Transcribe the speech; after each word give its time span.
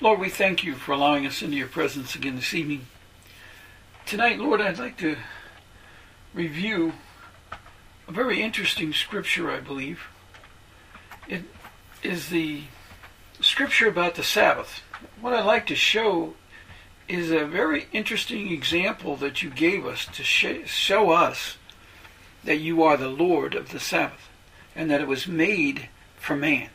Lord, 0.00 0.20
we 0.20 0.28
thank 0.28 0.62
you 0.62 0.76
for 0.76 0.92
allowing 0.92 1.26
us 1.26 1.42
into 1.42 1.56
your 1.56 1.66
presence 1.66 2.14
again 2.14 2.36
this 2.36 2.54
evening. 2.54 2.86
Tonight, 4.06 4.38
Lord, 4.38 4.60
I'd 4.60 4.78
like 4.78 4.96
to 4.98 5.16
review 6.32 6.92
a 8.06 8.12
very 8.12 8.40
interesting 8.40 8.92
scripture, 8.92 9.50
I 9.50 9.58
believe. 9.58 10.02
It 11.26 11.42
is 12.04 12.28
the 12.28 12.62
scripture 13.40 13.88
about 13.88 14.14
the 14.14 14.22
Sabbath. 14.22 14.82
What 15.20 15.34
I'd 15.34 15.44
like 15.44 15.66
to 15.66 15.74
show 15.74 16.34
is 17.08 17.32
a 17.32 17.44
very 17.44 17.88
interesting 17.92 18.52
example 18.52 19.16
that 19.16 19.42
you 19.42 19.50
gave 19.50 19.84
us 19.84 20.06
to 20.12 20.22
show 20.22 21.10
us 21.10 21.56
that 22.44 22.58
you 22.58 22.84
are 22.84 22.96
the 22.96 23.08
Lord 23.08 23.56
of 23.56 23.72
the 23.72 23.80
Sabbath 23.80 24.28
and 24.76 24.88
that 24.92 25.00
it 25.00 25.08
was 25.08 25.26
made 25.26 25.88
for 26.18 26.36
man. 26.36 26.70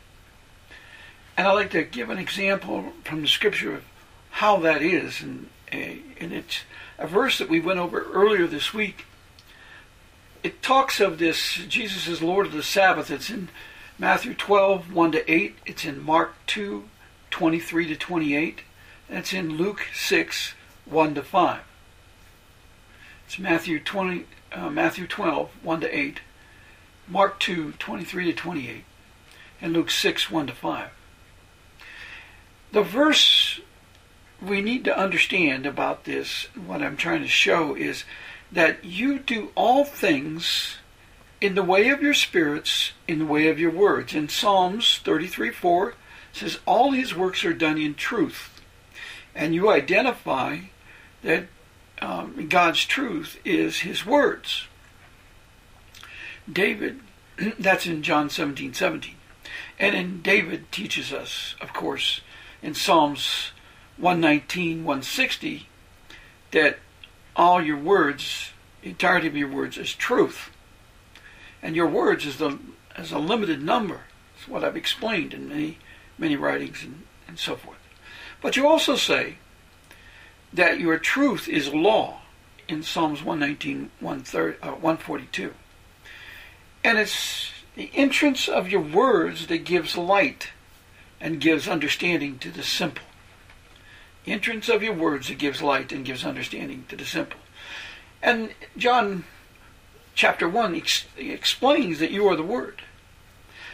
And 1.36 1.48
I'd 1.48 1.52
like 1.52 1.70
to 1.70 1.82
give 1.82 2.10
an 2.10 2.18
example 2.18 2.92
from 3.02 3.22
the 3.22 3.28
scripture 3.28 3.74
of 3.74 3.84
how 4.30 4.58
that 4.58 4.82
is. 4.82 5.20
And, 5.20 5.48
and 5.72 6.32
it's 6.32 6.60
a 6.98 7.06
verse 7.06 7.38
that 7.38 7.48
we 7.48 7.60
went 7.60 7.80
over 7.80 8.02
earlier 8.12 8.46
this 8.46 8.72
week. 8.72 9.06
It 10.44 10.62
talks 10.62 11.00
of 11.00 11.18
this, 11.18 11.54
Jesus 11.68 12.06
is 12.06 12.22
Lord 12.22 12.46
of 12.46 12.52
the 12.52 12.62
Sabbath. 12.62 13.10
It's 13.10 13.30
in 13.30 13.48
Matthew 13.98 14.34
12, 14.34 14.92
1 14.92 15.12
to 15.12 15.32
8. 15.32 15.56
It's 15.66 15.84
in 15.84 16.04
Mark 16.04 16.34
2, 16.46 16.84
23 17.30 17.86
to 17.88 17.96
28. 17.96 18.60
And 19.08 19.18
it's 19.18 19.32
in 19.32 19.56
Luke 19.56 19.86
6, 19.92 20.54
1 20.84 21.14
to 21.14 21.22
5. 21.22 21.60
It's 23.26 23.38
Matthew 23.38 23.80
20, 23.80 24.26
uh, 24.52 24.70
Matthew 24.70 25.06
12, 25.08 25.50
1 25.62 25.80
to 25.80 25.98
8. 25.98 26.20
Mark 27.08 27.40
2, 27.40 27.72
23 27.72 28.26
to 28.26 28.32
28. 28.32 28.84
And 29.60 29.72
Luke 29.72 29.90
6, 29.90 30.30
1 30.30 30.46
to 30.46 30.52
5. 30.52 30.90
The 32.74 32.82
verse 32.82 33.60
we 34.42 34.60
need 34.60 34.84
to 34.86 34.98
understand 34.98 35.64
about 35.64 36.02
this, 36.06 36.48
what 36.66 36.82
I'm 36.82 36.96
trying 36.96 37.22
to 37.22 37.28
show 37.28 37.76
is 37.76 38.02
that 38.50 38.84
you 38.84 39.20
do 39.20 39.52
all 39.54 39.84
things 39.84 40.78
in 41.40 41.54
the 41.54 41.62
way 41.62 41.90
of 41.90 42.02
your 42.02 42.14
spirits, 42.14 42.90
in 43.06 43.20
the 43.20 43.26
way 43.26 43.46
of 43.46 43.60
your 43.60 43.70
words. 43.70 44.12
In 44.12 44.28
Psalms 44.28 44.98
33 45.04 45.52
4 45.52 45.94
says, 46.32 46.58
All 46.66 46.90
his 46.90 47.14
works 47.14 47.44
are 47.44 47.52
done 47.52 47.78
in 47.78 47.94
truth. 47.94 48.60
And 49.36 49.54
you 49.54 49.70
identify 49.70 50.58
that 51.22 51.46
um, 52.02 52.48
God's 52.48 52.84
truth 52.84 53.38
is 53.44 53.80
his 53.80 54.04
words. 54.04 54.66
David, 56.52 57.02
that's 57.56 57.86
in 57.86 58.02
John 58.02 58.30
17 58.30 58.74
17. 58.74 59.14
And 59.78 59.94
then 59.94 60.22
David 60.22 60.72
teaches 60.72 61.12
us, 61.12 61.54
of 61.60 61.72
course, 61.72 62.20
in 62.64 62.72
Psalms 62.72 63.52
119, 63.98 64.84
160, 64.84 65.68
that 66.50 66.78
all 67.36 67.62
your 67.62 67.76
words, 67.76 68.52
entirety 68.82 69.26
of 69.26 69.36
your 69.36 69.50
words, 69.50 69.76
is 69.76 69.94
truth. 69.94 70.50
And 71.62 71.76
your 71.76 71.86
words 71.86 72.24
is 72.24 72.38
the 72.38 72.58
is 72.96 73.12
a 73.12 73.18
limited 73.18 73.62
number. 73.62 74.00
It's 74.36 74.48
what 74.48 74.64
I've 74.64 74.76
explained 74.76 75.34
in 75.34 75.48
many 75.48 75.78
many 76.16 76.36
writings 76.36 76.82
and, 76.82 77.02
and 77.28 77.38
so 77.38 77.54
forth. 77.54 77.78
But 78.40 78.56
you 78.56 78.66
also 78.66 78.96
say 78.96 79.36
that 80.52 80.80
your 80.80 80.98
truth 80.98 81.48
is 81.48 81.74
law 81.74 82.22
in 82.66 82.82
Psalms 82.82 83.22
119, 83.22 83.90
142. 84.00 85.48
Uh, 85.48 85.52
and 86.82 86.98
it's 86.98 87.50
the 87.76 87.90
entrance 87.94 88.48
of 88.48 88.70
your 88.70 88.80
words 88.80 89.48
that 89.48 89.64
gives 89.64 89.98
light 89.98 90.48
and 91.24 91.40
gives 91.40 91.66
understanding 91.66 92.38
to 92.38 92.50
the 92.50 92.62
simple. 92.62 93.02
Entrance 94.26 94.68
of 94.68 94.82
your 94.82 94.92
words 94.92 95.28
that 95.28 95.38
gives 95.38 95.62
light 95.62 95.90
and 95.90 96.04
gives 96.04 96.22
understanding 96.22 96.84
to 96.90 96.96
the 96.96 97.06
simple. 97.06 97.40
And 98.22 98.52
John 98.76 99.24
chapter 100.14 100.46
1 100.46 100.74
ex- 100.74 101.06
explains 101.16 101.98
that 101.98 102.10
you 102.10 102.28
are 102.28 102.36
the 102.36 102.42
Word. 102.42 102.82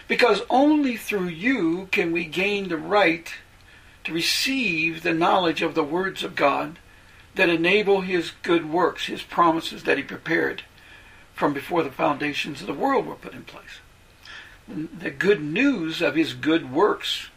Because 0.07 0.43
only 0.49 0.97
through 0.97 1.27
you 1.27 1.89
can 1.91 2.13
we 2.13 2.25
gain 2.25 2.69
the 2.69 2.77
right 2.77 3.35
to 4.05 4.13
receive 4.13 5.03
the 5.03 5.13
knowledge 5.13 5.61
of 5.61 5.75
the 5.75 5.83
words 5.83 6.23
of 6.23 6.37
God 6.37 6.79
that 7.35 7.49
enable 7.49 8.03
His 8.03 8.31
good 8.45 8.71
works, 8.71 9.07
His 9.07 9.23
promises 9.23 9.83
that 9.83 9.99
He 9.99 10.05
prepared 10.05 10.63
from 11.35 11.53
before 11.53 11.83
the 11.83 11.91
foundations 11.91 12.61
of 12.61 12.69
the 12.69 12.75
world 12.75 13.07
were 13.07 13.17
put 13.17 13.35
in 13.35 13.43
place. 13.43 13.81
The 14.69 15.11
good 15.11 15.43
news 15.43 16.01
of 16.01 16.15
His 16.15 16.33
good 16.33 16.73
works 16.73 17.29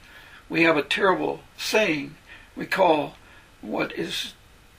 we 0.53 0.62
have 0.62 0.78
a 0.78 0.84
terrible 0.84 1.40
saying 1.58 2.14
we 2.56 2.68
call 2.68 3.16
what 3.62 3.91
is 3.94 4.36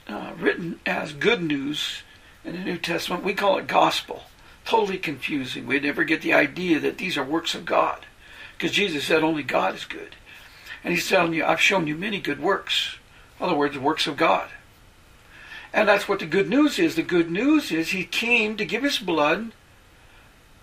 uh, 0.07 0.31
written 0.39 0.79
as 0.87 1.13
good 1.13 1.43
news 1.43 2.05
in 2.45 2.53
the 2.53 2.63
New 2.63 2.79
Testament, 2.79 3.25
we 3.25 3.35
call 3.35 3.59
it 3.59 3.67
gospel. 3.67 4.23
Totally 4.65 4.99
confusing. 4.99 5.67
We 5.67 5.81
never 5.81 6.05
get 6.05 6.23
the 6.23 6.33
idea 6.33 6.79
that 6.79 6.99
these 6.99 7.19
are 7.19 7.25
works 7.25 7.57
of 7.57 7.65
God. 7.65 8.07
Because 8.57 8.71
Jesus 8.71 9.03
said 9.03 9.25
only 9.25 9.43
God 9.43 9.75
is 9.75 9.85
good. 9.85 10.15
And 10.85 10.95
he's 10.95 11.09
telling 11.09 11.35
you, 11.35 11.45
I've 11.45 11.61
shown 11.61 11.89
you 11.89 11.97
many 11.97 12.21
good 12.21 12.41
works. 12.41 12.99
In 13.41 13.47
other 13.47 13.57
words, 13.57 13.77
works 13.77 14.07
of 14.07 14.17
God. 14.17 14.51
And 15.73 15.89
that's 15.89 16.09
what 16.09 16.21
the 16.21 16.27
good 16.27 16.49
news 16.49 16.79
is. 16.79 16.95
The 16.95 17.03
good 17.03 17.33
news 17.33 17.73
is 17.73 17.89
he 17.89 18.05
came 18.05 18.57
to 18.59 18.65
give 18.65 18.85
his 18.85 19.01
blood 19.01 19.51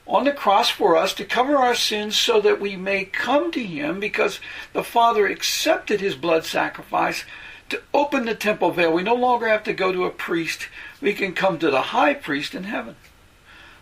on 0.08 0.26
the 0.26 0.32
cross 0.32 0.70
for 0.70 0.96
us 0.96 1.14
to 1.14 1.26
cover 1.26 1.56
our 1.58 1.76
sins 1.76 2.18
so 2.18 2.42
that 2.42 2.60
we 2.60 2.76
may 2.76 3.06
come 3.06 3.52
to 3.52 3.64
him 3.64 4.00
because 4.00 4.40
the 4.74 4.84
Father 4.84 5.28
accepted 5.28 6.02
his 6.02 6.16
blood 6.16 6.46
sacrifice 6.46 7.24
to 7.70 7.82
open 7.94 8.26
the 8.26 8.36
temple 8.36 8.72
veil. 8.72 8.92
We 8.92 9.04
no 9.04 9.16
longer 9.16 9.48
have 9.48 9.64
to 9.64 9.74
go 9.74 9.92
to 9.92 10.06
a 10.06 10.10
priest. 10.10 10.68
We 11.00 11.14
can 11.14 11.34
come 11.34 11.60
to 11.60 11.72
the 11.72 11.82
high 11.82 12.14
priest 12.14 12.54
in 12.54 12.66
heaven, 12.66 12.96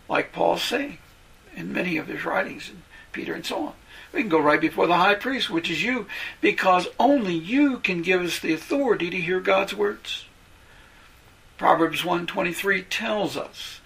like 0.08 0.32
Paul's 0.32 0.64
saying 0.64 1.00
in 1.56 1.74
many 1.74 1.98
of 1.98 2.08
his 2.08 2.24
writings, 2.24 2.70
and 2.70 2.84
Peter 3.12 3.34
and 3.34 3.46
so 3.46 3.68
on. 3.68 3.74
We 4.14 4.22
can 4.22 4.30
go 4.30 4.40
right 4.40 4.62
before 4.62 4.88
the 4.88 4.98
high 4.98 5.16
priest, 5.16 5.50
which 5.50 5.70
is 5.70 5.84
you, 5.84 6.08
because 6.42 6.88
only 7.00 7.36
you 7.36 7.80
can 7.80 8.02
give 8.02 8.22
us 8.22 8.40
the 8.40 8.54
authority 8.54 9.10
to 9.10 9.18
hear 9.18 9.40
God's 9.40 9.74
words. 9.74 10.26
Proverbs 11.58 12.06
123 12.06 12.84
tells 12.84 13.36
us 13.36 13.82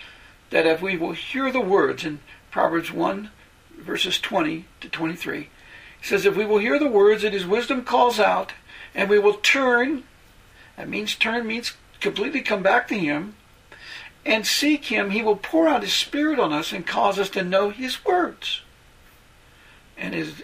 that 0.53 0.67
if 0.67 0.83
we 0.83 0.95
will 0.95 1.13
hear 1.13 1.51
the 1.51 1.59
words 1.59 2.05
in 2.05 2.19
Proverbs 2.51 2.91
1, 2.91 3.31
verses 3.75 4.19
20 4.19 4.65
to 4.81 4.87
23, 4.87 5.39
it 5.39 5.47
says, 6.03 6.27
If 6.27 6.37
we 6.37 6.45
will 6.45 6.59
hear 6.59 6.77
the 6.77 6.87
words 6.87 7.23
that 7.23 7.33
his 7.33 7.43
wisdom 7.43 7.83
calls 7.83 8.19
out, 8.19 8.53
and 8.93 9.09
we 9.09 9.17
will 9.17 9.33
turn, 9.33 10.03
that 10.77 10.87
means 10.87 11.15
turn 11.15 11.47
means 11.47 11.73
completely 11.99 12.41
come 12.41 12.61
back 12.61 12.87
to 12.89 12.95
him, 12.95 13.33
and 14.27 14.45
seek 14.45 14.85
him, 14.85 15.09
he 15.09 15.23
will 15.23 15.37
pour 15.37 15.67
out 15.67 15.81
his 15.81 15.91
spirit 15.91 16.39
on 16.39 16.53
us 16.53 16.71
and 16.71 16.85
cause 16.85 17.17
us 17.17 17.31
to 17.31 17.43
know 17.43 17.71
his 17.71 18.05
words. 18.05 18.61
And 19.97 20.13
as 20.13 20.43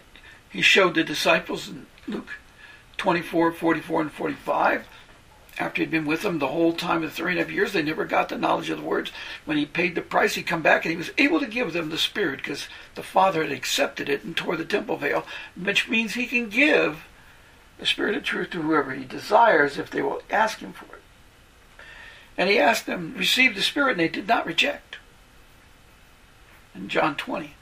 he 0.49 0.63
showed 0.63 0.95
the 0.95 1.03
disciples 1.03 1.69
in 1.69 1.85
Luke 2.07 2.29
24, 2.97 3.51
44, 3.51 4.01
and 4.01 4.11
45, 4.11 4.87
after 5.59 5.81
he'd 5.81 5.91
been 5.91 6.05
with 6.05 6.21
them 6.21 6.39
the 6.39 6.47
whole 6.47 6.71
time 6.71 7.03
of 7.03 7.11
three 7.11 7.31
and 7.31 7.39
a 7.39 7.43
half 7.43 7.51
years, 7.51 7.73
they 7.73 7.81
never 7.81 8.05
got 8.05 8.29
the 8.29 8.37
knowledge 8.37 8.69
of 8.69 8.77
the 8.77 8.83
words. 8.83 9.11
When 9.43 9.57
he 9.57 9.65
paid 9.65 9.93
the 9.93 10.01
price, 10.01 10.35
he 10.35 10.41
come 10.41 10.61
back 10.61 10.85
and 10.85 10.91
he 10.91 10.97
was 10.97 11.11
able 11.17 11.41
to 11.41 11.47
give 11.47 11.73
them 11.73 11.89
the 11.89 11.97
Spirit 11.97 12.37
because 12.37 12.69
the 12.95 13.03
Father 13.03 13.43
had 13.43 13.51
accepted 13.51 14.07
it 14.07 14.23
and 14.23 14.37
tore 14.37 14.55
the 14.55 14.63
temple 14.63 14.95
veil, 14.95 15.25
which 15.61 15.89
means 15.89 16.13
he 16.13 16.27
can 16.27 16.49
give 16.49 17.03
the 17.77 17.85
Spirit 17.85 18.15
of 18.15 18.23
truth 18.23 18.51
to 18.51 18.61
whoever 18.61 18.93
he 18.93 19.03
desires 19.03 19.77
if 19.77 19.91
they 19.91 20.01
will 20.01 20.21
ask 20.31 20.59
him 20.59 20.71
for 20.71 20.85
it. 20.85 21.01
And 22.37 22.49
he 22.49 22.57
asked 22.57 22.85
them, 22.85 23.13
receive 23.17 23.53
the 23.53 23.61
Spirit, 23.61 23.91
and 23.91 23.99
they 23.99 24.07
did 24.07 24.29
not 24.29 24.45
reject. 24.45 24.95
In 26.73 26.87
John 26.87 27.17
20. 27.17 27.53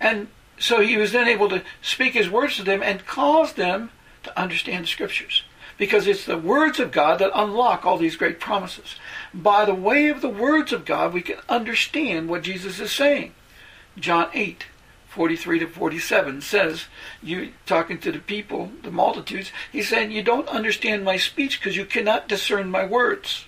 And 0.00 0.26
so 0.58 0.80
he 0.80 0.96
was 0.96 1.12
then 1.12 1.28
able 1.28 1.48
to 1.50 1.62
speak 1.80 2.14
his 2.14 2.28
words 2.28 2.56
to 2.56 2.64
them 2.64 2.82
and 2.82 3.06
cause 3.06 3.52
them 3.52 3.90
to 4.24 4.36
understand 4.38 4.84
the 4.84 4.88
Scriptures 4.88 5.44
because 5.80 6.06
it's 6.06 6.26
the 6.26 6.36
words 6.36 6.78
of 6.78 6.92
God 6.92 7.20
that 7.20 7.30
unlock 7.34 7.86
all 7.86 7.96
these 7.96 8.14
great 8.14 8.38
promises. 8.38 8.96
By 9.32 9.64
the 9.64 9.74
way 9.74 10.10
of 10.10 10.20
the 10.20 10.28
words 10.28 10.74
of 10.74 10.84
God, 10.84 11.14
we 11.14 11.22
can 11.22 11.38
understand 11.48 12.28
what 12.28 12.42
Jesus 12.42 12.78
is 12.80 12.92
saying. 12.92 13.32
John 13.98 14.28
8, 14.34 14.66
43 15.08 15.60
to 15.60 15.66
47 15.66 16.42
says, 16.42 16.84
you 17.22 17.52
talking 17.64 17.98
to 18.00 18.12
the 18.12 18.18
people, 18.18 18.70
the 18.82 18.90
multitudes, 18.90 19.52
he's 19.72 19.88
saying, 19.88 20.10
You 20.10 20.22
don't 20.22 20.48
understand 20.48 21.02
my 21.02 21.16
speech 21.16 21.58
because 21.58 21.78
you 21.78 21.86
cannot 21.86 22.28
discern 22.28 22.70
my 22.70 22.84
words. 22.84 23.46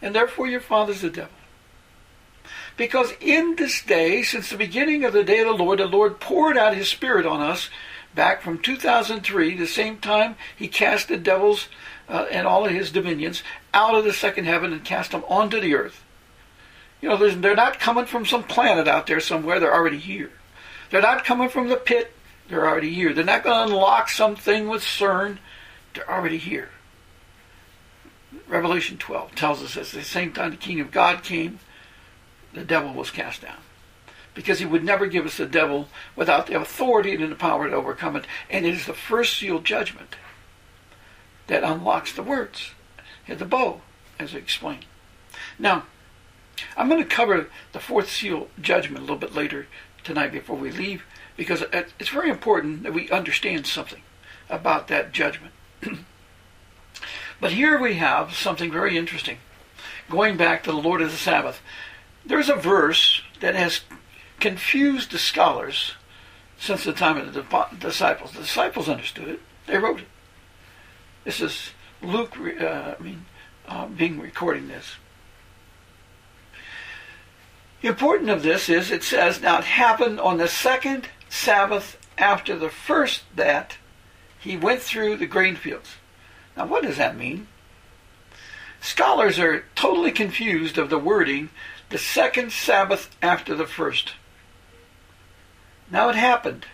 And 0.00 0.14
therefore 0.14 0.46
your 0.46 0.60
father's 0.60 1.00
the 1.00 1.10
devil. 1.10 1.32
Because 2.76 3.12
in 3.20 3.56
this 3.56 3.82
day, 3.82 4.22
since 4.22 4.50
the 4.50 4.56
beginning 4.56 5.04
of 5.04 5.12
the 5.12 5.24
day 5.24 5.40
of 5.40 5.48
the 5.48 5.64
Lord, 5.64 5.80
the 5.80 5.86
Lord 5.86 6.20
poured 6.20 6.56
out 6.56 6.76
his 6.76 6.88
Spirit 6.88 7.26
on 7.26 7.40
us 7.40 7.70
back 8.16 8.42
from 8.42 8.58
2003, 8.58 9.54
the 9.54 9.66
same 9.66 9.98
time 9.98 10.34
he 10.56 10.66
cast 10.66 11.06
the 11.06 11.16
devils 11.16 11.68
uh, 12.08 12.26
and 12.32 12.48
all 12.48 12.66
of 12.66 12.72
his 12.72 12.90
dominions 12.90 13.44
out 13.72 13.94
of 13.94 14.04
the 14.04 14.12
second 14.12 14.46
heaven 14.46 14.72
and 14.72 14.84
cast 14.84 15.12
them 15.12 15.22
onto 15.28 15.60
the 15.60 15.76
earth. 15.76 16.02
You 17.00 17.10
know, 17.10 17.16
they're 17.16 17.54
not 17.54 17.78
coming 17.78 18.06
from 18.06 18.26
some 18.26 18.42
planet 18.42 18.88
out 18.88 19.06
there 19.06 19.20
somewhere, 19.20 19.60
they're 19.60 19.74
already 19.74 19.98
here. 19.98 20.32
They're 20.90 21.02
not 21.02 21.24
coming 21.24 21.48
from 21.48 21.68
the 21.68 21.76
pit. 21.76 22.12
They're 22.48 22.66
already 22.66 22.92
here. 22.92 23.12
They're 23.12 23.24
not 23.24 23.44
going 23.44 23.68
to 23.68 23.74
unlock 23.74 24.08
something 24.08 24.68
with 24.68 24.82
CERN. 24.82 25.38
They're 25.94 26.10
already 26.10 26.38
here. 26.38 26.70
Revelation 28.48 28.96
12 28.96 29.34
tells 29.34 29.62
us 29.62 29.76
at 29.76 29.86
the 29.86 30.04
same 30.04 30.32
time 30.32 30.52
the 30.52 30.56
kingdom 30.56 30.86
of 30.86 30.92
God 30.92 31.22
came, 31.24 31.58
the 32.52 32.64
devil 32.64 32.92
was 32.92 33.10
cast 33.10 33.42
down. 33.42 33.56
Because 34.36 34.60
he 34.60 34.66
would 34.66 34.84
never 34.84 35.06
give 35.06 35.26
us 35.26 35.38
the 35.38 35.46
devil 35.46 35.88
without 36.14 36.46
the 36.46 36.60
authority 36.60 37.14
and 37.14 37.32
the 37.32 37.36
power 37.36 37.68
to 37.68 37.74
overcome 37.74 38.14
it. 38.14 38.26
And 38.48 38.64
it 38.64 38.74
is 38.74 38.86
the 38.86 38.94
first 38.94 39.36
seal 39.36 39.58
judgment 39.58 40.14
that 41.48 41.64
unlocks 41.64 42.12
the 42.12 42.22
words, 42.22 42.72
and 43.26 43.38
the 43.38 43.44
bow, 43.44 43.80
as 44.18 44.34
I 44.34 44.38
explained. 44.38 44.86
Now, 45.58 45.84
I'm 46.76 46.88
going 46.88 47.02
to 47.02 47.08
cover 47.08 47.48
the 47.72 47.80
fourth 47.80 48.10
seal 48.10 48.48
judgment 48.60 48.98
a 48.98 49.00
little 49.00 49.16
bit 49.16 49.34
later 49.34 49.66
tonight 50.04 50.32
before 50.32 50.56
we 50.56 50.70
leave 50.70 51.04
because 51.36 51.64
it's 51.72 52.08
very 52.08 52.30
important 52.30 52.82
that 52.82 52.94
we 52.94 53.10
understand 53.10 53.66
something 53.66 54.02
about 54.48 54.88
that 54.88 55.12
judgment. 55.12 55.52
but 57.40 57.52
here 57.52 57.80
we 57.80 57.94
have 57.94 58.34
something 58.34 58.72
very 58.72 58.96
interesting. 58.96 59.38
Going 60.08 60.36
back 60.36 60.62
to 60.62 60.70
the 60.70 60.78
Lord 60.78 61.02
of 61.02 61.10
the 61.10 61.16
Sabbath, 61.16 61.60
there's 62.24 62.48
a 62.48 62.56
verse 62.56 63.22
that 63.40 63.54
has 63.54 63.80
confused 64.40 65.10
the 65.10 65.18
scholars 65.18 65.92
since 66.58 66.84
the 66.84 66.92
time 66.92 67.16
of 67.16 67.34
the 67.34 67.66
disciples. 67.78 68.32
The 68.32 68.40
disciples 68.40 68.88
understood 68.88 69.28
it, 69.28 69.40
they 69.66 69.78
wrote 69.78 70.00
it. 70.00 70.08
This 71.24 71.40
is 71.40 71.70
Luke, 72.02 72.36
uh, 72.38 72.94
I 72.98 73.02
mean, 73.02 73.26
uh, 73.68 73.86
being 73.86 74.20
recording 74.20 74.68
this. 74.68 74.96
The 77.82 77.88
important 77.88 78.30
of 78.30 78.42
this 78.42 78.68
is 78.68 78.90
it 78.90 79.02
says, 79.02 79.40
Now 79.40 79.58
it 79.58 79.64
happened 79.64 80.20
on 80.20 80.38
the 80.38 80.48
second 80.48 81.08
Sabbath 81.28 81.98
after 82.18 82.56
the 82.56 82.70
first 82.70 83.22
that 83.34 83.76
he 84.38 84.56
went 84.56 84.80
through 84.80 85.16
the 85.16 85.26
grain 85.26 85.56
fields. 85.56 85.96
Now, 86.56 86.66
what 86.66 86.84
does 86.84 86.96
that 86.96 87.16
mean? 87.16 87.48
Scholars 88.80 89.38
are 89.38 89.64
totally 89.74 90.12
confused 90.12 90.78
of 90.78 90.90
the 90.90 90.98
wording, 90.98 91.50
the 91.90 91.98
second 91.98 92.52
Sabbath 92.52 93.14
after 93.20 93.54
the 93.54 93.66
first. 93.66 94.14
Now, 95.90 96.08
it 96.08 96.16
happened 96.16 96.66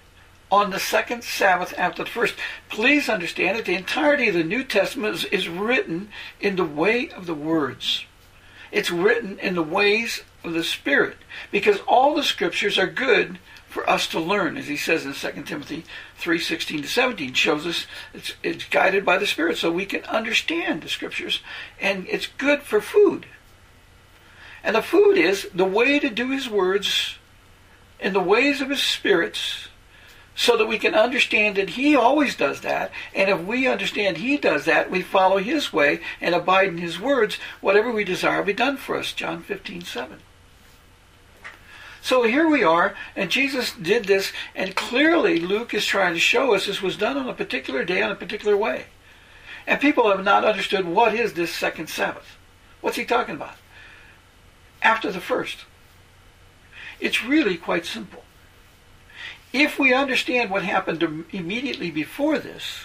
on 0.50 0.70
the 0.70 0.78
second 0.78 1.24
Sabbath 1.24 1.74
after 1.78 2.04
the 2.04 2.10
first. 2.10 2.34
Please 2.68 3.08
understand 3.08 3.58
that 3.58 3.64
the 3.64 3.74
entirety 3.74 4.28
of 4.28 4.34
the 4.34 4.44
New 4.44 4.64
Testament 4.64 5.14
is, 5.14 5.24
is 5.26 5.48
written 5.48 6.10
in 6.40 6.56
the 6.56 6.64
way 6.64 7.08
of 7.10 7.26
the 7.26 7.34
words. 7.34 8.04
It's 8.70 8.90
written 8.90 9.38
in 9.38 9.54
the 9.54 9.62
ways 9.62 10.22
of 10.44 10.52
the 10.52 10.64
Spirit. 10.64 11.16
Because 11.50 11.80
all 11.80 12.14
the 12.14 12.22
scriptures 12.22 12.78
are 12.78 12.86
good 12.86 13.38
for 13.66 13.88
us 13.88 14.06
to 14.08 14.20
learn, 14.20 14.58
as 14.58 14.66
he 14.66 14.76
says 14.76 15.06
in 15.06 15.14
2 15.14 15.42
Timothy 15.44 15.84
3:16 16.20 16.82
to 16.82 16.88
17, 16.88 17.32
shows 17.32 17.66
us 17.66 17.86
it's, 18.12 18.34
it's 18.42 18.64
guided 18.64 19.04
by 19.04 19.16
the 19.16 19.26
Spirit 19.26 19.56
so 19.56 19.72
we 19.72 19.86
can 19.86 20.04
understand 20.04 20.82
the 20.82 20.90
scriptures, 20.90 21.40
and 21.80 22.06
it's 22.08 22.26
good 22.26 22.62
for 22.62 22.82
food. 22.82 23.24
And 24.62 24.76
the 24.76 24.82
food 24.82 25.16
is 25.16 25.48
the 25.54 25.64
way 25.64 25.98
to 25.98 26.10
do 26.10 26.30
his 26.30 26.50
words 26.50 27.16
in 28.02 28.12
the 28.12 28.20
ways 28.20 28.60
of 28.60 28.68
his 28.68 28.82
spirits 28.82 29.68
so 30.34 30.56
that 30.56 30.66
we 30.66 30.78
can 30.78 30.94
understand 30.94 31.56
that 31.56 31.70
he 31.70 31.94
always 31.94 32.34
does 32.36 32.62
that. 32.62 32.90
And 33.14 33.30
if 33.30 33.40
we 33.40 33.68
understand 33.68 34.16
he 34.16 34.36
does 34.36 34.64
that, 34.64 34.90
we 34.90 35.02
follow 35.02 35.38
his 35.38 35.72
way 35.72 36.00
and 36.20 36.34
abide 36.34 36.68
in 36.68 36.78
his 36.78 36.98
words, 36.98 37.38
whatever 37.60 37.90
we 37.90 38.04
desire 38.04 38.42
be 38.42 38.52
done 38.52 38.76
for 38.76 38.96
us. 38.96 39.12
John 39.12 39.42
15, 39.42 39.82
7. 39.82 40.18
So 42.00 42.24
here 42.24 42.48
we 42.48 42.64
are, 42.64 42.96
and 43.14 43.30
Jesus 43.30 43.72
did 43.72 44.06
this, 44.06 44.32
and 44.56 44.74
clearly 44.74 45.38
Luke 45.38 45.72
is 45.72 45.86
trying 45.86 46.14
to 46.14 46.20
show 46.20 46.52
us 46.52 46.66
this 46.66 46.82
was 46.82 46.96
done 46.96 47.16
on 47.16 47.28
a 47.28 47.34
particular 47.34 47.84
day, 47.84 48.02
on 48.02 48.10
a 48.10 48.16
particular 48.16 48.56
way. 48.56 48.86
And 49.68 49.80
people 49.80 50.10
have 50.10 50.24
not 50.24 50.44
understood 50.44 50.84
what 50.84 51.14
is 51.14 51.34
this 51.34 51.54
second 51.54 51.88
Sabbath. 51.88 52.36
What's 52.80 52.96
he 52.96 53.04
talking 53.04 53.36
about? 53.36 53.54
After 54.82 55.12
the 55.12 55.20
first. 55.20 55.58
It's 57.02 57.24
really 57.24 57.56
quite 57.56 57.84
simple. 57.84 58.22
If 59.52 59.76
we 59.76 59.92
understand 59.92 60.50
what 60.50 60.62
happened 60.62 61.02
immediately 61.32 61.90
before 61.90 62.38
this, 62.38 62.84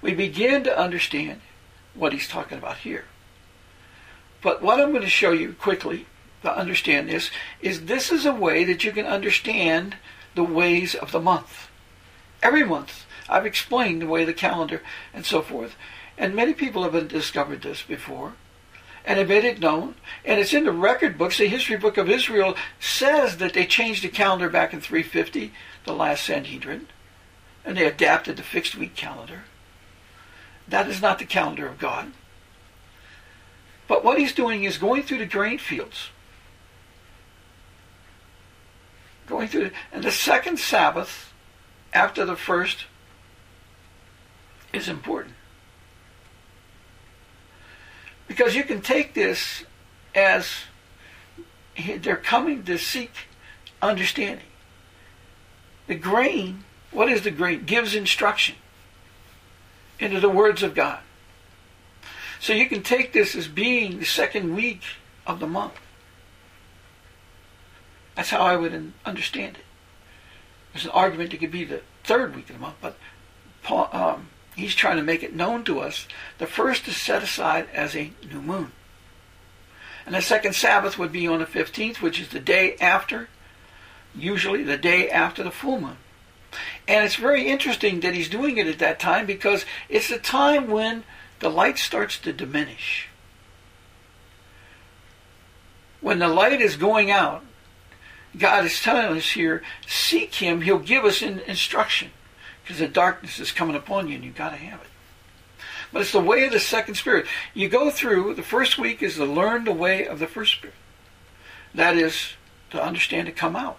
we 0.00 0.14
begin 0.14 0.64
to 0.64 0.78
understand 0.78 1.42
what 1.92 2.14
he's 2.14 2.26
talking 2.26 2.56
about 2.56 2.78
here. 2.78 3.04
But 4.40 4.62
what 4.62 4.80
I'm 4.80 4.92
going 4.92 5.02
to 5.02 5.10
show 5.10 5.32
you 5.32 5.52
quickly 5.52 6.06
to 6.40 6.56
understand 6.56 7.10
this 7.10 7.30
is 7.60 7.84
this 7.84 8.10
is 8.10 8.24
a 8.24 8.32
way 8.32 8.64
that 8.64 8.82
you 8.82 8.92
can 8.92 9.04
understand 9.04 9.96
the 10.34 10.42
ways 10.42 10.94
of 10.94 11.12
the 11.12 11.20
month. 11.20 11.68
Every 12.42 12.64
month, 12.64 13.04
I've 13.28 13.44
explained 13.44 14.00
the 14.00 14.06
way 14.06 14.24
the 14.24 14.32
calendar 14.32 14.80
and 15.12 15.26
so 15.26 15.42
forth. 15.42 15.76
And 16.16 16.34
many 16.34 16.54
people 16.54 16.82
have 16.82 17.08
discovered 17.08 17.60
this 17.60 17.82
before 17.82 18.32
and 19.04 19.18
have 19.18 19.28
made 19.28 19.44
it 19.44 19.60
known. 19.60 19.94
And 20.24 20.40
it's 20.40 20.54
in 20.54 20.64
the 20.64 20.72
record 20.72 21.18
books. 21.18 21.38
The 21.38 21.46
history 21.46 21.76
book 21.76 21.96
of 21.96 22.08
Israel 22.08 22.56
says 22.80 23.36
that 23.38 23.54
they 23.54 23.66
changed 23.66 24.02
the 24.02 24.08
calendar 24.08 24.48
back 24.48 24.72
in 24.72 24.80
350, 24.80 25.52
the 25.84 25.92
last 25.92 26.24
Sanhedrin, 26.24 26.88
and 27.64 27.76
they 27.76 27.86
adapted 27.86 28.36
the 28.36 28.42
fixed 28.42 28.76
week 28.76 28.96
calendar. 28.96 29.44
That 30.66 30.88
is 30.88 31.02
not 31.02 31.18
the 31.18 31.26
calendar 31.26 31.66
of 31.66 31.78
God. 31.78 32.12
But 33.86 34.02
what 34.02 34.18
he's 34.18 34.32
doing 34.32 34.64
is 34.64 34.78
going 34.78 35.02
through 35.02 35.18
the 35.18 35.26
grain 35.26 35.58
fields 35.58 36.08
going 39.26 39.48
through. 39.48 39.70
And 39.92 40.02
the 40.02 40.10
second 40.10 40.58
Sabbath 40.58 41.32
after 41.92 42.24
the 42.24 42.36
first 42.36 42.86
is 44.72 44.88
important. 44.88 45.34
Because 48.26 48.54
you 48.54 48.64
can 48.64 48.80
take 48.80 49.14
this 49.14 49.64
as 50.14 50.48
they're 51.98 52.16
coming 52.16 52.62
to 52.64 52.78
seek 52.78 53.12
understanding. 53.82 54.46
The 55.86 55.94
grain, 55.94 56.64
what 56.90 57.08
is 57.10 57.22
the 57.22 57.30
grain? 57.30 57.64
Gives 57.64 57.94
instruction 57.94 58.56
into 59.98 60.20
the 60.20 60.28
words 60.28 60.62
of 60.62 60.74
God. 60.74 61.00
So 62.40 62.52
you 62.52 62.68
can 62.68 62.82
take 62.82 63.12
this 63.12 63.34
as 63.34 63.48
being 63.48 63.98
the 63.98 64.04
second 64.04 64.54
week 64.54 64.82
of 65.26 65.40
the 65.40 65.46
month. 65.46 65.74
That's 68.14 68.30
how 68.30 68.40
I 68.40 68.56
would 68.56 68.92
understand 69.04 69.56
it. 69.56 69.64
There's 70.72 70.84
an 70.84 70.90
argument 70.90 71.32
it 71.32 71.38
could 71.38 71.50
be 71.50 71.64
the 71.64 71.82
third 72.04 72.34
week 72.34 72.50
of 72.50 72.56
the 72.56 72.60
month, 72.60 72.76
but 72.80 72.96
Paul, 73.62 73.88
um, 73.92 74.28
he's 74.54 74.74
trying 74.74 74.96
to 74.96 75.02
make 75.02 75.22
it 75.22 75.34
known 75.34 75.64
to 75.64 75.80
us. 75.80 76.06
The 76.38 76.46
first 76.46 76.86
is 76.88 76.96
set 76.96 77.22
aside 77.22 77.68
as 77.72 77.94
a 77.94 78.12
new 78.30 78.40
moon. 78.40 78.72
And 80.06 80.14
the 80.14 80.22
second 80.22 80.54
Sabbath 80.54 80.98
would 80.98 81.12
be 81.12 81.26
on 81.26 81.40
the 81.40 81.46
15th, 81.46 81.96
which 81.96 82.20
is 82.20 82.28
the 82.28 82.40
day 82.40 82.76
after, 82.76 83.28
usually 84.14 84.62
the 84.62 84.76
day 84.76 85.08
after 85.10 85.42
the 85.42 85.50
full 85.50 85.80
moon. 85.80 85.96
And 86.86 87.04
it's 87.04 87.16
very 87.16 87.48
interesting 87.48 88.00
that 88.00 88.14
he's 88.14 88.28
doing 88.28 88.58
it 88.58 88.66
at 88.66 88.78
that 88.78 89.00
time 89.00 89.26
because 89.26 89.64
it's 89.88 90.08
the 90.08 90.18
time 90.18 90.68
when 90.68 91.04
the 91.40 91.48
light 91.48 91.78
starts 91.78 92.18
to 92.20 92.32
diminish. 92.32 93.08
When 96.00 96.18
the 96.18 96.28
light 96.28 96.60
is 96.60 96.76
going 96.76 97.10
out, 97.10 97.42
God 98.36 98.64
is 98.66 98.80
telling 98.80 99.16
us 99.16 99.30
here, 99.30 99.62
seek 99.86 100.34
Him. 100.34 100.60
He'll 100.60 100.78
give 100.78 101.04
us 101.04 101.22
in, 101.22 101.40
instruction 101.40 102.10
because 102.64 102.78
the 102.78 102.88
darkness 102.88 103.38
is 103.38 103.52
coming 103.52 103.76
upon 103.76 104.08
you 104.08 104.14
and 104.14 104.24
you've 104.24 104.34
got 104.34 104.50
to 104.50 104.56
have 104.56 104.80
it. 104.80 104.86
But 105.92 106.02
it's 106.02 106.12
the 106.12 106.20
way 106.20 106.44
of 106.46 106.52
the 106.52 106.58
second 106.58 106.94
spirit. 106.94 107.26
You 107.52 107.68
go 107.68 107.90
through, 107.90 108.34
the 108.34 108.42
first 108.42 108.78
week 108.78 109.02
is 109.02 109.14
to 109.16 109.24
learn 109.24 109.64
the 109.64 109.72
way 109.72 110.06
of 110.06 110.18
the 110.18 110.26
first 110.26 110.54
spirit. 110.54 110.74
That 111.74 111.96
is 111.96 112.32
to 112.70 112.82
understand 112.82 113.26
to 113.26 113.32
come 113.32 113.54
out. 113.54 113.78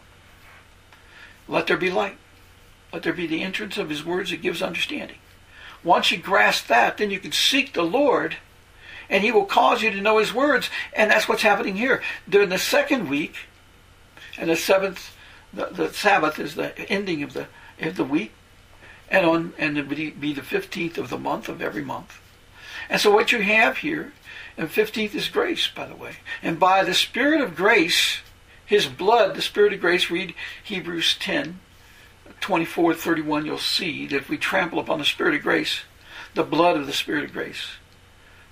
Let 1.48 1.68
there 1.68 1.78
be 1.78 1.92
light. 1.92 2.18
Let 2.94 3.04
there 3.04 3.14
be 3.14 3.28
the 3.28 3.42
entrance 3.42 3.78
of 3.78 3.90
His 3.90 4.06
words 4.06 4.30
that 4.30 4.42
gives 4.42 4.62
understanding. 4.62 5.18
Once 5.84 6.12
you 6.12 6.18
grasp 6.18 6.68
that, 6.68 6.98
then 6.98 7.12
you 7.12 7.20
can 7.20 7.32
seek 7.32 7.74
the 7.74 7.84
Lord 7.84 8.38
and 9.10 9.24
He 9.24 9.32
will 9.32 9.46
cause 9.46 9.82
you 9.82 9.92
to 9.92 10.02
know 10.02 10.20
His 10.20 10.34
words. 10.34 10.70
And 10.94 11.12
that's 11.12 11.28
what's 11.28 11.42
happening 11.42 11.76
here. 11.76 12.02
During 12.30 12.50
the 12.50 12.60
second 12.60 13.10
week, 13.10 13.36
and 14.38 14.50
the 14.50 14.56
seventh 14.56 15.16
the, 15.56 15.66
the 15.68 15.94
Sabbath 15.94 16.40
is 16.40 16.56
the 16.56 16.78
ending 16.92 17.24
of 17.24 17.34
the 17.34 17.48
of 17.80 17.96
the 17.96 18.04
week, 18.04 18.32
and 19.10 19.26
on 19.26 19.54
and 19.58 19.76
would 19.76 20.20
be 20.20 20.34
the 20.34 20.42
fifteenth 20.42 20.98
of 20.98 21.10
the 21.10 21.18
month 21.18 21.50
of 21.50 21.62
every 21.62 21.84
month. 21.84 22.20
And 22.90 23.02
so 23.02 23.12
what 23.12 23.32
you 23.32 23.42
have 23.42 23.78
here, 23.78 24.14
and 24.58 24.70
fifteenth 24.70 25.16
is 25.16 25.30
grace, 25.30 25.68
by 25.68 25.86
the 25.86 25.96
way, 25.96 26.18
and 26.42 26.60
by 26.60 26.84
the 26.84 26.94
Spirit 26.94 27.42
of 27.42 27.56
grace, 27.56 28.20
His 28.66 28.86
blood, 28.88 29.36
the 29.36 29.42
Spirit 29.42 29.74
of 29.74 29.82
grace. 29.82 30.10
Read 30.10 30.34
Hebrews 30.64 31.18
10, 31.20 31.60
24, 32.42 32.94
31. 32.94 33.46
You'll 33.46 33.58
see 33.58 34.08
that 34.08 34.16
if 34.16 34.30
we 34.30 34.38
trample 34.38 34.80
upon 34.80 35.00
the 35.00 35.06
Spirit 35.06 35.36
of 35.36 35.42
grace, 35.42 35.82
the 36.34 36.44
blood 36.44 36.78
of 36.78 36.86
the 36.86 36.94
Spirit 36.94 37.26
of 37.26 37.34
grace, 37.34 37.72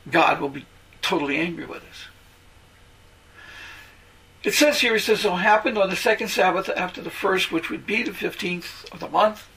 God 0.10 0.40
will 0.40 0.50
be 0.50 0.66
totally 1.02 1.38
angry 1.38 1.66
with 1.66 1.84
us. 1.84 2.08
It 4.44 4.54
says 4.54 4.82
here, 4.82 4.96
it 4.96 5.02
says, 5.02 5.24
it 5.24 5.32
happened 5.32 5.78
on 5.78 5.90
the 5.90 5.96
second 5.96 6.28
Sabbath 6.28 6.70
after 6.76 7.02
the 7.02 7.10
first, 7.10 7.52
which 7.52 7.70
would 7.70 7.86
be 7.86 8.04
the 8.04 8.12
15th 8.12 8.92
of 8.92 9.00
the 9.00 9.08
month. 9.08 9.48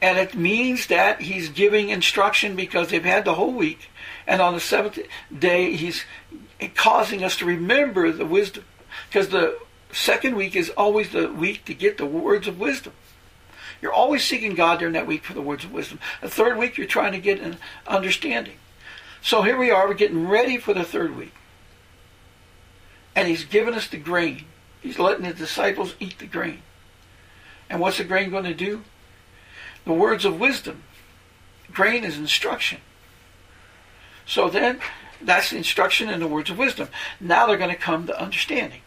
And 0.00 0.18
it 0.18 0.34
means 0.34 0.88
that 0.88 1.22
he's 1.22 1.48
giving 1.48 1.88
instruction 1.88 2.54
because 2.54 2.88
they've 2.88 3.02
had 3.02 3.24
the 3.24 3.34
whole 3.34 3.52
week. 3.52 3.88
And 4.26 4.42
on 4.42 4.54
the 4.54 4.60
seventh 4.60 4.98
day, 5.36 5.72
he's 5.72 6.04
causing 6.74 7.24
us 7.24 7.36
to 7.38 7.46
remember 7.46 8.12
the 8.12 8.26
wisdom. 8.26 8.64
Because 9.08 9.30
the 9.30 9.58
second 9.92 10.36
week 10.36 10.54
is 10.54 10.70
always 10.70 11.10
the 11.10 11.32
week 11.32 11.64
to 11.64 11.74
get 11.74 11.96
the 11.96 12.06
words 12.06 12.46
of 12.46 12.60
wisdom. 12.60 12.92
You're 13.80 13.92
always 13.92 14.24
seeking 14.24 14.54
God 14.54 14.78
during 14.78 14.94
that 14.94 15.06
week 15.06 15.24
for 15.24 15.34
the 15.34 15.42
words 15.42 15.64
of 15.64 15.72
wisdom. 15.72 15.98
The 16.20 16.30
third 16.30 16.58
week, 16.58 16.76
you're 16.76 16.86
trying 16.86 17.12
to 17.12 17.18
get 17.18 17.40
an 17.40 17.56
understanding. 17.86 18.56
So 19.22 19.42
here 19.42 19.56
we 19.56 19.70
are, 19.70 19.88
we're 19.88 19.94
getting 19.94 20.28
ready 20.28 20.56
for 20.56 20.72
the 20.72 20.84
third 20.84 21.16
week. 21.16 21.34
And 23.14 23.28
he's 23.28 23.44
given 23.44 23.74
us 23.74 23.88
the 23.88 23.96
grain. 23.96 24.44
He's 24.80 24.98
letting 24.98 25.24
his 25.24 25.36
disciples 25.36 25.94
eat 25.98 26.18
the 26.18 26.26
grain. 26.26 26.62
And 27.68 27.80
what's 27.80 27.98
the 27.98 28.04
grain 28.04 28.30
going 28.30 28.44
to 28.44 28.54
do? 28.54 28.84
The 29.86 29.92
words 29.92 30.26
of 30.26 30.38
wisdom. 30.38 30.82
Grain 31.72 32.04
is 32.04 32.18
instruction. 32.18 32.80
So 34.26 34.50
then, 34.50 34.80
that's 35.22 35.50
the 35.50 35.56
instruction 35.56 36.10
and 36.10 36.20
the 36.20 36.28
words 36.28 36.50
of 36.50 36.58
wisdom. 36.58 36.88
Now 37.20 37.46
they're 37.46 37.56
going 37.56 37.70
to 37.70 37.76
come 37.76 38.06
to 38.06 38.20
understanding. 38.20 38.80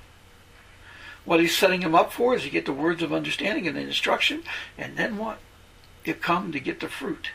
What 1.26 1.40
he's 1.40 1.58
setting 1.58 1.82
them 1.82 1.96
up 1.96 2.12
for 2.12 2.36
is 2.36 2.46
you 2.46 2.52
get 2.52 2.66
the 2.66 2.74
words 2.74 3.02
of 3.02 3.14
understanding 3.14 3.68
and 3.68 3.78
the 3.78 3.82
instruction, 3.82 4.44
and 4.78 4.98
then 4.98 5.18
what? 5.18 5.40
You 6.04 6.14
come 6.14 6.52
to 6.52 6.60
get 6.60 6.80
the 6.80 6.90
fruit. 6.90 7.30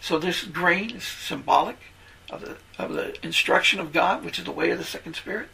So 0.00 0.18
this 0.18 0.44
grain 0.44 0.92
is 0.92 1.04
symbolic 1.04 1.76
of 2.30 2.40
the, 2.42 2.56
of 2.78 2.92
the 2.92 3.24
instruction 3.24 3.80
of 3.80 3.92
God, 3.92 4.24
which 4.24 4.38
is 4.38 4.44
the 4.44 4.52
way 4.52 4.70
of 4.70 4.78
the 4.78 4.84
second 4.84 5.14
spirit. 5.14 5.48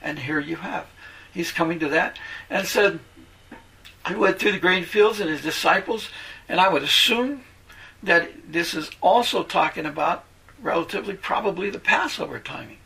And 0.00 0.20
here 0.20 0.40
you 0.40 0.56
have. 0.56 0.86
He's 1.32 1.52
coming 1.52 1.78
to 1.80 1.88
that 1.88 2.18
and 2.48 2.66
said, 2.66 3.00
I 4.04 4.14
went 4.14 4.38
through 4.38 4.52
the 4.52 4.58
grain 4.58 4.84
fields 4.84 5.20
and 5.20 5.28
his 5.28 5.42
disciples, 5.42 6.08
and 6.48 6.60
I 6.60 6.68
would 6.68 6.82
assume 6.82 7.42
that 8.02 8.30
this 8.50 8.74
is 8.74 8.90
also 9.00 9.42
talking 9.42 9.86
about 9.86 10.24
relatively 10.60 11.14
probably 11.14 11.70
the 11.70 11.78
Passover 11.78 12.38
timing. 12.38 12.78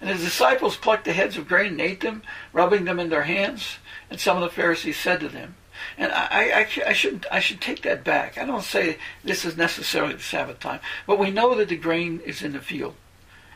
And 0.00 0.10
his 0.10 0.22
disciples 0.22 0.76
plucked 0.76 1.06
the 1.06 1.12
heads 1.12 1.36
of 1.36 1.48
grain 1.48 1.72
and 1.72 1.80
ate 1.80 2.00
them, 2.00 2.22
rubbing 2.52 2.84
them 2.84 3.00
in 3.00 3.08
their 3.08 3.22
hands. 3.22 3.78
And 4.10 4.20
some 4.20 4.36
of 4.36 4.42
the 4.42 4.54
Pharisees 4.54 4.98
said 4.98 5.20
to 5.20 5.28
them, 5.28 5.56
and 5.98 6.12
I, 6.12 6.50
I, 6.60 6.68
I, 6.86 6.92
should 6.92 7.26
I 7.30 7.40
should 7.40 7.60
take 7.60 7.82
that 7.82 8.04
back. 8.04 8.38
I 8.38 8.44
don't 8.44 8.62
say 8.62 8.98
this 9.24 9.44
is 9.44 9.56
necessarily 9.56 10.14
the 10.14 10.22
Sabbath 10.22 10.60
time, 10.60 10.80
but 11.06 11.18
we 11.18 11.30
know 11.30 11.54
that 11.54 11.68
the 11.68 11.76
grain 11.76 12.20
is 12.24 12.42
in 12.42 12.52
the 12.52 12.60
field, 12.60 12.94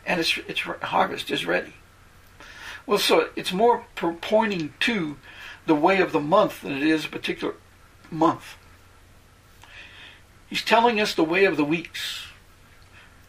and 0.05 0.21
its 0.21 0.37
its 0.47 0.61
harvest 0.61 1.31
is 1.31 1.47
ready. 1.47 1.75
Well, 2.87 2.99
so 2.99 3.31
it's 3.37 3.53
more 3.53 3.85
pointing 3.97 4.75
to 4.81 5.17
the 5.67 5.75
way 5.75 6.01
of 6.01 6.13
the 6.13 6.21
month 6.21 6.63
than 6.63 6.73
it 6.73 6.83
is 6.83 7.05
a 7.05 7.09
particular 7.09 7.55
month. 8.11 8.57
He's 10.49 10.63
telling 10.63 11.01
us 11.01 11.15
the 11.15 11.25
way 11.25 11.45
of 11.45 11.57
the 11.57 11.65
weeks. 11.65 12.27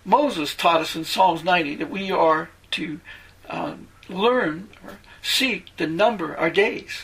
Moses 0.03 0.55
taught 0.55 0.81
us 0.81 0.95
in 0.95 1.03
Psalms 1.03 1.43
90 1.43 1.75
that 1.75 1.91
we 1.91 2.11
are 2.11 2.49
to 2.71 2.99
uh, 3.47 3.75
learn 4.09 4.69
or 4.83 4.97
seek 5.21 5.75
to 5.77 5.85
number 5.85 6.35
our 6.35 6.49
days 6.49 7.03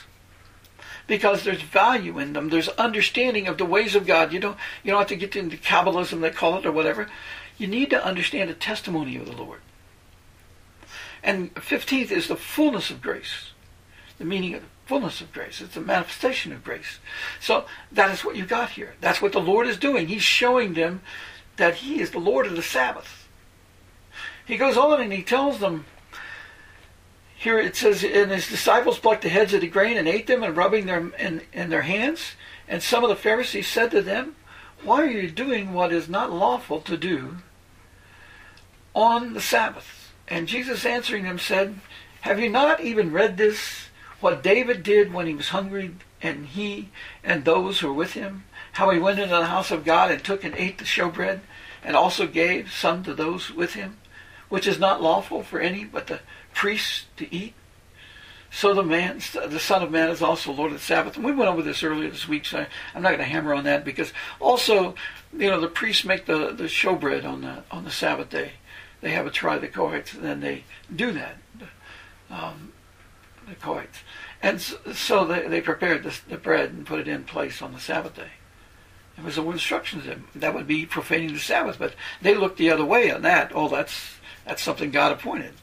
because 1.05 1.43
there's 1.43 1.62
value 1.62 2.19
in 2.19 2.34
them. 2.34 2.50
There's 2.50 2.69
understanding 2.69 3.48
of 3.48 3.57
the 3.57 3.65
ways 3.65 3.96
of 3.96 4.05
God. 4.05 4.34
You 4.34 4.39
don't 4.39 4.57
you 4.84 4.91
don't 4.91 5.00
have 5.00 5.07
to 5.10 5.15
get 5.15 5.36
into 5.36 5.57
Kabbalism, 5.57 6.22
they 6.22 6.29
call 6.29 6.57
it, 6.57 6.65
or 6.65 6.72
whatever. 6.72 7.07
You 7.57 7.67
need 7.67 7.89
to 7.91 8.03
understand 8.03 8.50
the 8.50 8.55
testimony 8.55 9.17
of 9.17 9.25
the 9.25 9.31
Lord. 9.31 9.62
And 11.24 11.53
15th 11.55 12.12
is 12.12 12.27
the 12.27 12.36
fullness 12.36 12.91
of 12.91 13.01
grace. 13.01 13.51
The 14.17 14.25
meaning 14.25 14.55
of 14.55 14.62
the 14.62 14.67
fullness 14.86 15.21
of 15.21 15.31
grace. 15.31 15.62
It's 15.62 15.77
a 15.77 15.81
manifestation 15.81 16.51
of 16.51 16.63
grace. 16.63 17.00
So 17.39 17.65
that 17.91 18.12
is 18.12 18.25
what 18.25 18.36
you 18.36 18.45
got 18.45 18.71
here. 18.71 18.95
That's 19.01 19.21
what 19.21 19.33
the 19.33 19.39
Lord 19.39 19.67
is 19.67 19.77
doing. 19.77 20.07
He's 20.07 20.24
showing 20.24 20.74
them 20.74 21.01
that 21.57 21.75
He 21.75 22.00
is 22.00 22.12
the 22.12 22.19
Lord 22.19 22.45
of 22.47 22.55
the 22.55 22.62
Sabbath. 22.62 23.27
He 24.45 24.55
goes 24.55 24.77
on 24.77 25.01
and 25.01 25.12
he 25.12 25.24
tells 25.24 25.59
them 25.59 25.86
here 27.36 27.59
it 27.59 27.75
says, 27.75 28.03
and 28.03 28.31
his 28.31 28.47
disciples 28.47 28.97
plucked 28.97 29.21
the 29.21 29.29
heads 29.29 29.53
of 29.53 29.62
the 29.62 29.67
grain 29.67 29.95
and 29.95 30.07
ate 30.07 30.25
them, 30.25 30.41
and 30.41 30.57
rubbing 30.57 30.88
them 30.88 31.13
in, 31.19 31.41
in 31.53 31.69
their 31.69 31.83
hands. 31.83 32.31
And 32.67 32.81
some 32.81 33.03
of 33.03 33.09
the 33.09 33.15
Pharisees 33.15 33.67
said 33.67 33.91
to 33.91 34.01
them, 34.01 34.36
Why 34.83 35.03
are 35.03 35.09
you 35.09 35.29
doing 35.29 35.74
what 35.74 35.93
is 35.93 36.09
not 36.09 36.31
lawful 36.31 36.81
to 36.81 36.97
do 36.97 37.38
on 38.95 39.33
the 39.33 39.41
Sabbath? 39.41 40.13
And 40.27 40.47
Jesus 40.47 40.83
answering 40.83 41.25
them 41.25 41.38
said, 41.38 41.79
Have 42.21 42.39
you 42.39 42.50
not 42.50 42.81
even 42.81 43.12
read 43.12 43.38
this? 43.38 43.87
What 44.19 44.41
David 44.41 44.83
did 44.83 45.13
when 45.13 45.27
he 45.27 45.33
was 45.33 45.50
hungry, 45.50 45.95
and 46.21 46.47
he 46.47 46.89
and 47.24 47.45
those 47.45 47.79
who 47.79 47.88
were 47.88 47.93
with 47.93 48.13
him? 48.13 48.45
How 48.74 48.89
he 48.89 49.00
went 49.00 49.19
into 49.19 49.36
the 49.36 49.45
house 49.45 49.71
of 49.71 49.86
God 49.86 50.12
and 50.12 50.24
took 50.24 50.43
and 50.43 50.55
ate 50.55 50.77
the 50.77 50.86
showbread, 50.86 51.41
and 51.83 51.95
also 51.95 52.27
gave 52.27 52.71
some 52.71 53.03
to 53.03 53.13
those 53.13 53.51
with 53.51 53.74
him, 53.74 53.97
which 54.50 54.67
is 54.67 54.79
not 54.79 55.01
lawful 55.01 55.43
for 55.43 55.59
any 55.59 55.83
but 55.83 56.07
the 56.07 56.19
priests 56.53 57.05
to 57.17 57.33
eat. 57.33 57.53
So 58.50 58.74
the 58.74 58.83
man, 58.83 59.19
the 59.47 59.59
Son 59.59 59.83
of 59.83 59.91
Man, 59.91 60.09
is 60.09 60.21
also 60.21 60.51
Lord 60.51 60.71
of 60.71 60.79
the 60.79 60.83
Sabbath. 60.83 61.15
And 61.15 61.25
we 61.25 61.33
went 61.33 61.51
over 61.51 61.62
this 61.62 61.83
earlier 61.83 62.09
this 62.09 62.27
week, 62.27 62.45
so 62.45 62.65
I'm 62.95 63.01
not 63.01 63.09
going 63.09 63.19
to 63.19 63.25
hammer 63.25 63.53
on 63.53 63.65
that 63.65 63.83
because 63.83 64.13
also, 64.39 64.95
you 65.33 65.50
know, 65.50 65.59
the 65.59 65.67
priests 65.67 66.05
make 66.05 66.25
the 66.25 66.53
the 66.53 66.63
showbread 66.63 67.25
on 67.25 67.41
the 67.41 67.63
on 67.69 67.83
the 67.83 67.91
Sabbath 67.91 68.29
day. 68.29 68.53
They 69.01 69.12
have 69.12 69.27
a 69.27 69.31
trithecoites, 69.31 70.15
and 70.15 70.24
then 70.24 70.39
they 70.39 70.63
do 70.93 71.12
that, 71.12 71.38
um, 72.31 72.74
the 73.47 73.55
coites. 73.55 73.99
And 74.41 74.61
so 74.61 75.25
they, 75.25 75.47
they 75.47 75.61
prepared 75.61 76.03
the, 76.03 76.15
the 76.27 76.37
bread 76.37 76.71
and 76.71 76.85
put 76.85 76.99
it 76.99 77.07
in 77.07 77.23
place 77.23 77.61
on 77.61 77.73
the 77.73 77.79
Sabbath 77.79 78.15
day. 78.15 78.31
It 79.17 79.23
was 79.23 79.35
the 79.35 79.49
instructions 79.49 80.05
that 80.35 80.53
would 80.53 80.67
be 80.67 80.85
profaning 80.85 81.33
the 81.33 81.39
Sabbath, 81.39 81.79
but 81.79 81.95
they 82.21 82.35
looked 82.35 82.57
the 82.57 82.69
other 82.69 82.85
way 82.85 83.09
on 83.09 83.23
that. 83.23 83.51
Oh, 83.55 83.67
that's 83.67 84.15
that's 84.45 84.61
something 84.61 84.91
God 84.91 85.11
appointed. 85.11 85.53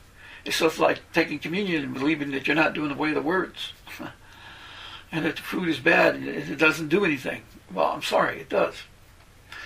So 0.51 0.67
It's 0.67 0.79
like 0.79 1.01
taking 1.13 1.39
communion 1.39 1.85
and 1.85 1.95
believing 1.95 2.33
that 2.33 2.47
you're 2.47 2.57
not 2.57 2.75
doing 2.75 2.91
away 2.91 3.13
the 3.13 3.23
words. 3.23 3.73
and 5.13 5.25
that 5.25 5.37
the 5.37 5.43
food 5.43 5.69
is 5.69 5.79
bad 5.79 6.17
and 6.17 6.27
it 6.27 6.59
doesn't 6.59 6.89
do 6.89 7.05
anything. 7.05 7.43
Well, 7.73 7.87
I'm 7.87 8.03
sorry, 8.03 8.41
it 8.41 8.49
does. 8.49 8.75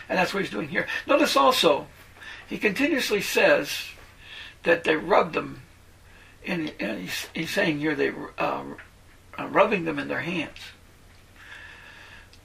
And 0.08 0.18
that's 0.18 0.32
what 0.32 0.42
he's 0.42 0.52
doing 0.52 0.68
here. 0.68 0.86
Notice 1.06 1.36
also, 1.36 1.86
he 2.46 2.58
continuously 2.58 3.20
says 3.20 3.86
that 4.62 4.84
they 4.84 4.96
rubbed 4.96 5.34
them, 5.34 5.62
and 6.48 7.00
he's, 7.00 7.26
he's, 7.34 7.50
saying 7.50 7.78
here 7.78 7.94
they 7.94 8.12
uh, 8.38 8.64
uh, 9.38 9.46
rubbing 9.48 9.84
them 9.84 9.98
in 9.98 10.08
their 10.08 10.20
hands. 10.20 10.58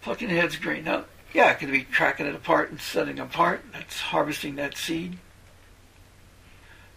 Plucking 0.02 0.30
heads 0.30 0.58
green. 0.58 0.84
Now, 0.84 1.06
yeah, 1.34 1.52
it 1.52 1.60
could 1.60 1.72
be 1.72 1.84
cracking 1.84 2.26
it 2.26 2.36
apart 2.36 2.70
and 2.70 2.80
setting 2.80 3.16
them 3.16 3.28
apart. 3.28 3.64
That's 3.72 4.00
harvesting 4.00 4.56
that 4.56 4.78
seed. 4.78 5.18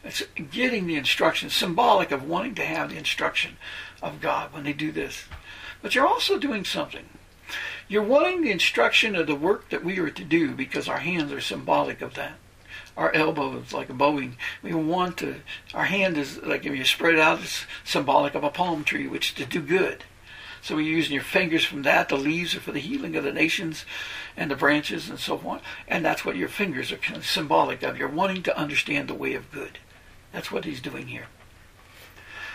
It's 0.05 0.23
getting 0.51 0.87
the 0.87 0.97
instruction, 0.97 1.51
symbolic 1.51 2.11
of 2.11 2.29
wanting 2.29 2.55
to 2.57 2.65
have 2.65 2.91
the 2.91 2.97
instruction 2.97 3.57
of 4.03 4.21
God 4.21 4.53
when 4.53 4.65
they 4.65 4.73
do 4.73 4.93
this. 4.93 5.25
But 5.83 5.95
you're 5.95 6.07
also 6.07 6.39
doing 6.39 6.65
something. 6.65 7.09
You're 7.89 8.03
wanting 8.03 8.43
the 8.43 8.51
instruction 8.51 9.15
of 9.15 9.27
the 9.27 9.35
work 9.35 9.69
that 9.71 9.85
we 9.85 9.99
are 9.99 10.11
to 10.11 10.25
do 10.25 10.55
because 10.55 10.89
our 10.89 10.99
hands 10.99 11.33
are 11.33 11.41
symbolic 11.41 12.03
of 12.03 12.15
that. 12.15 12.35
Our 12.97 13.13
elbow 13.13 13.59
is 13.59 13.73
like 13.73 13.91
a 13.91 13.95
bowing. 13.95 14.37
We 14.63 14.73
want 14.73 15.19
to, 15.19 15.37
our 15.75 15.85
hand 15.85 16.17
is 16.17 16.43
like 16.43 16.65
if 16.65 16.75
you 16.75 16.85
spread 16.85 17.19
out, 17.19 17.43
it's 17.43 17.67
symbolic 17.85 18.35
of 18.35 18.45
a 18.45 18.51
palm 18.51 18.85
tree, 18.85 19.07
which 19.07 19.31
is 19.31 19.35
to 19.37 19.47
do 19.47 19.61
good. 19.61 20.05
So 20.63 20.75
we're 20.75 20.81
using 20.81 21.15
your 21.15 21.23
fingers 21.23 21.65
from 21.65 21.83
that. 21.83 22.09
The 22.09 22.17
leaves 22.17 22.57
are 22.57 22.61
for 22.61 22.73
the 22.73 22.81
healing 22.81 23.15
of 23.15 23.23
the 23.23 23.33
nations 23.33 23.85
and 24.37 24.51
the 24.51 24.57
branches 24.57 25.09
and 25.09 25.19
so 25.19 25.39
on. 25.47 25.61
And 25.87 26.05
that's 26.05 26.25
what 26.25 26.37
your 26.37 26.49
fingers 26.49 26.91
are 26.91 26.99
symbolic 27.23 27.83
of. 27.83 27.99
You're 27.99 28.09
wanting 28.09 28.43
to 28.45 28.59
understand 28.59 29.09
the 29.09 29.15
way 29.15 29.35
of 29.35 29.53
good. 29.53 29.79
That's 30.33 30.51
what 30.51 30.65
he's 30.65 30.81
doing 30.81 31.07
here. 31.07 31.27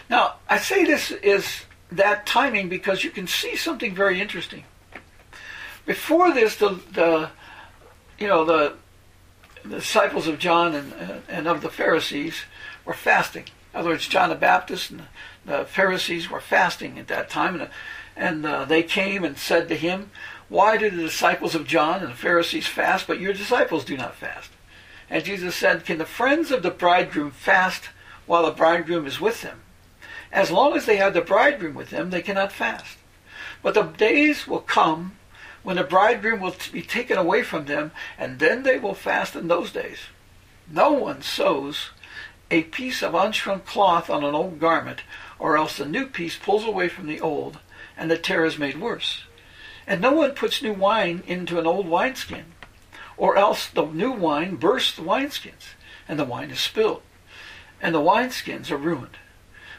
Now, 0.10 0.36
I 0.50 0.57
say 0.57 0.83
this 0.83 1.12
is 1.12 1.63
that 1.91 2.25
timing 2.25 2.67
because 2.67 3.03
you 3.03 3.12
can 3.12 3.27
see 3.27 3.55
something 3.55 3.95
very 3.95 4.19
interesting. 4.19 4.65
Before 5.86 6.33
this, 6.33 6.57
the, 6.57 6.79
the 6.91 7.29
you 8.19 8.27
know 8.27 8.43
the, 8.43 8.74
the 9.63 9.77
disciples 9.77 10.27
of 10.27 10.39
John 10.39 10.75
and, 10.75 11.22
and 11.27 11.48
of 11.48 11.62
the 11.62 11.70
Pharisees 11.70 12.44
were 12.86 12.94
fasting. 12.94 13.46
In 13.74 13.80
other 13.80 13.89
words, 13.89 14.08
John 14.08 14.30
the 14.30 14.36
Baptist 14.36 14.91
and 14.91 15.03
the 15.46 15.65
Pharisees 15.65 16.30
were 16.30 16.41
fasting 16.41 17.00
at 17.00 17.08
that 17.08 17.30
time, 17.30 17.60
and, 17.60 17.70
and 18.15 18.46
uh, 18.46 18.65
they 18.65 18.84
came 18.84 19.24
and 19.24 19.38
said 19.38 19.68
to 19.70 19.75
him, 19.75 20.12
Why 20.50 20.77
do 20.77 20.89
the 20.89 21.03
disciples 21.03 21.56
of 21.56 21.68
John 21.68 22.01
and 22.01 22.12
the 22.12 22.18
Pharisees 22.18 22.68
fast, 22.68 23.08
but 23.08 23.20
your 23.20 23.34
disciples 23.34 23.86
do 23.86 23.98
not 23.98 24.15
fast? 24.15 24.51
And 25.10 25.24
Jesus 25.24 25.56
said, 25.56 25.86
Can 25.86 25.98
the 25.98 26.06
friends 26.06 26.51
of 26.51 26.63
the 26.63 26.72
bridegroom 26.72 27.32
fast 27.32 27.89
while 28.25 28.46
the 28.46 28.51
bridegroom 28.51 29.06
is 29.06 29.20
with 29.20 29.41
them? 29.41 29.62
As 30.32 30.51
long 30.51 30.75
as 30.75 30.86
they 30.86 30.98
have 30.98 31.13
the 31.13 31.22
bridegroom 31.22 31.75
with 31.75 31.89
them, 31.89 32.10
they 32.10 32.22
cannot 32.22 32.51
fast. 32.51 32.98
But 33.62 33.74
the 33.74 33.84
days 33.84 34.48
will 34.48 34.62
come 34.62 35.18
when 35.63 35.75
the 35.75 35.84
bridegroom 35.84 36.39
will 36.39 36.56
be 36.72 36.82
taken 36.82 37.18
away 37.18 37.44
from 37.44 37.65
them, 37.65 37.91
and 38.18 38.39
then 38.39 38.63
they 38.63 38.80
will 38.80 38.94
fast 38.94 39.36
in 39.36 39.48
those 39.48 39.72
days. 39.72 40.00
No 40.70 40.91
one 40.91 41.22
sews 41.22 41.91
a 42.50 42.63
piece 42.63 43.01
of 43.01 43.13
unshrunk 43.13 43.65
cloth 43.65 44.10
on 44.10 44.24
an 44.24 44.36
old 44.36 44.60
garment, 44.60 45.03
or 45.39 45.58
else 45.58 45.77
the 45.77 45.86
new 45.86 46.06
piece 46.06 46.38
pulls 46.38 46.65
away 46.65 46.89
from 46.89 47.08
the 47.08 47.22
old, 47.22 47.60
and 47.98 48.12
the 48.12 48.18
tear 48.18 48.44
is 48.44 48.58
made 48.58 48.80
worse. 48.80 49.24
And 49.88 50.01
no 50.01 50.12
one 50.12 50.32
puts 50.32 50.62
new 50.62 50.74
wine 50.74 51.24
into 51.25 51.60
an 51.60 51.65
old 51.65 51.88
wineskin, 51.88 52.46
or 53.15 53.38
else 53.38 53.68
the 53.68 53.86
new 53.86 54.12
wine 54.12 54.56
bursts 54.56 54.96
the 54.96 55.01
wineskins, 55.01 55.75
and 56.08 56.20
the 56.20 56.25
wine 56.25 56.51
is 56.51 56.60
spilled, 56.60 57.03
and 57.82 57.96
the 57.96 58.01
wineskins 58.01 58.70
are 58.70 58.77
ruined. 58.77 59.18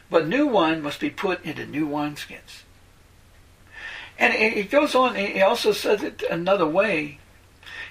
But 0.09 0.27
new 0.27 0.47
wine 0.47 0.81
must 0.81 0.99
be 0.99 1.09
put 1.09 1.43
into 1.45 1.65
new 1.65 1.87
wineskins. 1.87 2.62
And 4.17 4.33
he 4.33 4.63
goes 4.63 4.95
on, 4.95 5.15
he 5.15 5.41
also 5.41 5.71
says 5.71 6.03
it 6.03 6.23
another 6.29 6.67
way. 6.67 7.19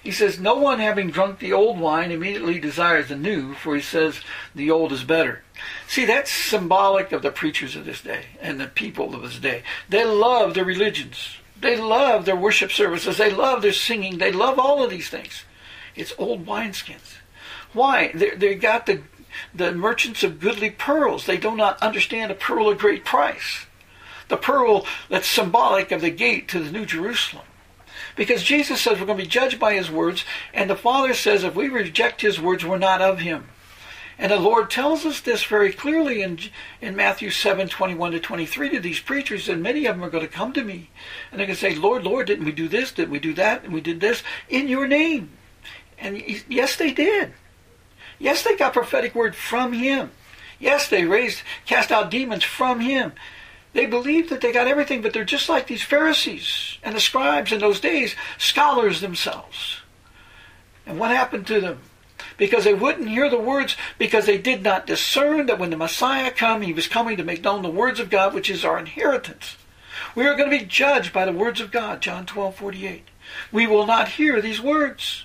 He 0.03 0.11
says, 0.11 0.39
No 0.39 0.57
one 0.57 0.79
having 0.79 1.11
drunk 1.11 1.39
the 1.39 1.53
old 1.53 1.79
wine 1.79 2.11
immediately 2.11 2.59
desires 2.59 3.09
the 3.09 3.17
new, 3.17 3.55
for 3.55 3.75
he 3.75 3.83
says, 3.83 4.21
The 4.55 4.71
old 4.71 4.93
is 4.93 5.05
better. 5.05 5.43
See, 5.87 6.05
that's 6.05 6.31
symbolic 6.31 7.13
of 7.13 7.23
the 7.23 7.31
preachers 7.31 7.77
of 7.77 7.85
this 7.85 8.01
day 8.01 8.25
and 8.41 8.61
the 8.61 8.67
people 8.67 9.15
of 9.15 9.23
this 9.23 9.39
day. 9.39 9.63
They 9.89 10.05
love 10.05 10.55
their 10.55 10.65
religions. 10.65 11.37
They 11.61 11.77
love 11.77 12.25
their 12.25 12.37
worship 12.37 12.73
services. 12.73 13.19
They 13.19 13.31
love 13.31 13.63
their 13.63 13.73
singing. 13.73 14.19
They 14.19 14.33
love 14.33 14.59
all 14.59 14.83
of 14.83 14.91
these 14.91 15.09
things. 15.09 15.45
It's 15.95 16.15
old 16.19 16.47
wineskins. 16.47 17.19
Why? 17.73 18.11
They, 18.13 18.31
they 18.31 18.55
got 18.57 18.87
the, 18.87 19.03
the 19.55 19.73
merchants 19.73 20.25
of 20.25 20.41
goodly 20.41 20.71
pearls. 20.71 21.27
They 21.27 21.37
do 21.37 21.55
not 21.55 21.81
understand 21.81 22.33
a 22.33 22.35
pearl 22.35 22.69
of 22.69 22.79
great 22.79 23.05
price 23.05 23.67
the 24.33 24.37
pearl 24.39 24.87
that's 25.11 25.29
symbolic 25.29 25.93
of 25.93 26.01
the 26.01 26.11
gate 26.11 26.49
to 26.49 26.59
the 26.59 26.73
New 26.73 26.87
Jerusalem. 26.87 27.45
Because 28.17 28.43
Jesus 28.43 28.81
says 28.81 28.99
we're 28.99 29.05
going 29.05 29.19
to 29.19 29.25
be 29.25 29.29
judged 29.29 29.61
by 29.61 29.75
his 29.75 29.91
words, 29.91 30.25
and 30.55 30.71
the 30.71 30.75
Father 30.75 31.13
says 31.13 31.45
if 31.45 31.55
we 31.55 31.69
reject 31.69 32.23
his 32.23 32.41
words, 32.41 32.65
we're 32.65 32.79
not 32.79 33.03
of 33.03 33.19
him. 33.19 33.49
And 34.19 34.33
the 34.33 34.41
Lord 34.41 34.71
tells 34.71 35.05
us 35.05 35.21
this 35.21 35.45
very 35.45 35.71
clearly 35.71 36.23
in, 36.23 36.39
in 36.81 36.97
Matthew 36.97 37.29
7, 37.29 37.69
21 37.69 38.13
to 38.13 38.21
23 38.21 38.71
to 38.71 38.81
these 38.81 39.01
preachers, 39.01 39.51
and 39.51 39.63
many 39.63 39.85
of 39.85 39.97
them 39.97 40.05
are 40.05 40.11
going 40.11 40.27
to 40.27 40.33
come 40.33 40.55
to 40.55 40.65
me. 40.65 40.89
And 41.31 41.39
they're 41.39 41.47
going 41.47 41.57
to 41.57 41.61
say, 41.61 41.75
Lord, 41.75 42.05
Lord, 42.05 42.27
didn't 42.27 42.47
we 42.47 42.53
do 42.53 42.69
this? 42.69 42.91
Didn't 42.91 43.11
we 43.11 43.19
do 43.19 43.35
that? 43.35 43.65
And 43.65 43.75
we 43.75 43.83
did 43.83 44.01
this 44.01 44.23
in 44.49 44.67
your 44.67 44.87
name. 44.87 45.31
And 45.99 46.23
yes, 46.49 46.77
they 46.77 46.91
did. 46.91 47.35
Yes, 48.19 48.43
they 48.43 48.57
got 48.57 48.73
prophetic 48.73 49.15
word 49.15 49.37
from 49.37 49.75
him. 49.75 50.11
Yes, 50.59 50.89
they 50.89 51.05
raised, 51.05 51.43
cast 51.67 51.93
out 51.93 52.11
demons 52.11 52.45
from 52.45 52.81
him. 52.81 53.13
They 53.73 53.87
believe 53.87 54.29
that 54.29 54.41
they 54.41 54.53
got 54.53 54.67
everything, 54.67 55.01
but 55.01 55.13
they're 55.13 55.25
just 55.25 55.49
like 55.49 55.67
these 55.67 55.83
Pharisees 55.83 56.79
and 56.83 56.95
the 56.95 57.01
scribes 57.01 57.53
in 57.53 57.61
those 57.61 57.81
days, 57.81 58.15
scholars 58.39 59.01
themselves. 59.01 59.81
And 60.87 60.99
what 60.99 61.11
happened 61.11 61.47
to 61.47 61.61
them? 61.61 61.81
Because 62.37 62.65
they 62.65 62.75
wouldn't 62.75 63.09
hear 63.09 63.31
the 63.31 63.39
words, 63.39 63.77
because 63.99 64.27
they 64.27 64.39
did 64.39 64.63
not 64.63 64.87
discern 64.87 65.47
that 65.47 65.59
when 65.59 65.71
the 65.71 65.77
Messiah 65.77 66.31
come, 66.31 66.63
he 66.63 66.73
was 66.73 66.87
coming 66.87 67.17
to 67.17 67.25
make 67.25 67.43
known 67.43 67.63
the 67.63 67.71
words 67.71 67.99
of 68.01 68.11
God, 68.11 68.35
which 68.35 68.51
is 68.51 68.65
our 68.65 68.79
inheritance. 68.79 69.57
We 70.15 70.27
are 70.27 70.37
going 70.37 70.51
to 70.51 70.59
be 70.59 70.65
judged 70.65 71.13
by 71.13 71.25
the 71.25 71.33
words 71.33 71.61
of 71.61 71.71
God, 71.71 72.01
John 72.01 72.27
12, 72.27 72.55
48. 72.57 73.05
We 73.51 73.67
will 73.67 73.87
not 73.87 74.09
hear 74.09 74.41
these 74.41 74.61
words. 74.61 75.25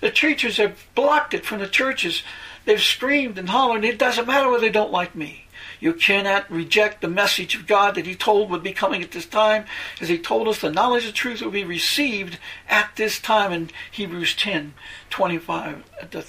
The 0.00 0.10
teachers 0.10 0.56
have 0.56 0.84
blocked 0.94 1.34
it 1.34 1.46
from 1.46 1.60
the 1.60 1.68
churches. 1.68 2.22
They've 2.64 2.80
screamed 2.80 3.38
and 3.38 3.48
hollered, 3.48 3.84
it 3.84 3.98
doesn't 3.98 4.26
matter 4.26 4.48
whether 4.48 4.60
they 4.60 4.70
don't 4.70 4.92
like 4.92 5.14
me. 5.14 5.43
You 5.80 5.92
cannot 5.94 6.50
reject 6.50 7.00
the 7.00 7.08
message 7.08 7.54
of 7.54 7.66
God 7.66 7.94
that 7.94 8.06
He 8.06 8.14
told 8.14 8.50
would 8.50 8.62
be 8.62 8.72
coming 8.72 9.02
at 9.02 9.12
this 9.12 9.26
time, 9.26 9.64
as 10.00 10.08
He 10.08 10.18
told 10.18 10.48
us 10.48 10.60
the 10.60 10.70
knowledge 10.70 11.06
of 11.06 11.14
truth 11.14 11.40
will 11.42 11.50
be 11.50 11.64
received 11.64 12.38
at 12.68 12.90
this 12.96 13.18
time 13.18 13.52
in 13.52 13.70
Hebrews 13.90 14.34
10 14.34 14.74
25 15.10 15.84
uh, 16.00 16.06
to 16.06 16.24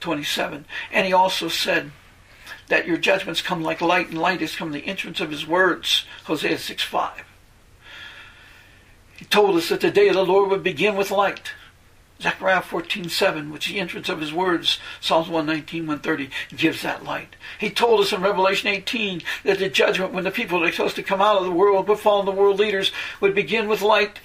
27. 0.00 0.64
And 0.92 1.06
He 1.06 1.12
also 1.12 1.48
said 1.48 1.90
that 2.68 2.86
your 2.86 2.96
judgments 2.96 3.42
come 3.42 3.62
like 3.62 3.80
light, 3.80 4.08
and 4.08 4.18
light 4.18 4.42
is 4.42 4.54
from 4.54 4.72
the 4.72 4.86
entrance 4.86 5.20
of 5.20 5.30
His 5.30 5.46
words, 5.46 6.04
Hosea 6.24 6.58
6 6.58 6.82
5. 6.82 7.24
He 9.16 9.24
told 9.24 9.56
us 9.56 9.68
that 9.68 9.80
the 9.80 9.90
day 9.90 10.08
of 10.08 10.14
the 10.14 10.24
Lord 10.24 10.50
would 10.50 10.62
begin 10.62 10.96
with 10.96 11.10
light. 11.10 11.52
Zechariah 12.22 12.62
14:7, 12.62 13.50
which 13.50 13.68
the 13.68 13.80
entrance 13.80 14.08
of 14.08 14.20
his 14.20 14.32
words, 14.32 14.78
Psalms 15.00 15.28
119, 15.28 15.86
130, 15.86 16.30
gives 16.56 16.82
that 16.82 17.04
light. 17.04 17.36
He 17.58 17.70
told 17.70 18.00
us 18.00 18.12
in 18.12 18.22
Revelation 18.22 18.68
18 18.68 19.22
that 19.42 19.58
the 19.58 19.68
judgment, 19.68 20.12
when 20.12 20.24
the 20.24 20.30
people 20.30 20.60
that 20.60 20.68
are 20.68 20.72
supposed 20.72 20.96
to 20.96 21.02
come 21.02 21.20
out 21.20 21.36
of 21.36 21.44
the 21.44 21.50
world 21.50 21.86
but 21.86 21.98
follow 21.98 22.24
the 22.24 22.30
world 22.30 22.58
leaders, 22.58 22.92
would 23.20 23.34
begin 23.34 23.68
with 23.68 23.82
light, 23.82 24.20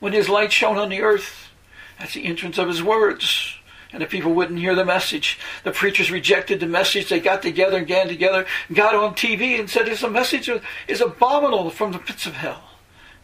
when 0.00 0.12
his 0.12 0.28
light 0.28 0.52
shone 0.52 0.78
on 0.78 0.88
the 0.88 1.02
earth. 1.02 1.48
That's 1.98 2.14
the 2.14 2.26
entrance 2.26 2.58
of 2.58 2.68
his 2.68 2.82
words. 2.82 3.54
And 3.92 4.02
the 4.02 4.06
people 4.06 4.34
wouldn't 4.34 4.58
hear 4.58 4.74
the 4.74 4.84
message. 4.84 5.38
The 5.62 5.72
preachers 5.72 6.10
rejected 6.10 6.60
the 6.60 6.66
message. 6.66 7.08
They 7.08 7.20
got 7.20 7.40
together 7.40 7.78
and 7.78 7.86
got 7.86 8.08
together, 8.08 8.44
got 8.72 8.94
on 8.94 9.14
TV 9.14 9.58
and 9.58 9.70
said, 9.70 9.86
this 9.86 10.02
message 10.02 10.50
is 10.88 11.00
abominable 11.00 11.70
from 11.70 11.92
the 11.92 11.98
pits 11.98 12.26
of 12.26 12.34
hell. 12.34 12.64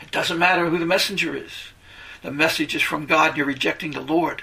It 0.01 0.11
doesn't 0.11 0.39
matter 0.39 0.69
who 0.69 0.79
the 0.79 0.87
messenger 0.87 1.37
is. 1.37 1.72
The 2.23 2.31
message 2.31 2.75
is 2.75 2.83
from 2.83 3.07
God. 3.07 3.37
You're 3.37 3.47
rejecting 3.47 3.91
the 3.91 4.01
Lord. 4.01 4.43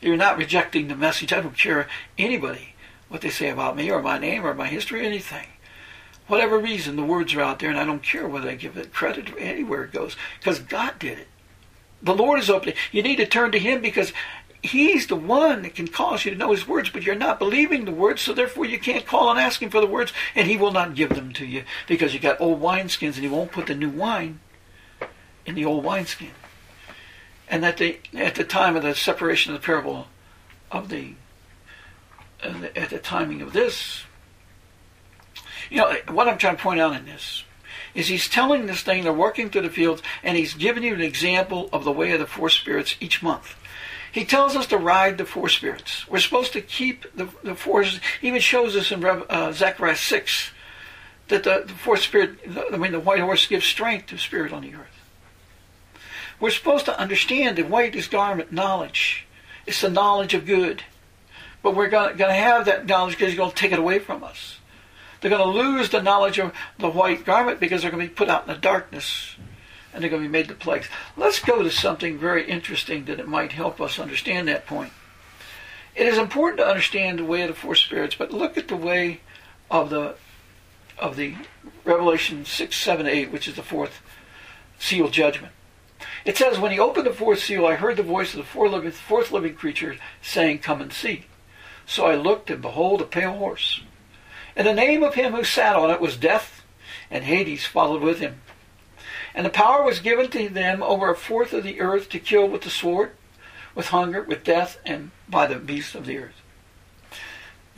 You're 0.00 0.16
not 0.16 0.38
rejecting 0.38 0.88
the 0.88 0.96
message. 0.96 1.32
I 1.32 1.40
don't 1.40 1.56
care 1.56 1.86
anybody 2.16 2.74
what 3.08 3.20
they 3.20 3.30
say 3.30 3.50
about 3.50 3.76
me 3.76 3.90
or 3.90 4.02
my 4.02 4.18
name 4.18 4.46
or 4.46 4.54
my 4.54 4.68
history 4.68 5.00
or 5.00 5.04
anything. 5.04 5.46
Whatever 6.28 6.58
reason, 6.58 6.96
the 6.96 7.04
words 7.04 7.34
are 7.34 7.40
out 7.40 7.58
there, 7.58 7.70
and 7.70 7.78
I 7.78 7.84
don't 7.84 8.02
care 8.02 8.28
whether 8.28 8.48
I 8.48 8.54
give 8.54 8.76
it 8.76 8.92
credit 8.92 9.32
or 9.32 9.38
anywhere 9.38 9.84
it 9.84 9.92
goes, 9.92 10.16
because 10.38 10.58
God 10.58 10.98
did 10.98 11.18
it. 11.18 11.28
The 12.02 12.14
Lord 12.14 12.38
is 12.38 12.50
opening. 12.50 12.74
You 12.92 13.02
need 13.02 13.16
to 13.16 13.26
turn 13.26 13.50
to 13.52 13.58
Him 13.58 13.80
because 13.80 14.12
He's 14.62 15.06
the 15.06 15.16
one 15.16 15.62
that 15.62 15.74
can 15.74 15.88
cause 15.88 16.24
you 16.24 16.32
to 16.32 16.36
know 16.36 16.50
His 16.50 16.68
words, 16.68 16.90
but 16.90 17.02
you're 17.02 17.14
not 17.14 17.38
believing 17.38 17.84
the 17.84 17.92
words, 17.92 18.20
so 18.22 18.34
therefore 18.34 18.66
you 18.66 18.78
can't 18.78 19.06
call 19.06 19.30
and 19.30 19.38
ask 19.38 19.62
Him 19.62 19.70
for 19.70 19.80
the 19.80 19.86
words, 19.86 20.12
and 20.34 20.46
He 20.46 20.56
will 20.56 20.72
not 20.72 20.94
give 20.94 21.10
them 21.10 21.32
to 21.34 21.46
you 21.46 21.64
because 21.86 22.12
you 22.12 22.20
got 22.20 22.40
old 22.40 22.60
wineskins, 22.60 23.14
and 23.14 23.24
He 23.24 23.28
won't 23.28 23.52
put 23.52 23.66
the 23.66 23.74
new 23.74 23.90
wine 23.90 24.40
in 25.46 25.54
the 25.54 25.64
old 25.64 25.82
wineskin 25.82 26.30
and 27.50 27.62
that 27.62 27.78
the 27.78 27.98
at 28.14 28.34
the 28.34 28.44
time 28.44 28.76
of 28.76 28.82
the 28.82 28.94
separation 28.94 29.54
of 29.54 29.60
the 29.60 29.64
parable 29.64 30.06
of 30.70 30.88
the, 30.88 31.14
uh, 32.42 32.58
the 32.60 32.78
at 32.78 32.90
the 32.90 32.98
timing 32.98 33.40
of 33.40 33.52
this, 33.52 34.04
you 35.70 35.78
know 35.78 35.94
what 36.08 36.28
I'm 36.28 36.38
trying 36.38 36.56
to 36.56 36.62
point 36.62 36.80
out 36.80 36.94
in 36.94 37.06
this 37.06 37.44
is 37.94 38.08
he's 38.08 38.28
telling 38.28 38.66
this 38.66 38.82
thing 38.82 39.02
they're 39.02 39.12
working 39.12 39.50
through 39.50 39.62
the 39.62 39.70
fields 39.70 40.02
and 40.22 40.36
he's 40.36 40.54
giving 40.54 40.82
you 40.82 40.94
an 40.94 41.00
example 41.00 41.68
of 41.72 41.84
the 41.84 41.92
way 41.92 42.12
of 42.12 42.20
the 42.20 42.26
four 42.26 42.48
spirits 42.48 42.96
each 43.00 43.22
month. 43.22 43.56
He 44.12 44.24
tells 44.24 44.56
us 44.56 44.66
to 44.68 44.78
ride 44.78 45.18
the 45.18 45.24
four 45.24 45.48
spirits. 45.48 46.08
We're 46.08 46.18
supposed 46.18 46.52
to 46.54 46.60
keep 46.60 47.04
the, 47.14 47.28
the 47.42 47.54
four. 47.54 47.82
He 47.82 47.98
even 48.22 48.40
shows 48.40 48.74
us 48.76 48.90
in 48.90 49.04
uh, 49.04 49.52
Zechariah 49.52 49.96
6 49.96 50.50
that 51.28 51.44
the, 51.44 51.66
the 51.66 51.96
spirit, 51.96 52.38
I 52.72 52.76
mean, 52.76 52.92
the 52.92 53.00
white 53.00 53.20
horse 53.20 53.46
gives 53.46 53.66
strength 53.66 54.06
to 54.06 54.18
spirit 54.18 54.52
on 54.52 54.62
the 54.62 54.74
earth. 54.74 54.97
We're 56.40 56.50
supposed 56.50 56.84
to 56.86 56.98
understand 56.98 57.56
the 57.56 57.62
white 57.62 57.94
is 57.94 58.06
garment 58.06 58.52
knowledge. 58.52 59.26
It's 59.66 59.80
the 59.80 59.90
knowledge 59.90 60.34
of 60.34 60.46
good. 60.46 60.82
But 61.62 61.74
we're 61.74 61.88
going 61.88 62.16
to 62.16 62.32
have 62.32 62.66
that 62.66 62.86
knowledge 62.86 63.14
because 63.14 63.28
he's 63.28 63.38
going 63.38 63.50
to 63.50 63.56
take 63.56 63.72
it 63.72 63.78
away 63.78 63.98
from 63.98 64.22
us. 64.22 64.58
They're 65.20 65.30
going 65.30 65.42
to 65.42 65.58
lose 65.58 65.90
the 65.90 66.02
knowledge 66.02 66.38
of 66.38 66.52
the 66.78 66.88
white 66.88 67.24
garment 67.24 67.58
because 67.58 67.82
they're 67.82 67.90
going 67.90 68.02
to 68.04 68.08
be 68.08 68.14
put 68.14 68.28
out 68.28 68.46
in 68.46 68.54
the 68.54 68.60
darkness 68.60 69.34
and 69.92 70.02
they're 70.02 70.10
going 70.10 70.22
to 70.22 70.28
be 70.28 70.32
made 70.32 70.48
to 70.48 70.54
plagues. 70.54 70.88
Let's 71.16 71.40
go 71.40 71.62
to 71.62 71.70
something 71.70 72.18
very 72.18 72.48
interesting 72.48 73.06
that 73.06 73.18
it 73.18 73.26
might 73.26 73.52
help 73.52 73.80
us 73.80 73.98
understand 73.98 74.46
that 74.46 74.66
point. 74.66 74.92
It 75.96 76.06
is 76.06 76.18
important 76.18 76.58
to 76.58 76.66
understand 76.66 77.18
the 77.18 77.24
way 77.24 77.42
of 77.42 77.48
the 77.48 77.54
four 77.54 77.74
spirits, 77.74 78.14
but 78.14 78.32
look 78.32 78.56
at 78.56 78.68
the 78.68 78.76
way 78.76 79.20
of 79.70 79.90
the 79.90 80.14
of 80.98 81.16
the 81.16 81.36
Revelation 81.84 82.44
6, 82.44 82.76
7, 82.76 83.06
8, 83.06 83.30
which 83.30 83.46
is 83.46 83.54
the 83.54 83.62
fourth 83.62 84.00
seal 84.78 85.08
judgment. 85.08 85.52
It 86.28 86.36
says, 86.36 86.58
When 86.58 86.72
he 86.72 86.78
opened 86.78 87.06
the 87.06 87.14
fourth 87.14 87.38
seal, 87.38 87.66
I 87.66 87.76
heard 87.76 87.96
the 87.96 88.02
voice 88.02 88.34
of 88.34 88.40
the 88.40 88.92
fourth 88.92 89.32
living 89.32 89.54
creature 89.54 89.96
saying, 90.20 90.58
Come 90.58 90.82
and 90.82 90.92
see. 90.92 91.24
So 91.86 92.04
I 92.04 92.16
looked, 92.16 92.50
and 92.50 92.60
behold, 92.60 93.00
a 93.00 93.06
pale 93.06 93.32
horse. 93.32 93.80
And 94.54 94.66
the 94.66 94.74
name 94.74 95.02
of 95.02 95.14
him 95.14 95.32
who 95.32 95.42
sat 95.42 95.74
on 95.74 95.90
it 95.90 96.02
was 96.02 96.18
Death, 96.18 96.64
and 97.10 97.24
Hades 97.24 97.64
followed 97.64 98.02
with 98.02 98.20
him. 98.20 98.42
And 99.34 99.46
the 99.46 99.50
power 99.50 99.82
was 99.82 100.00
given 100.00 100.28
to 100.32 100.50
them 100.50 100.82
over 100.82 101.10
a 101.10 101.16
fourth 101.16 101.54
of 101.54 101.64
the 101.64 101.80
earth 101.80 102.10
to 102.10 102.18
kill 102.18 102.46
with 102.46 102.60
the 102.60 102.68
sword, 102.68 103.12
with 103.74 103.86
hunger, 103.86 104.22
with 104.22 104.44
death, 104.44 104.78
and 104.84 105.12
by 105.30 105.46
the 105.46 105.56
beasts 105.56 105.94
of 105.94 106.04
the 106.04 106.18
earth. 106.18 106.37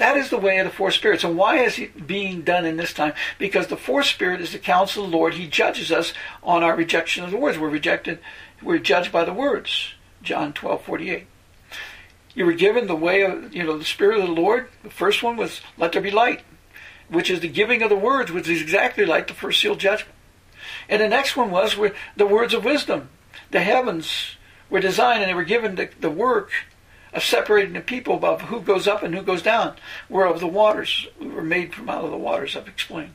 That 0.00 0.16
is 0.16 0.30
the 0.30 0.38
way 0.38 0.58
of 0.58 0.64
the 0.64 0.72
four 0.72 0.90
spirits. 0.90 1.24
And 1.24 1.36
why 1.36 1.58
is 1.58 1.78
it 1.78 2.06
being 2.06 2.40
done 2.40 2.64
in 2.64 2.78
this 2.78 2.94
time? 2.94 3.12
Because 3.38 3.66
the 3.66 3.76
fourth 3.76 4.06
spirit 4.06 4.40
is 4.40 4.52
the 4.52 4.58
counsel 4.58 5.04
of 5.04 5.10
the 5.10 5.16
Lord. 5.16 5.34
He 5.34 5.46
judges 5.46 5.92
us 5.92 6.14
on 6.42 6.62
our 6.62 6.74
rejection 6.74 7.22
of 7.22 7.30
the 7.30 7.36
words. 7.36 7.58
We're 7.58 7.68
rejected, 7.68 8.18
we're 8.62 8.78
judged 8.78 9.12
by 9.12 9.24
the 9.24 9.34
words. 9.34 9.92
John 10.22 10.54
12, 10.54 10.82
48. 10.84 11.26
You 12.34 12.46
were 12.46 12.54
given 12.54 12.86
the 12.86 12.96
way 12.96 13.20
of, 13.20 13.54
you 13.54 13.62
know, 13.62 13.76
the 13.76 13.84
Spirit 13.84 14.20
of 14.20 14.26
the 14.26 14.32
Lord. 14.32 14.70
The 14.82 14.88
first 14.88 15.22
one 15.22 15.36
was, 15.36 15.60
let 15.76 15.92
there 15.92 16.00
be 16.00 16.10
light, 16.10 16.44
which 17.10 17.30
is 17.30 17.40
the 17.40 17.48
giving 17.48 17.82
of 17.82 17.90
the 17.90 17.96
words, 17.96 18.32
which 18.32 18.48
is 18.48 18.62
exactly 18.62 19.04
like 19.04 19.26
the 19.26 19.34
first 19.34 19.60
seal 19.60 19.74
judgment. 19.74 20.16
And 20.88 21.02
the 21.02 21.08
next 21.08 21.36
one 21.36 21.50
was 21.50 21.76
the 22.16 22.26
words 22.26 22.54
of 22.54 22.64
wisdom. 22.64 23.10
The 23.50 23.60
heavens 23.60 24.36
were 24.70 24.80
designed 24.80 25.20
and 25.20 25.28
they 25.28 25.34
were 25.34 25.44
given 25.44 25.74
the, 25.74 25.90
the 26.00 26.10
work 26.10 26.52
of 27.12 27.24
separating 27.24 27.74
the 27.74 27.80
people 27.80 28.14
about 28.14 28.42
who 28.42 28.60
goes 28.60 28.86
up 28.86 29.02
and 29.02 29.14
who 29.14 29.22
goes 29.22 29.42
down. 29.42 29.76
We're 30.08 30.26
of 30.26 30.40
the 30.40 30.46
waters. 30.46 31.08
We 31.18 31.28
were 31.28 31.42
made 31.42 31.74
from 31.74 31.88
out 31.88 32.04
of 32.04 32.10
the 32.10 32.16
waters, 32.16 32.56
I've 32.56 32.68
explained. 32.68 33.14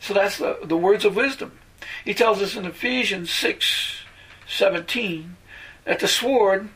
So 0.00 0.14
that's 0.14 0.38
the, 0.38 0.58
the 0.62 0.76
words 0.76 1.04
of 1.04 1.16
wisdom. 1.16 1.58
He 2.04 2.14
tells 2.14 2.40
us 2.40 2.56
in 2.56 2.64
Ephesians 2.64 3.30
6 3.30 4.00
17 4.46 5.36
that 5.84 6.00
the 6.00 6.08
sword, 6.08 6.68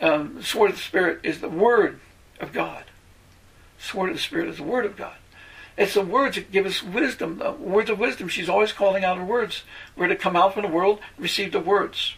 um, 0.00 0.34
the 0.36 0.44
sword 0.44 0.70
of 0.70 0.76
the 0.76 0.82
Spirit, 0.82 1.20
is 1.22 1.40
the 1.40 1.48
word 1.48 1.98
of 2.40 2.52
God. 2.52 2.84
The 3.78 3.84
sword 3.84 4.10
of 4.10 4.16
the 4.16 4.22
Spirit 4.22 4.48
is 4.48 4.58
the 4.58 4.62
word 4.62 4.84
of 4.84 4.96
God. 4.96 5.16
It's 5.76 5.94
the 5.94 6.02
words 6.02 6.34
that 6.34 6.50
give 6.50 6.66
us 6.66 6.82
wisdom, 6.82 7.38
the 7.38 7.52
words 7.52 7.88
of 7.88 7.98
wisdom. 7.98 8.28
She's 8.28 8.48
always 8.48 8.72
calling 8.72 9.04
out 9.04 9.16
her 9.16 9.24
words. 9.24 9.62
We're 9.96 10.08
to 10.08 10.16
come 10.16 10.36
out 10.36 10.54
from 10.54 10.62
the 10.62 10.68
world, 10.68 11.00
receive 11.16 11.52
the 11.52 11.60
words. 11.60 12.14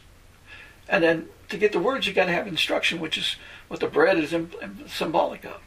And 0.88 1.04
then 1.04 1.28
to 1.50 1.58
get 1.58 1.72
the 1.72 1.78
words, 1.78 2.06
you 2.06 2.12
got 2.12 2.26
to 2.26 2.32
have 2.32 2.46
instruction, 2.46 3.00
which 3.00 3.18
is 3.18 3.36
what 3.68 3.80
the 3.80 3.86
bread 3.86 4.18
is 4.18 4.34
symbolic 4.86 5.44
of. 5.44 5.60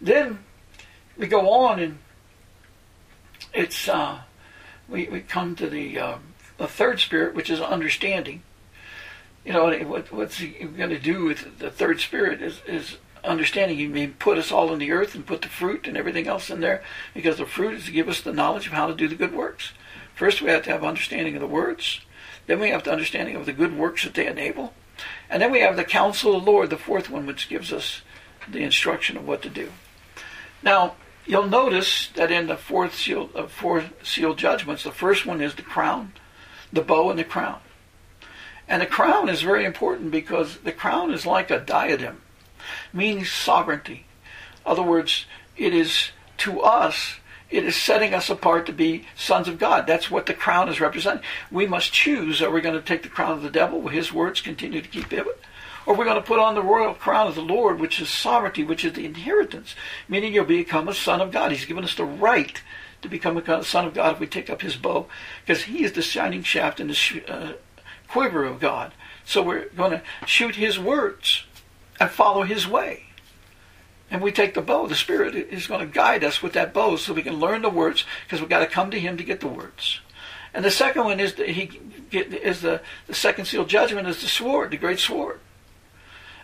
Then 0.00 0.44
we 1.16 1.26
go 1.26 1.50
on, 1.50 1.80
and 1.80 1.98
it's 3.52 3.88
uh, 3.88 4.20
we 4.88 5.08
we 5.08 5.20
come 5.20 5.56
to 5.56 5.68
the 5.68 5.98
uh, 5.98 6.18
the 6.58 6.68
third 6.68 7.00
spirit, 7.00 7.34
which 7.34 7.50
is 7.50 7.60
understanding. 7.60 8.42
You 9.44 9.52
know 9.52 9.64
what, 9.86 10.12
what's 10.12 10.38
he 10.38 10.48
going 10.48 10.90
to 10.90 10.98
do 10.98 11.24
with 11.24 11.58
the 11.58 11.70
third 11.70 12.00
spirit 12.00 12.42
is 12.42 12.60
is 12.66 12.98
understanding. 13.24 13.78
He 13.78 13.86
may 13.86 14.06
put 14.06 14.38
us 14.38 14.52
all 14.52 14.72
in 14.72 14.78
the 14.78 14.92
earth 14.92 15.14
and 15.14 15.26
put 15.26 15.42
the 15.42 15.48
fruit 15.48 15.86
and 15.86 15.96
everything 15.96 16.26
else 16.26 16.50
in 16.50 16.60
there, 16.60 16.82
because 17.14 17.38
the 17.38 17.46
fruit 17.46 17.74
is 17.74 17.84
to 17.86 17.92
give 17.92 18.08
us 18.08 18.20
the 18.20 18.32
knowledge 18.32 18.66
of 18.66 18.72
how 18.72 18.86
to 18.86 18.94
do 18.94 19.08
the 19.08 19.14
good 19.14 19.34
works. 19.34 19.72
First, 20.14 20.42
we 20.42 20.50
have 20.50 20.64
to 20.64 20.70
have 20.70 20.84
understanding 20.84 21.34
of 21.34 21.40
the 21.40 21.46
words. 21.46 22.00
Then 22.46 22.60
we 22.60 22.70
have 22.70 22.82
the 22.82 22.92
understanding 22.92 23.36
of 23.36 23.46
the 23.46 23.52
good 23.52 23.76
works 23.76 24.04
that 24.04 24.14
they 24.14 24.26
enable. 24.26 24.72
And 25.30 25.42
then 25.42 25.50
we 25.50 25.60
have 25.60 25.76
the 25.76 25.84
counsel 25.84 26.36
of 26.36 26.44
the 26.44 26.50
Lord, 26.50 26.70
the 26.70 26.76
fourth 26.76 27.10
one, 27.10 27.26
which 27.26 27.48
gives 27.48 27.72
us 27.72 28.02
the 28.48 28.62
instruction 28.62 29.16
of 29.16 29.26
what 29.26 29.42
to 29.42 29.48
do. 29.48 29.72
Now, 30.62 30.94
you'll 31.26 31.46
notice 31.46 32.08
that 32.14 32.30
in 32.30 32.46
the 32.46 32.56
fourth 32.56 32.94
seal 32.94 33.30
uh, 33.34 33.46
four 33.46 33.84
seal 34.02 34.34
judgments, 34.34 34.84
the 34.84 34.90
first 34.90 35.26
one 35.26 35.40
is 35.40 35.54
the 35.54 35.62
crown, 35.62 36.12
the 36.72 36.82
bow 36.82 37.10
and 37.10 37.18
the 37.18 37.24
crown. 37.24 37.60
And 38.66 38.82
the 38.82 38.86
crown 38.86 39.28
is 39.28 39.42
very 39.42 39.64
important 39.64 40.10
because 40.10 40.58
the 40.58 40.72
crown 40.72 41.10
is 41.10 41.24
like 41.24 41.50
a 41.50 41.60
diadem, 41.60 42.20
meaning 42.92 43.24
sovereignty. 43.24 44.04
In 44.64 44.72
other 44.72 44.82
words, 44.82 45.24
it 45.56 45.74
is 45.74 46.10
to 46.38 46.60
us 46.60 47.16
it 47.50 47.64
is 47.64 47.76
setting 47.76 48.12
us 48.12 48.28
apart 48.28 48.66
to 48.66 48.72
be 48.72 49.06
sons 49.16 49.48
of 49.48 49.58
God. 49.58 49.86
That's 49.86 50.10
what 50.10 50.26
the 50.26 50.34
crown 50.34 50.68
is 50.68 50.80
representing. 50.80 51.24
We 51.50 51.66
must 51.66 51.92
choose 51.92 52.42
are 52.42 52.50
we 52.50 52.60
going 52.60 52.74
to 52.74 52.82
take 52.82 53.02
the 53.02 53.08
crown 53.08 53.32
of 53.32 53.42
the 53.42 53.50
devil, 53.50 53.80
will 53.80 53.90
his 53.90 54.12
words 54.12 54.40
continue 54.40 54.82
to 54.82 54.88
keep 54.88 55.12
it? 55.12 55.26
Or 55.86 55.94
are 55.94 55.96
we're 55.96 56.04
going 56.04 56.20
to 56.20 56.26
put 56.26 56.38
on 56.38 56.54
the 56.54 56.62
royal 56.62 56.92
crown 56.92 57.28
of 57.28 57.34
the 57.34 57.40
Lord, 57.40 57.80
which 57.80 57.98
is 57.98 58.10
sovereignty, 58.10 58.62
which 58.62 58.84
is 58.84 58.92
the 58.92 59.06
inheritance, 59.06 59.74
meaning 60.06 60.34
you'll 60.34 60.44
become 60.44 60.86
a 60.86 60.94
son 60.94 61.22
of 61.22 61.32
God. 61.32 61.50
He's 61.50 61.64
given 61.64 61.84
us 61.84 61.94
the 61.94 62.04
right 62.04 62.60
to 63.00 63.08
become 63.08 63.38
a 63.38 63.64
son 63.64 63.86
of 63.86 63.94
God 63.94 64.14
if 64.14 64.20
we 64.20 64.26
take 64.26 64.50
up 64.50 64.60
his 64.60 64.76
bow, 64.76 65.06
because 65.46 65.62
he 65.62 65.84
is 65.84 65.92
the 65.92 66.02
shining 66.02 66.42
shaft 66.42 66.80
in 66.80 66.88
the 66.88 67.24
uh, 67.26 67.52
quiver 68.06 68.44
of 68.44 68.60
God. 68.60 68.92
So 69.24 69.42
we're 69.42 69.70
going 69.70 69.92
to 69.92 70.02
shoot 70.26 70.56
his 70.56 70.78
words 70.78 71.44
and 71.98 72.10
follow 72.10 72.42
his 72.42 72.68
way. 72.68 73.04
And 74.10 74.22
we 74.22 74.32
take 74.32 74.54
the 74.54 74.62
bow. 74.62 74.86
The 74.86 74.94
Spirit 74.94 75.34
is 75.34 75.66
going 75.66 75.80
to 75.80 75.92
guide 75.92 76.24
us 76.24 76.42
with 76.42 76.54
that 76.54 76.72
bow 76.72 76.96
so 76.96 77.12
we 77.12 77.22
can 77.22 77.38
learn 77.38 77.62
the 77.62 77.68
words 77.68 78.04
because 78.24 78.40
we've 78.40 78.48
got 78.48 78.60
to 78.60 78.66
come 78.66 78.90
to 78.90 79.00
Him 79.00 79.16
to 79.18 79.24
get 79.24 79.40
the 79.40 79.48
words. 79.48 80.00
And 80.54 80.64
the 80.64 80.70
second 80.70 81.04
one 81.04 81.20
is 81.20 81.34
the, 81.34 81.44
he 81.44 81.80
is 82.10 82.62
the, 82.62 82.80
the 83.06 83.14
second 83.14 83.44
seal 83.44 83.64
judgment 83.64 84.08
is 84.08 84.22
the 84.22 84.28
sword, 84.28 84.70
the 84.70 84.76
great 84.76 84.98
sword. 84.98 85.40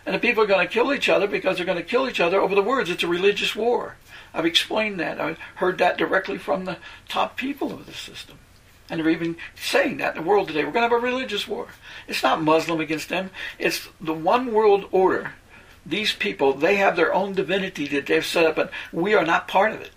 And 0.05 0.13
the 0.13 0.19
people 0.19 0.43
are 0.43 0.47
going 0.47 0.65
to 0.65 0.71
kill 0.71 0.93
each 0.93 1.09
other 1.09 1.27
because 1.27 1.57
they're 1.57 1.65
going 1.65 1.79
to 1.79 1.83
kill 1.83 2.07
each 2.07 2.19
other 2.19 2.39
over 2.39 2.53
the 2.53 2.61
words. 2.61 2.91
It's 2.91 3.03
a 3.03 3.07
religious 3.07 3.55
war. 3.55 3.95
I've 4.33 4.45
explained 4.45 4.99
that. 4.99 5.19
I've 5.19 5.39
heard 5.55 5.79
that 5.79 5.97
directly 5.97 6.37
from 6.37 6.65
the 6.65 6.77
top 7.09 7.37
people 7.37 7.73
of 7.73 7.87
the 7.87 7.93
system. 7.93 8.37
And 8.89 8.99
they're 8.99 9.09
even 9.09 9.37
saying 9.55 9.97
that 9.97 10.15
in 10.15 10.21
the 10.21 10.29
world 10.29 10.47
today. 10.47 10.63
We're 10.63 10.71
going 10.71 10.87
to 10.87 10.95
have 10.95 11.03
a 11.03 11.05
religious 11.05 11.47
war. 11.47 11.69
It's 12.07 12.21
not 12.21 12.43
Muslim 12.43 12.79
against 12.79 13.09
them. 13.09 13.31
It's 13.57 13.89
the 13.99 14.13
one 14.13 14.53
world 14.53 14.87
order 14.91 15.33
these 15.85 16.13
people, 16.13 16.53
they 16.53 16.77
have 16.77 16.95
their 16.95 17.13
own 17.13 17.33
divinity 17.33 17.87
that 17.89 18.07
they've 18.07 18.25
set 18.25 18.45
up, 18.45 18.57
and 18.57 18.69
we 18.91 19.13
are 19.13 19.25
not 19.25 19.47
part 19.47 19.71
of 19.71 19.81
it. 19.81 19.91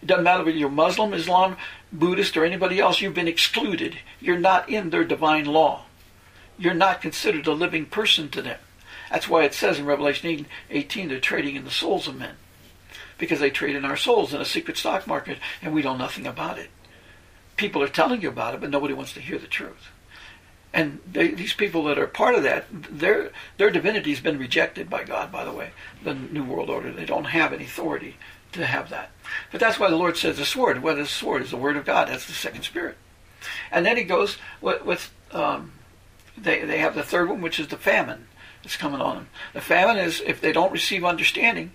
It 0.00 0.06
doesn't 0.06 0.24
matter 0.24 0.44
whether 0.44 0.56
you're 0.56 0.70
Muslim, 0.70 1.12
Islam, 1.12 1.56
Buddhist, 1.92 2.36
or 2.36 2.44
anybody 2.44 2.80
else, 2.80 3.00
you've 3.00 3.14
been 3.14 3.28
excluded. 3.28 3.98
You're 4.20 4.38
not 4.38 4.68
in 4.68 4.90
their 4.90 5.04
divine 5.04 5.44
law. 5.44 5.82
You're 6.58 6.74
not 6.74 7.00
considered 7.00 7.46
a 7.46 7.52
living 7.52 7.86
person 7.86 8.28
to 8.30 8.42
them. 8.42 8.58
That's 9.10 9.28
why 9.28 9.44
it 9.44 9.54
says 9.54 9.78
in 9.78 9.86
Revelation 9.86 10.46
18, 10.70 11.08
they're 11.08 11.20
trading 11.20 11.56
in 11.56 11.64
the 11.64 11.70
souls 11.70 12.08
of 12.08 12.18
men. 12.18 12.36
Because 13.18 13.40
they 13.40 13.50
trade 13.50 13.76
in 13.76 13.84
our 13.84 13.96
souls 13.96 14.34
in 14.34 14.40
a 14.40 14.44
secret 14.44 14.76
stock 14.76 15.06
market, 15.06 15.38
and 15.62 15.72
we 15.72 15.82
know 15.82 15.96
nothing 15.96 16.26
about 16.26 16.58
it. 16.58 16.70
People 17.56 17.82
are 17.82 17.88
telling 17.88 18.22
you 18.22 18.28
about 18.28 18.54
it, 18.54 18.60
but 18.60 18.70
nobody 18.70 18.94
wants 18.94 19.12
to 19.14 19.20
hear 19.20 19.38
the 19.38 19.46
truth. 19.46 19.90
And 20.74 20.98
they, 21.10 21.28
these 21.28 21.54
people 21.54 21.84
that 21.84 22.00
are 22.00 22.08
part 22.08 22.34
of 22.34 22.42
that, 22.42 22.66
their 22.72 23.30
their 23.58 23.70
divinity's 23.70 24.18
been 24.18 24.40
rejected 24.40 24.90
by 24.90 25.04
God. 25.04 25.30
By 25.30 25.44
the 25.44 25.52
way, 25.52 25.70
the 26.02 26.14
New 26.14 26.42
World 26.42 26.68
Order, 26.68 26.90
they 26.90 27.06
don't 27.06 27.26
have 27.26 27.52
any 27.52 27.64
authority 27.64 28.16
to 28.52 28.66
have 28.66 28.90
that. 28.90 29.10
But 29.52 29.60
that's 29.60 29.78
why 29.78 29.88
the 29.88 29.96
Lord 29.96 30.16
says 30.16 30.36
the 30.36 30.44
sword. 30.44 30.82
What 30.82 30.98
is 30.98 31.06
the 31.06 31.14
sword? 31.14 31.42
Is 31.42 31.52
the 31.52 31.56
word 31.56 31.76
of 31.76 31.84
God. 31.84 32.08
That's 32.08 32.26
the 32.26 32.32
second 32.32 32.62
spirit. 32.62 32.96
And 33.70 33.86
then 33.86 33.96
he 33.96 34.02
goes 34.02 34.36
with, 34.60 34.84
with 34.84 35.12
um, 35.30 35.72
they 36.36 36.64
they 36.64 36.78
have 36.78 36.96
the 36.96 37.04
third 37.04 37.28
one, 37.28 37.40
which 37.40 37.60
is 37.60 37.68
the 37.68 37.76
famine 37.76 38.26
that's 38.64 38.76
coming 38.76 39.00
on 39.00 39.14
them. 39.14 39.28
The 39.52 39.60
famine 39.60 39.98
is 39.98 40.20
if 40.26 40.40
they 40.40 40.50
don't 40.50 40.72
receive 40.72 41.04
understanding, 41.04 41.70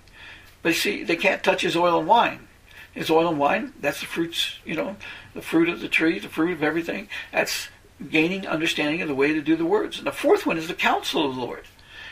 but 0.62 0.76
see 0.76 1.06
they 1.06 1.16
can't 1.16 1.42
touch 1.42 1.62
his 1.62 1.78
oil 1.78 2.00
and 2.00 2.08
wine. 2.08 2.48
His 2.92 3.10
oil 3.10 3.30
and 3.30 3.40
wine, 3.40 3.72
that's 3.80 4.02
the 4.02 4.08
fruits, 4.08 4.56
you 4.66 4.76
know, 4.76 4.98
the 5.34 5.42
fruit 5.42 5.70
of 5.70 5.80
the 5.80 5.88
tree, 5.88 6.20
the 6.20 6.28
fruit 6.28 6.52
of 6.52 6.64
everything. 6.64 7.08
That's 7.32 7.70
gaining 8.10 8.48
understanding 8.48 9.02
of 9.02 9.08
the 9.08 9.16
way 9.16 9.34
to 9.34 9.42
do 9.42 9.56
the 9.56 9.66
words. 9.66 9.98
And 9.98 10.08
the 10.08 10.12
fourth 10.12 10.46
one 10.46 10.58
is 10.58 10.68
the 10.68 10.74
counsel 10.74 11.28
of 11.28 11.36
the 11.36 11.42
Lord. 11.42 11.66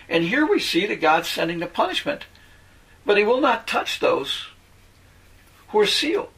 And 0.09 0.23
here 0.23 0.45
we 0.45 0.59
see 0.59 0.85
that 0.85 1.01
God's 1.01 1.27
sending 1.27 1.59
the 1.59 1.67
punishment, 1.67 2.25
but 3.05 3.17
he 3.17 3.23
will 3.23 3.41
not 3.41 3.67
touch 3.67 3.99
those 3.99 4.47
who 5.69 5.79
are 5.79 5.85
sealed. 5.85 6.29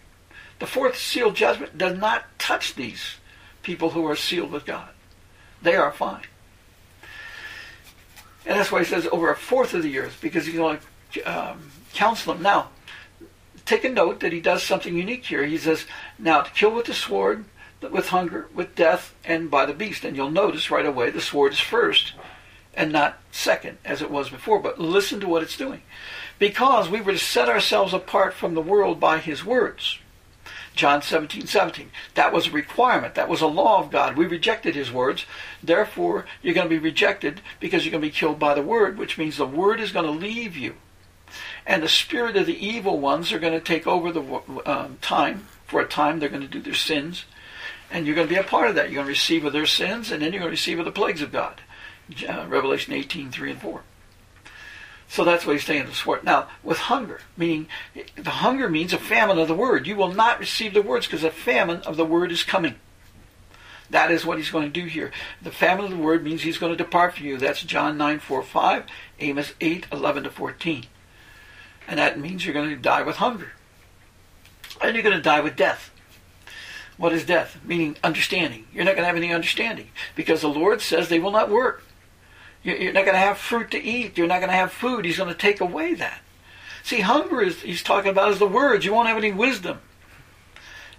The 0.59 0.67
fourth 0.67 0.97
seal 0.97 1.31
judgment 1.31 1.77
does 1.77 1.97
not 1.97 2.25
touch 2.37 2.75
these 2.75 3.15
people 3.63 3.91
who 3.91 4.05
are 4.05 4.15
sealed 4.15 4.51
with 4.51 4.65
God. 4.65 4.89
They 5.61 5.75
are 5.75 5.91
fine. 5.91 6.23
And 8.45 8.57
that's 8.57 8.71
why 8.71 8.79
he 8.79 8.85
says 8.85 9.07
over 9.11 9.31
a 9.31 9.35
fourth 9.35 9.73
of 9.73 9.83
the 9.83 9.99
earth, 9.99 10.17
because 10.21 10.45
he's 10.45 10.55
going 10.55 10.79
to 11.13 11.21
um, 11.23 11.71
counsel 11.93 12.33
them. 12.33 12.43
Now, 12.43 12.69
take 13.65 13.83
a 13.83 13.89
note 13.89 14.21
that 14.21 14.33
he 14.33 14.41
does 14.41 14.63
something 14.63 14.95
unique 14.95 15.25
here. 15.25 15.45
He 15.45 15.57
says, 15.57 15.85
now 16.17 16.41
to 16.41 16.51
kill 16.51 16.71
with 16.71 16.85
the 16.87 16.93
sword, 16.93 17.45
with 17.81 18.09
hunger, 18.09 18.47
with 18.53 18.75
death, 18.75 19.15
and 19.23 19.49
by 19.49 19.65
the 19.65 19.73
beast. 19.73 20.03
And 20.03 20.15
you'll 20.15 20.31
notice 20.31 20.71
right 20.71 20.85
away 20.85 21.09
the 21.09 21.21
sword 21.21 21.53
is 21.53 21.59
first 21.59 22.13
and 22.73 22.91
not 22.91 23.19
second 23.31 23.77
as 23.83 24.01
it 24.01 24.11
was 24.11 24.29
before. 24.29 24.59
But 24.59 24.79
listen 24.79 25.19
to 25.21 25.27
what 25.27 25.43
it's 25.43 25.57
doing. 25.57 25.81
Because 26.37 26.89
we 26.89 27.01
were 27.01 27.13
to 27.13 27.19
set 27.19 27.49
ourselves 27.49 27.93
apart 27.93 28.33
from 28.33 28.53
the 28.53 28.61
world 28.61 28.99
by 28.99 29.19
his 29.19 29.43
words. 29.43 29.99
John 30.75 31.01
17, 31.01 31.47
17. 31.47 31.91
That 32.13 32.31
was 32.31 32.47
a 32.47 32.51
requirement. 32.51 33.15
That 33.15 33.27
was 33.27 33.41
a 33.41 33.47
law 33.47 33.81
of 33.83 33.91
God. 33.91 34.15
We 34.15 34.25
rejected 34.25 34.75
his 34.75 34.91
words. 34.91 35.25
Therefore, 35.61 36.25
you're 36.41 36.53
going 36.53 36.69
to 36.69 36.73
be 36.73 36.79
rejected 36.79 37.41
because 37.59 37.83
you're 37.83 37.91
going 37.91 38.01
to 38.01 38.07
be 38.07 38.13
killed 38.13 38.39
by 38.39 38.53
the 38.53 38.61
word, 38.61 38.97
which 38.97 39.17
means 39.17 39.35
the 39.35 39.45
word 39.45 39.81
is 39.81 39.91
going 39.91 40.05
to 40.05 40.11
leave 40.11 40.55
you. 40.55 40.75
And 41.65 41.83
the 41.83 41.89
spirit 41.89 42.37
of 42.37 42.45
the 42.45 42.65
evil 42.65 42.99
ones 42.99 43.33
are 43.33 43.39
going 43.39 43.53
to 43.53 43.59
take 43.59 43.85
over 43.87 44.11
the 44.11 44.41
um, 44.65 44.97
time. 45.01 45.47
For 45.67 45.81
a 45.81 45.87
time, 45.87 46.19
they're 46.19 46.29
going 46.29 46.41
to 46.41 46.47
do 46.47 46.61
their 46.61 46.73
sins 46.73 47.25
and 47.91 48.05
you're 48.05 48.15
going 48.15 48.27
to 48.27 48.33
be 48.33 48.39
a 48.39 48.43
part 48.43 48.69
of 48.69 48.75
that. 48.75 48.89
You're 48.89 48.95
going 48.95 49.05
to 49.05 49.11
receive 49.11 49.45
of 49.45 49.53
their 49.53 49.65
sins, 49.65 50.11
and 50.11 50.21
then 50.21 50.31
you're 50.31 50.41
going 50.41 50.49
to 50.49 50.57
receive 50.57 50.79
of 50.79 50.85
the 50.85 50.91
plagues 50.91 51.21
of 51.21 51.31
God. 51.31 51.61
Uh, 52.27 52.45
Revelation 52.47 52.93
18, 52.93 53.31
3 53.31 53.51
and 53.51 53.61
4. 53.61 53.81
So 55.07 55.23
that's 55.23 55.45
what 55.45 55.53
he's 55.53 55.65
saying 55.65 55.87
to 55.87 55.95
sword. 55.95 56.23
Now, 56.23 56.47
with 56.63 56.77
hunger, 56.77 57.21
meaning 57.35 57.67
the 58.15 58.29
hunger 58.29 58.69
means 58.69 58.93
a 58.93 58.99
famine 58.99 59.39
of 59.39 59.47
the 59.47 59.55
word. 59.55 59.87
You 59.87 59.95
will 59.95 60.13
not 60.13 60.39
receive 60.39 60.73
the 60.75 60.83
words 60.83 61.07
because 61.07 61.23
a 61.23 61.31
famine 61.31 61.81
of 61.81 61.97
the 61.97 62.05
word 62.05 62.31
is 62.31 62.43
coming. 62.43 62.75
That 63.89 64.11
is 64.11 64.23
what 64.23 64.37
he's 64.37 64.51
going 64.51 64.71
to 64.71 64.81
do 64.81 64.85
here. 64.85 65.11
The 65.41 65.49
famine 65.49 65.85
of 65.85 65.91
the 65.91 65.97
word 65.97 66.23
means 66.23 66.43
he's 66.43 66.59
going 66.59 66.71
to 66.71 66.83
depart 66.83 67.15
from 67.15 67.25
you. 67.25 67.37
That's 67.37 67.63
John 67.63 67.97
9, 67.97 68.19
4, 68.19 68.43
5, 68.43 68.85
Amos 69.19 69.53
8, 69.59 69.87
11 69.91 70.23
to 70.23 70.29
14. 70.29 70.85
And 71.87 71.97
that 71.97 72.19
means 72.19 72.45
you're 72.45 72.53
going 72.53 72.69
to 72.69 72.75
die 72.75 73.01
with 73.01 73.15
hunger. 73.15 73.53
And 74.79 74.93
you're 74.93 75.03
going 75.03 75.17
to 75.17 75.21
die 75.21 75.41
with 75.41 75.55
death. 75.55 75.89
What 76.99 77.13
is 77.13 77.25
death? 77.25 77.57
Meaning 77.63 77.95
understanding. 78.03 78.65
You're 78.73 78.83
not 78.83 78.91
going 78.91 79.03
to 79.03 79.07
have 79.07 79.15
any 79.15 79.33
understanding 79.33 79.87
because 80.17 80.41
the 80.41 80.49
Lord 80.49 80.81
says 80.81 81.07
they 81.07 81.17
will 81.17 81.31
not 81.31 81.49
work. 81.49 81.81
You're 82.61 82.91
not 82.91 83.05
going 83.05 83.15
to 83.15 83.17
have 83.17 83.37
fruit 83.37 83.71
to 83.71 83.81
eat. 83.81 84.17
You're 84.17 84.27
not 84.27 84.39
going 84.39 84.49
to 84.49 84.55
have 84.57 84.73
food. 84.73 85.05
He's 85.05 85.15
going 85.15 85.29
to 85.29 85.35
take 85.35 85.61
away 85.61 85.93
that. 85.93 86.19
See, 86.83 86.99
hunger 86.99 87.41
is, 87.41 87.61
he's 87.61 87.83
talking 87.83 88.11
about 88.11 88.33
is 88.33 88.39
the 88.39 88.47
words. 88.47 88.83
You 88.83 88.93
won't 88.93 89.07
have 89.07 89.17
any 89.17 89.31
wisdom. 89.31 89.79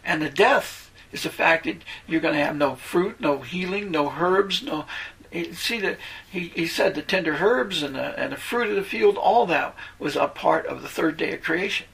And 0.02 0.22
the 0.22 0.30
death 0.30 0.90
is 1.12 1.24
the 1.24 1.28
fact 1.28 1.64
that 1.64 1.82
you're 2.06 2.22
going 2.22 2.34
to 2.34 2.44
have 2.44 2.56
no 2.56 2.76
fruit, 2.76 3.20
no 3.20 3.40
healing, 3.42 3.90
no 3.90 4.10
herbs, 4.10 4.62
no. 4.62 4.86
Eh, 5.34 5.52
see 5.52 5.80
that 5.80 5.98
he, 6.30 6.48
he 6.54 6.66
said 6.66 6.94
the 6.94 7.02
tender 7.02 7.34
herbs 7.34 7.82
and 7.82 7.94
the, 7.94 8.18
and 8.18 8.32
the 8.32 8.38
fruit 8.38 8.70
of 8.70 8.76
the 8.76 8.82
field, 8.82 9.18
all 9.18 9.44
that 9.44 9.76
was 9.98 10.16
a 10.16 10.28
part 10.28 10.64
of 10.64 10.80
the 10.80 10.88
third 10.88 11.18
day 11.18 11.34
of 11.34 11.42
creation 11.42 11.86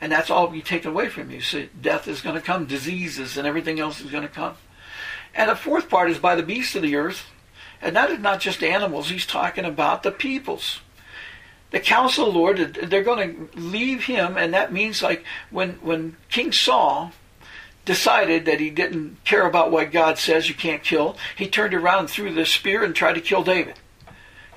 and 0.00 0.12
that's 0.12 0.30
all 0.30 0.46
be 0.48 0.62
taken 0.62 0.90
away 0.90 1.08
from 1.08 1.30
you. 1.30 1.40
So 1.40 1.66
death 1.80 2.08
is 2.08 2.20
going 2.20 2.36
to 2.36 2.40
come, 2.40 2.66
diseases, 2.66 3.36
and 3.36 3.46
everything 3.46 3.80
else 3.80 4.00
is 4.00 4.10
going 4.10 4.22
to 4.22 4.28
come. 4.28 4.56
And 5.34 5.50
the 5.50 5.56
fourth 5.56 5.88
part 5.88 6.10
is 6.10 6.18
by 6.18 6.34
the 6.34 6.42
beasts 6.42 6.74
of 6.74 6.82
the 6.82 6.96
earth, 6.96 7.26
and 7.80 7.94
that 7.96 8.10
is 8.10 8.18
not 8.18 8.40
just 8.40 8.62
animals. 8.62 9.10
He's 9.10 9.26
talking 9.26 9.64
about 9.64 10.02
the 10.02 10.10
peoples. 10.10 10.80
The 11.70 11.80
council 11.80 12.32
Lord, 12.32 12.58
they're 12.74 13.02
going 13.02 13.48
to 13.48 13.58
leave 13.58 14.04
him, 14.04 14.36
and 14.36 14.54
that 14.54 14.72
means 14.72 15.02
like 15.02 15.24
when 15.50 15.72
when 15.82 16.16
King 16.30 16.52
Saul 16.52 17.12
decided 17.84 18.46
that 18.46 18.60
he 18.60 18.70
didn't 18.70 19.22
care 19.24 19.46
about 19.46 19.70
what 19.70 19.92
God 19.92 20.18
says 20.18 20.48
you 20.48 20.54
can't 20.54 20.82
kill, 20.82 21.16
he 21.36 21.48
turned 21.48 21.74
around 21.74 22.00
and 22.00 22.10
threw 22.10 22.32
the 22.32 22.46
spear 22.46 22.82
and 22.82 22.94
tried 22.94 23.14
to 23.14 23.20
kill 23.20 23.42
David 23.42 23.74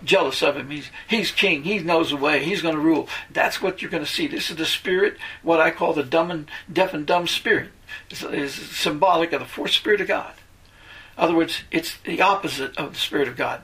jealous 0.04 0.42
of 0.42 0.58
him. 0.58 0.70
He's, 0.70 0.90
he's 1.08 1.32
king. 1.32 1.64
He 1.64 1.80
knows 1.80 2.10
the 2.10 2.18
way. 2.18 2.44
He's 2.44 2.62
going 2.62 2.76
to 2.76 2.82
rule. 2.82 3.08
That's 3.32 3.62
what 3.62 3.82
you're 3.82 3.92
going 3.92 4.04
to 4.04 4.10
see. 4.10 4.28
This 4.28 4.50
is 4.50 4.56
the 4.56 4.66
spirit, 4.66 5.18
what 5.44 5.60
I 5.60 5.72
call 5.72 5.94
the 5.94 6.04
dumb 6.04 6.32
and 6.32 6.50
deaf 6.72 6.94
and 6.94 7.06
dumb 7.06 7.28
spirit. 7.28 7.70
is 8.10 8.54
symbolic 8.54 9.34
of 9.34 9.40
the 9.40 9.46
fourth 9.46 9.72
spirit 9.72 10.02
of 10.02 10.08
God. 10.08 10.34
In 11.18 11.24
other 11.24 11.36
words, 11.36 11.64
it's 11.72 11.98
the 11.98 12.22
opposite 12.22 12.78
of 12.78 12.94
the 12.94 13.00
spirit 13.00 13.28
of 13.28 13.36
God. 13.36 13.62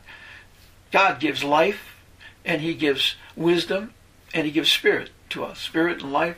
God 0.91 1.19
gives 1.19 1.43
life, 1.43 1.95
and 2.43 2.61
He 2.61 2.73
gives 2.73 3.15
wisdom, 3.35 3.93
and 4.33 4.45
He 4.45 4.51
gives 4.51 4.71
spirit 4.71 5.09
to 5.29 5.45
us. 5.45 5.59
Spirit 5.59 6.01
and 6.01 6.11
life. 6.11 6.37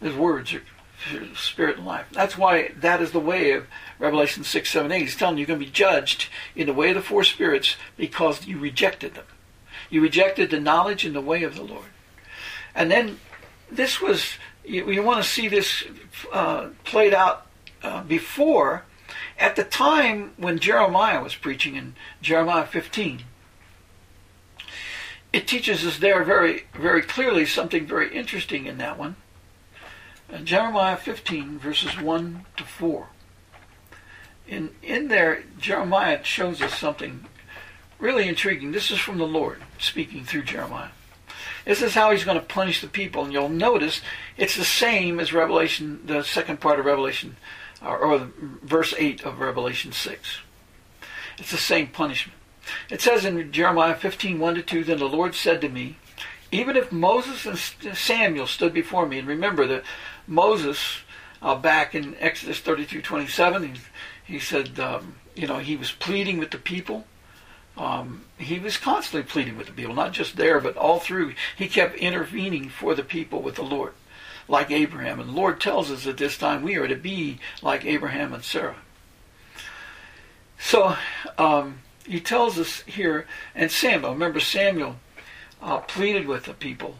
His 0.00 0.14
words 0.14 0.52
are 0.52 0.62
spirit 1.34 1.76
and 1.76 1.86
life. 1.86 2.06
That's 2.12 2.36
why 2.36 2.72
that 2.78 3.00
is 3.00 3.12
the 3.12 3.20
way 3.20 3.52
of 3.52 3.66
Revelation 3.98 4.44
6, 4.44 4.70
7, 4.70 4.90
8. 4.90 5.00
He's 5.00 5.16
telling 5.16 5.36
you 5.36 5.40
you're 5.40 5.46
going 5.48 5.60
to 5.60 5.66
be 5.66 5.72
judged 5.72 6.28
in 6.54 6.66
the 6.66 6.72
way 6.72 6.90
of 6.90 6.96
the 6.96 7.02
four 7.02 7.24
spirits 7.24 7.76
because 7.96 8.46
you 8.46 8.58
rejected 8.58 9.14
them. 9.14 9.24
You 9.90 10.00
rejected 10.00 10.50
the 10.50 10.60
knowledge 10.60 11.04
and 11.04 11.14
the 11.14 11.20
way 11.20 11.42
of 11.42 11.56
the 11.56 11.62
Lord. 11.62 11.86
And 12.74 12.90
then 12.90 13.20
this 13.70 14.00
was, 14.00 14.34
you, 14.64 14.90
you 14.90 15.02
want 15.02 15.22
to 15.22 15.28
see 15.28 15.48
this 15.48 15.84
uh, 16.32 16.68
played 16.84 17.14
out 17.14 17.46
uh, 17.82 18.02
before, 18.02 18.84
at 19.38 19.56
the 19.56 19.64
time 19.64 20.32
when 20.36 20.58
Jeremiah 20.58 21.22
was 21.22 21.34
preaching 21.34 21.76
in 21.76 21.94
Jeremiah 22.20 22.66
15. 22.66 23.24
It 25.32 25.48
teaches 25.48 25.84
us 25.84 25.98
there 25.98 26.22
very, 26.24 26.64
very 26.74 27.02
clearly 27.02 27.46
something 27.46 27.86
very 27.86 28.14
interesting 28.14 28.66
in 28.66 28.78
that 28.78 28.98
one. 28.98 29.16
Uh, 30.32 30.38
Jeremiah 30.38 30.96
15, 30.96 31.58
verses 31.58 32.00
1 32.00 32.46
to 32.56 32.64
4 32.64 33.08
in 34.52 34.70
in 34.82 35.08
there 35.08 35.44
Jeremiah 35.58 36.22
shows 36.24 36.60
us 36.60 36.78
something 36.78 37.26
really 37.98 38.28
intriguing. 38.28 38.72
This 38.72 38.90
is 38.90 38.98
from 38.98 39.18
the 39.18 39.26
Lord 39.26 39.62
speaking 39.78 40.24
through 40.24 40.42
Jeremiah. 40.42 40.90
This 41.64 41.80
is 41.80 41.94
how 41.94 42.10
he's 42.10 42.24
going 42.24 42.38
to 42.38 42.44
punish 42.44 42.80
the 42.80 42.88
people, 42.88 43.24
and 43.24 43.32
you'll 43.32 43.48
notice 43.48 44.00
it's 44.36 44.56
the 44.56 44.64
same 44.64 45.20
as 45.20 45.32
Revelation, 45.32 46.00
the 46.04 46.22
second 46.22 46.60
part 46.60 46.80
of 46.80 46.86
Revelation, 46.86 47.36
or, 47.80 47.96
or 47.98 48.30
verse 48.62 48.92
eight 48.98 49.22
of 49.22 49.38
Revelation 49.38 49.92
six. 49.92 50.40
It's 51.38 51.52
the 51.52 51.56
same 51.56 51.86
punishment. 51.86 52.38
It 52.90 53.00
says 53.00 53.24
in 53.24 53.50
Jeremiah 53.52 53.96
15, 53.96 54.38
1 54.38 54.54
to 54.54 54.62
2, 54.62 54.84
Then 54.84 54.98
the 54.98 55.06
Lord 55.06 55.34
said 55.34 55.60
to 55.62 55.68
me, 55.68 55.96
Even 56.52 56.76
if 56.76 56.92
Moses 56.92 57.46
and 57.46 57.96
Samuel 57.96 58.46
stood 58.46 58.74
before 58.74 59.06
me, 59.06 59.18
and 59.18 59.26
remember 59.26 59.66
that 59.66 59.84
Moses, 60.26 60.98
uh, 61.40 61.56
back 61.56 61.94
in 61.94 62.14
Exodus 62.20 62.60
33, 62.60 63.00
27, 63.00 63.78
he 64.24 64.38
said, 64.38 64.78
um, 64.78 65.16
you 65.34 65.46
know, 65.46 65.58
he 65.58 65.76
was 65.76 65.92
pleading 65.92 66.38
with 66.38 66.50
the 66.50 66.58
people. 66.58 67.06
Um, 67.78 68.26
he 68.36 68.58
was 68.58 68.76
constantly 68.76 69.28
pleading 69.28 69.56
with 69.56 69.66
the 69.66 69.72
people, 69.72 69.94
not 69.94 70.12
just 70.12 70.36
there, 70.36 70.60
but 70.60 70.76
all 70.76 71.00
through. 71.00 71.34
He 71.56 71.68
kept 71.68 71.96
intervening 71.96 72.68
for 72.68 72.94
the 72.94 73.02
people 73.02 73.40
with 73.40 73.54
the 73.54 73.62
Lord, 73.62 73.94
like 74.46 74.70
Abraham. 74.70 75.20
And 75.20 75.30
the 75.30 75.34
Lord 75.34 75.58
tells 75.58 75.90
us 75.90 76.06
at 76.06 76.18
this 76.18 76.36
time 76.36 76.62
we 76.62 76.76
are 76.76 76.86
to 76.86 76.96
be 76.96 77.38
like 77.62 77.86
Abraham 77.86 78.34
and 78.34 78.44
Sarah. 78.44 78.76
So 80.58 80.96
um, 81.38 81.78
he 82.06 82.20
tells 82.20 82.58
us 82.58 82.82
here, 82.82 83.26
and 83.54 83.70
Samuel, 83.70 84.12
remember 84.12 84.38
Samuel 84.38 84.96
uh, 85.62 85.78
pleaded 85.78 86.26
with 86.26 86.44
the 86.44 86.54
people 86.54 86.96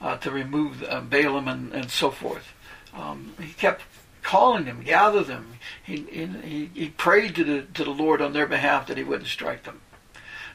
uh, 0.00 0.16
to 0.18 0.30
remove 0.30 0.82
uh, 0.84 1.00
Baalim 1.00 1.50
and, 1.50 1.72
and 1.72 1.90
so 1.90 2.10
forth. 2.10 2.52
Um, 2.92 3.34
he 3.40 3.52
kept 3.52 3.82
calling 4.22 4.64
them, 4.64 4.82
gather 4.82 5.22
them. 5.22 5.54
He, 5.82 5.96
he, 5.96 6.70
he 6.74 6.88
prayed 6.90 7.34
to 7.36 7.44
the, 7.44 7.62
to 7.74 7.84
the 7.84 7.90
Lord 7.90 8.20
on 8.20 8.32
their 8.32 8.46
behalf 8.46 8.86
that 8.86 8.96
he 8.96 9.04
wouldn't 9.04 9.28
strike 9.28 9.64
them. 9.64 9.80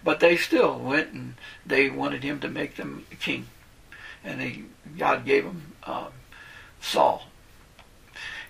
But 0.04 0.20
they 0.20 0.38
still 0.38 0.80
went 0.80 1.12
and 1.12 1.36
they 1.66 1.90
wanted 1.90 2.24
him 2.24 2.40
to 2.40 2.48
make 2.48 2.76
them 2.76 3.06
king. 3.20 3.48
And 4.24 4.40
they, 4.40 4.64
God 4.98 5.26
gave 5.26 5.46
him 5.46 5.74
um, 5.84 6.08
Saul. 6.82 7.24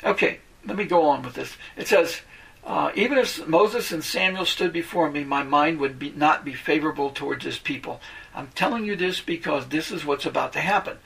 Okay, 0.04 0.40
let 0.66 0.78
me 0.78 0.86
go 0.86 1.04
on 1.04 1.24
with 1.24 1.34
this. 1.34 1.56
It 1.76 1.88
says, 1.88 2.22
uh, 2.64 2.92
even 2.96 3.18
if 3.18 3.48
Moses 3.48 3.92
and 3.92 4.04
Samuel 4.04 4.46
stood 4.46 4.72
before 4.72 5.10
me, 5.10 5.24
my 5.24 5.44
mind 5.44 5.80
would 5.80 5.98
be, 5.98 6.12
not 6.12 6.46
be 6.46 6.54
favorable 6.54 7.10
towards 7.10 7.44
this 7.44 7.58
people. 7.58 8.00
I'm 8.40 8.48
telling 8.56 8.86
you 8.86 8.96
this 8.96 9.20
because 9.20 9.68
this 9.68 9.92
is 9.92 10.06
what's 10.06 10.26
about 10.26 10.54
to 10.54 10.62
happen. 10.62 10.98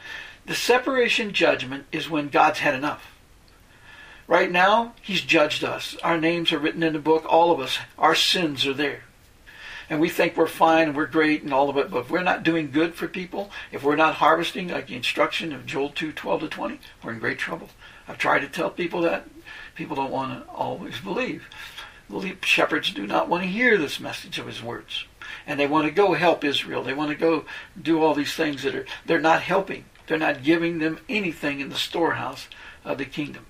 The 0.45 0.53
separation 0.53 1.33
judgment 1.33 1.87
is 1.91 2.07
when 2.07 2.29
God's 2.29 2.59
had 2.59 2.75
enough. 2.75 3.11
Right 4.27 4.51
now, 4.51 4.93
He's 5.01 5.21
judged 5.21 5.63
us. 5.63 5.97
Our 6.03 6.19
names 6.19 6.51
are 6.51 6.59
written 6.59 6.83
in 6.83 6.93
the 6.93 6.99
book, 6.99 7.25
all 7.27 7.51
of 7.51 7.59
us. 7.59 7.79
Our 7.97 8.13
sins 8.13 8.67
are 8.67 8.73
there. 8.73 9.05
And 9.89 9.99
we 9.99 10.09
think 10.09 10.37
we're 10.37 10.45
fine 10.45 10.89
and 10.89 10.95
we're 10.95 11.07
great 11.07 11.41
and 11.41 11.51
all 11.51 11.71
of 11.71 11.77
it, 11.77 11.89
but 11.89 12.01
if 12.01 12.11
we're 12.11 12.21
not 12.21 12.43
doing 12.43 12.69
good 12.69 12.93
for 12.93 13.07
people, 13.07 13.49
if 13.71 13.83
we're 13.83 13.95
not 13.95 14.15
harvesting 14.15 14.67
like 14.67 14.87
the 14.87 14.95
instruction 14.95 15.51
of 15.53 15.65
Joel 15.65 15.89
2 15.89 16.11
12 16.11 16.41
to 16.41 16.47
20, 16.47 16.79
we're 17.03 17.13
in 17.13 17.19
great 17.19 17.39
trouble. 17.39 17.69
I've 18.07 18.19
tried 18.19 18.41
to 18.41 18.47
tell 18.47 18.69
people 18.69 19.01
that. 19.01 19.27
People 19.73 19.95
don't 19.95 20.11
want 20.11 20.45
to 20.45 20.51
always 20.51 20.99
believe. 20.99 21.49
The 22.09 22.35
shepherds 22.43 22.91
do 22.91 23.07
not 23.07 23.27
want 23.27 23.41
to 23.41 23.49
hear 23.49 23.75
this 23.77 23.99
message 23.99 24.37
of 24.37 24.45
his 24.45 24.61
words. 24.61 25.05
And 25.45 25.59
they 25.59 25.67
want 25.67 25.85
to 25.85 25.91
go 25.91 26.13
help 26.13 26.43
Israel. 26.43 26.83
They 26.83 26.93
want 26.93 27.11
to 27.11 27.17
go 27.17 27.45
do 27.79 28.01
all 28.01 28.13
these 28.13 28.33
things 28.33 28.63
that 28.63 28.75
are, 28.75 28.85
they're 29.05 29.19
not 29.19 29.41
helping. 29.41 29.85
They're 30.07 30.17
not 30.17 30.43
giving 30.43 30.79
them 30.79 30.99
anything 31.07 31.59
in 31.59 31.69
the 31.69 31.75
storehouse 31.75 32.47
of 32.83 32.97
the 32.97 33.05
kingdom. 33.05 33.45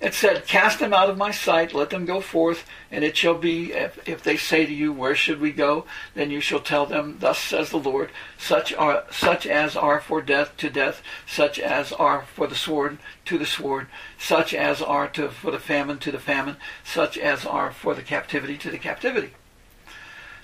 It 0.00 0.14
said, 0.14 0.46
Cast 0.46 0.78
them 0.78 0.94
out 0.94 1.10
of 1.10 1.18
my 1.18 1.32
sight, 1.32 1.74
let 1.74 1.90
them 1.90 2.04
go 2.04 2.20
forth, 2.20 2.64
and 2.90 3.02
it 3.02 3.16
shall 3.16 3.34
be, 3.34 3.72
if, 3.72 3.98
if 4.08 4.22
they 4.22 4.36
say 4.36 4.64
to 4.64 4.72
you, 4.72 4.92
Where 4.92 5.16
should 5.16 5.40
we 5.40 5.50
go? 5.50 5.86
Then 6.14 6.30
you 6.30 6.40
shall 6.40 6.60
tell 6.60 6.86
them, 6.86 7.16
Thus 7.18 7.38
says 7.38 7.70
the 7.70 7.78
Lord, 7.78 8.10
such 8.36 8.72
are 8.74 9.04
such 9.10 9.44
as 9.44 9.74
are 9.74 10.00
for 10.00 10.22
death 10.22 10.56
to 10.58 10.70
death, 10.70 11.02
such 11.26 11.58
as 11.58 11.92
are 11.92 12.22
for 12.22 12.46
the 12.46 12.54
sword 12.54 12.98
to 13.24 13.38
the 13.38 13.46
sword, 13.46 13.88
such 14.16 14.54
as 14.54 14.80
are 14.80 15.08
to 15.08 15.30
for 15.30 15.50
the 15.50 15.58
famine 15.58 15.98
to 15.98 16.12
the 16.12 16.20
famine, 16.20 16.58
such 16.84 17.18
as 17.18 17.44
are 17.44 17.72
for 17.72 17.94
the 17.94 18.02
captivity 18.02 18.56
to 18.58 18.70
the 18.70 18.78
captivity. 18.78 19.32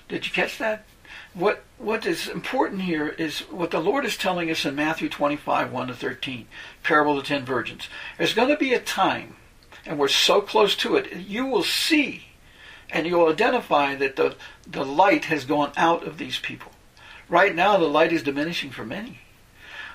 Did 0.07 0.25
you 0.25 0.31
catch 0.31 0.57
that? 0.57 0.85
What 1.33 1.63
what 1.77 2.05
is 2.05 2.27
important 2.27 2.81
here 2.81 3.09
is 3.09 3.39
what 3.41 3.71
the 3.71 3.79
Lord 3.79 4.05
is 4.05 4.17
telling 4.17 4.49
us 4.49 4.65
in 4.65 4.75
Matthew 4.75 5.09
25, 5.09 5.71
1 5.71 5.87
to 5.87 5.93
13, 5.93 6.47
parable 6.83 7.17
of 7.17 7.23
the 7.23 7.27
ten 7.27 7.45
virgins. 7.45 7.89
There's 8.17 8.33
going 8.33 8.49
to 8.49 8.57
be 8.57 8.73
a 8.73 8.79
time 8.79 9.35
and 9.85 9.99
we're 9.99 10.07
so 10.07 10.41
close 10.41 10.75
to 10.77 10.95
it, 10.95 11.15
you 11.15 11.45
will 11.45 11.63
see 11.63 12.25
and 12.89 13.05
you'll 13.05 13.29
identify 13.29 13.95
that 13.95 14.15
the, 14.15 14.35
the 14.67 14.85
light 14.85 15.25
has 15.25 15.45
gone 15.45 15.71
out 15.75 16.05
of 16.05 16.17
these 16.17 16.39
people. 16.39 16.71
Right 17.27 17.55
now, 17.55 17.77
the 17.77 17.85
light 17.85 18.13
is 18.13 18.23
diminishing 18.23 18.71
for 18.71 18.85
many. 18.85 19.19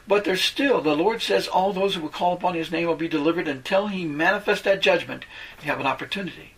But 0.08 0.24
there's 0.24 0.42
still, 0.42 0.80
the 0.80 0.96
Lord 0.96 1.22
says, 1.22 1.46
all 1.46 1.72
those 1.72 1.94
who 1.94 2.00
will 2.00 2.08
call 2.08 2.32
upon 2.32 2.54
His 2.54 2.72
name 2.72 2.88
will 2.88 2.96
be 2.96 3.08
delivered 3.08 3.46
until 3.46 3.86
He 3.86 4.04
manifests 4.04 4.64
that 4.64 4.82
judgment. 4.82 5.24
You 5.60 5.70
have 5.70 5.78
an 5.78 5.86
opportunity. 5.86 6.54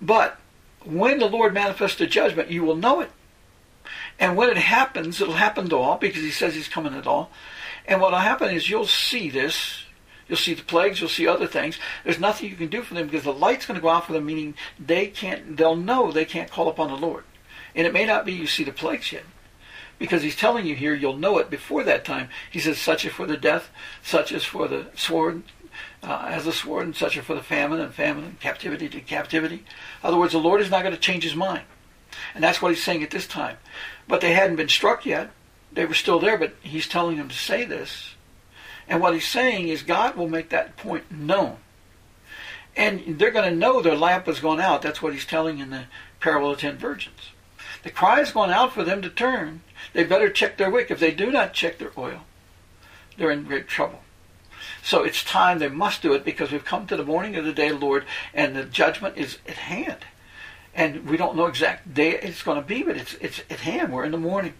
But 0.00 0.38
when 0.84 1.18
the 1.18 1.26
Lord 1.26 1.54
manifests 1.54 1.98
the 1.98 2.06
judgment, 2.06 2.50
you 2.50 2.64
will 2.64 2.76
know 2.76 3.00
it. 3.00 3.10
And 4.18 4.36
when 4.36 4.50
it 4.50 4.56
happens, 4.56 5.20
it'll 5.20 5.34
happen 5.34 5.68
to 5.68 5.76
all 5.76 5.98
because 5.98 6.22
He 6.22 6.30
says 6.30 6.54
He's 6.54 6.68
coming 6.68 6.94
at 6.94 7.06
all. 7.06 7.30
And 7.86 8.00
what 8.00 8.12
will 8.12 8.18
happen 8.18 8.54
is 8.54 8.68
you'll 8.68 8.86
see 8.86 9.30
this 9.30 9.84
You'll 10.30 10.38
see 10.38 10.54
the 10.54 10.62
plagues. 10.62 11.00
You'll 11.00 11.10
see 11.10 11.26
other 11.26 11.48
things. 11.48 11.76
There's 12.04 12.20
nothing 12.20 12.48
you 12.48 12.54
can 12.54 12.68
do 12.68 12.82
for 12.82 12.94
them 12.94 13.06
because 13.06 13.24
the 13.24 13.32
light's 13.32 13.66
going 13.66 13.74
to 13.74 13.82
go 13.82 13.88
out 13.88 14.06
for 14.06 14.12
them, 14.12 14.26
meaning 14.26 14.54
they 14.78 15.08
can't. 15.08 15.56
They'll 15.56 15.74
know 15.74 16.12
they 16.12 16.24
can't 16.24 16.48
call 16.48 16.68
upon 16.68 16.88
the 16.88 16.96
Lord. 16.96 17.24
And 17.74 17.84
it 17.84 17.92
may 17.92 18.06
not 18.06 18.24
be 18.24 18.32
you 18.32 18.46
see 18.46 18.62
the 18.62 18.70
plagues 18.70 19.10
yet, 19.10 19.24
because 19.98 20.22
he's 20.22 20.36
telling 20.36 20.66
you 20.66 20.76
here 20.76 20.94
you'll 20.94 21.16
know 21.16 21.38
it 21.38 21.50
before 21.50 21.82
that 21.82 22.04
time. 22.04 22.28
He 22.48 22.60
says, 22.60 22.78
such 22.78 23.04
is 23.04 23.12
for 23.12 23.26
the 23.26 23.36
death, 23.36 23.70
such 24.04 24.30
is 24.30 24.44
for 24.44 24.68
the 24.68 24.86
sword, 24.94 25.42
uh, 26.02 26.26
as 26.28 26.46
a 26.46 26.52
sword, 26.52 26.86
and 26.86 26.96
such 26.96 27.16
is 27.16 27.24
for 27.24 27.34
the 27.34 27.42
famine, 27.42 27.80
and 27.80 27.92
famine, 27.92 28.24
and 28.24 28.40
captivity 28.40 28.88
to 28.88 29.00
captivity. 29.00 29.56
In 29.56 29.62
other 30.02 30.16
words, 30.16 30.32
the 30.32 30.38
Lord 30.38 30.60
is 30.60 30.70
not 30.70 30.82
going 30.82 30.94
to 30.94 31.00
change 31.00 31.24
his 31.24 31.36
mind. 31.36 31.64
And 32.34 32.42
that's 32.42 32.60
what 32.60 32.72
he's 32.72 32.82
saying 32.82 33.02
at 33.02 33.10
this 33.10 33.26
time. 33.26 33.56
But 34.08 34.20
they 34.20 34.32
hadn't 34.32 34.56
been 34.56 34.68
struck 34.68 35.06
yet. 35.06 35.30
They 35.72 35.84
were 35.84 35.94
still 35.94 36.18
there, 36.18 36.36
but 36.36 36.54
he's 36.62 36.88
telling 36.88 37.16
them 37.16 37.28
to 37.28 37.36
say 37.36 37.64
this. 37.64 38.14
And 38.88 39.00
what 39.00 39.14
he's 39.14 39.28
saying 39.28 39.68
is 39.68 39.82
God 39.82 40.16
will 40.16 40.28
make 40.28 40.48
that 40.50 40.76
point 40.76 41.10
known. 41.12 41.58
And 42.76 43.18
they're 43.18 43.30
going 43.30 43.48
to 43.48 43.56
know 43.56 43.80
their 43.80 43.96
lamp 43.96 44.26
has 44.26 44.40
gone 44.40 44.60
out. 44.60 44.82
That's 44.82 45.02
what 45.02 45.12
he's 45.12 45.26
telling 45.26 45.58
in 45.58 45.70
the 45.70 45.84
parable 46.18 46.50
of 46.50 46.58
ten 46.58 46.76
virgins. 46.76 47.30
The 47.82 47.90
cry 47.90 48.18
has 48.18 48.32
gone 48.32 48.50
out 48.50 48.72
for 48.72 48.84
them 48.84 49.00
to 49.02 49.10
turn. 49.10 49.62
They 49.92 50.04
better 50.04 50.30
check 50.30 50.56
their 50.56 50.70
wick. 50.70 50.90
If 50.90 51.00
they 51.00 51.12
do 51.12 51.30
not 51.30 51.54
check 51.54 51.78
their 51.78 51.92
oil, 51.96 52.22
they're 53.16 53.30
in 53.30 53.44
great 53.44 53.68
trouble. 53.68 54.00
So 54.82 55.04
it's 55.04 55.22
time 55.22 55.58
they 55.58 55.68
must 55.68 56.02
do 56.02 56.14
it 56.14 56.24
because 56.24 56.50
we've 56.50 56.64
come 56.64 56.86
to 56.86 56.96
the 56.96 57.04
morning 57.04 57.36
of 57.36 57.44
the 57.44 57.52
day, 57.52 57.70
Lord, 57.70 58.04
and 58.32 58.56
the 58.56 58.64
judgment 58.64 59.16
is 59.16 59.38
at 59.46 59.56
hand. 59.56 59.98
And 60.74 61.08
we 61.08 61.16
don't 61.16 61.36
know 61.36 61.46
exact 61.46 61.92
day 61.92 62.12
it's 62.12 62.42
going 62.42 62.60
to 62.60 62.66
be, 62.66 62.82
but 62.82 62.96
it's 62.96 63.14
it's 63.14 63.40
at 63.50 63.60
hand. 63.60 63.92
We're 63.92 64.04
in 64.04 64.12
the 64.12 64.18
morning. 64.18 64.54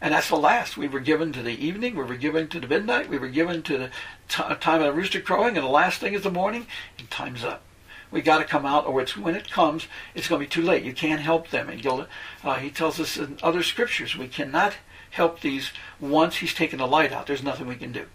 And 0.00 0.12
that's 0.12 0.28
the 0.28 0.36
last. 0.36 0.76
We 0.76 0.88
were 0.88 1.00
given 1.00 1.32
to 1.32 1.42
the 1.42 1.64
evening, 1.64 1.94
we 1.94 2.02
were 2.02 2.16
given 2.16 2.48
to 2.48 2.58
the 2.58 2.66
midnight, 2.66 3.08
we 3.08 3.18
were 3.18 3.28
given 3.28 3.62
to 3.62 3.78
the 3.78 3.90
t- 4.28 4.42
time 4.60 4.80
of 4.80 4.86
the 4.86 4.92
rooster 4.92 5.20
crowing, 5.20 5.56
and 5.56 5.64
the 5.64 5.70
last 5.70 6.00
thing 6.00 6.12
is 6.12 6.22
the 6.22 6.30
morning, 6.30 6.66
and 6.98 7.08
time's 7.08 7.44
up. 7.44 7.62
We 8.10 8.20
got 8.20 8.38
to 8.38 8.44
come 8.44 8.66
out, 8.66 8.84
or 8.84 9.00
it's 9.00 9.16
when 9.16 9.36
it 9.36 9.50
comes, 9.50 9.86
it's 10.16 10.26
going 10.26 10.40
to 10.40 10.46
be 10.46 10.50
too 10.50 10.60
late. 10.60 10.82
You 10.82 10.92
can't 10.92 11.20
help 11.20 11.50
them. 11.50 11.68
And 11.68 11.86
uh, 11.86 12.54
he 12.54 12.68
tells 12.68 12.98
us 12.98 13.16
in 13.16 13.38
other 13.44 13.62
scriptures 13.62 14.16
we 14.16 14.26
cannot 14.26 14.74
help 15.10 15.40
these 15.40 15.70
once 16.00 16.38
he's 16.38 16.52
taken 16.52 16.80
the 16.80 16.86
light 16.86 17.12
out. 17.12 17.28
There's 17.28 17.44
nothing 17.44 17.68
we 17.68 17.76
can 17.76 17.92
do 17.92 18.06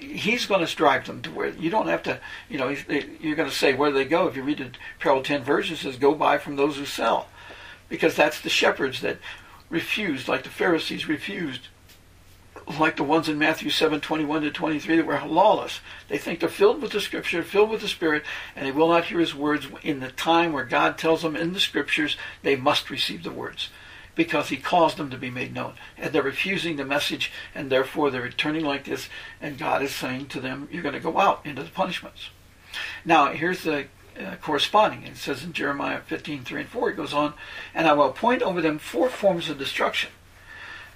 he's 0.00 0.46
going 0.46 0.64
to 0.64 0.76
drive 0.76 1.06
them 1.06 1.22
to 1.22 1.30
where 1.30 1.48
you 1.48 1.70
don't 1.70 1.88
have 1.88 2.02
to, 2.04 2.20
you 2.48 2.58
know, 2.58 2.68
you're 2.68 3.36
going 3.36 3.48
to 3.48 3.54
say, 3.54 3.74
where 3.74 3.90
do 3.90 3.96
they 3.96 4.04
go? 4.04 4.26
If 4.26 4.36
you 4.36 4.42
read 4.42 4.58
the 4.58 4.70
parable 4.98 5.22
10 5.22 5.44
verses, 5.44 5.80
it 5.80 5.82
says, 5.82 5.96
go 5.96 6.14
buy 6.14 6.38
from 6.38 6.56
those 6.56 6.76
who 6.76 6.86
sell. 6.86 7.28
Because 7.88 8.16
that's 8.16 8.40
the 8.40 8.48
shepherds 8.48 9.00
that 9.00 9.18
refused, 9.68 10.28
like 10.28 10.42
the 10.42 10.48
Pharisees 10.48 11.08
refused, 11.08 11.68
like 12.78 12.96
the 12.96 13.04
ones 13.04 13.28
in 13.28 13.38
Matthew 13.38 13.70
7, 13.70 14.00
21 14.00 14.42
to 14.42 14.50
23 14.50 14.96
that 14.96 15.06
were 15.06 15.20
lawless. 15.26 15.80
They 16.08 16.18
think 16.18 16.40
they're 16.40 16.48
filled 16.48 16.82
with 16.82 16.92
the 16.92 17.00
Scripture, 17.00 17.42
filled 17.42 17.70
with 17.70 17.80
the 17.80 17.88
Spirit, 17.88 18.24
and 18.54 18.66
they 18.66 18.72
will 18.72 18.88
not 18.88 19.06
hear 19.06 19.18
His 19.18 19.34
words 19.34 19.66
in 19.82 20.00
the 20.00 20.10
time 20.12 20.52
where 20.52 20.64
God 20.64 20.98
tells 20.98 21.22
them 21.22 21.36
in 21.36 21.52
the 21.52 21.60
Scriptures 21.60 22.16
they 22.42 22.56
must 22.56 22.90
receive 22.90 23.22
the 23.22 23.30
words 23.30 23.70
because 24.20 24.50
he 24.50 24.56
caused 24.58 24.98
them 24.98 25.08
to 25.08 25.16
be 25.16 25.30
made 25.30 25.54
known. 25.54 25.72
And 25.96 26.12
they're 26.12 26.22
refusing 26.22 26.76
the 26.76 26.84
message, 26.84 27.32
and 27.54 27.70
therefore 27.70 28.10
they're 28.10 28.20
returning 28.20 28.66
like 28.66 28.84
this, 28.84 29.08
and 29.40 29.56
God 29.56 29.80
is 29.80 29.94
saying 29.94 30.26
to 30.26 30.40
them, 30.40 30.68
You're 30.70 30.82
going 30.82 30.92
to 30.92 31.00
go 31.00 31.16
out 31.16 31.40
into 31.46 31.62
the 31.62 31.70
punishments. 31.70 32.28
Now, 33.02 33.32
here's 33.32 33.62
the 33.62 33.86
uh, 34.22 34.36
corresponding. 34.42 35.04
It 35.04 35.16
says 35.16 35.42
in 35.42 35.54
Jeremiah 35.54 36.02
15, 36.02 36.44
3 36.44 36.60
and 36.60 36.68
4, 36.68 36.90
it 36.90 36.96
goes 36.96 37.14
on, 37.14 37.32
And 37.74 37.88
I 37.88 37.94
will 37.94 38.10
appoint 38.10 38.42
over 38.42 38.60
them 38.60 38.78
four 38.78 39.08
forms 39.08 39.48
of 39.48 39.56
destruction 39.56 40.10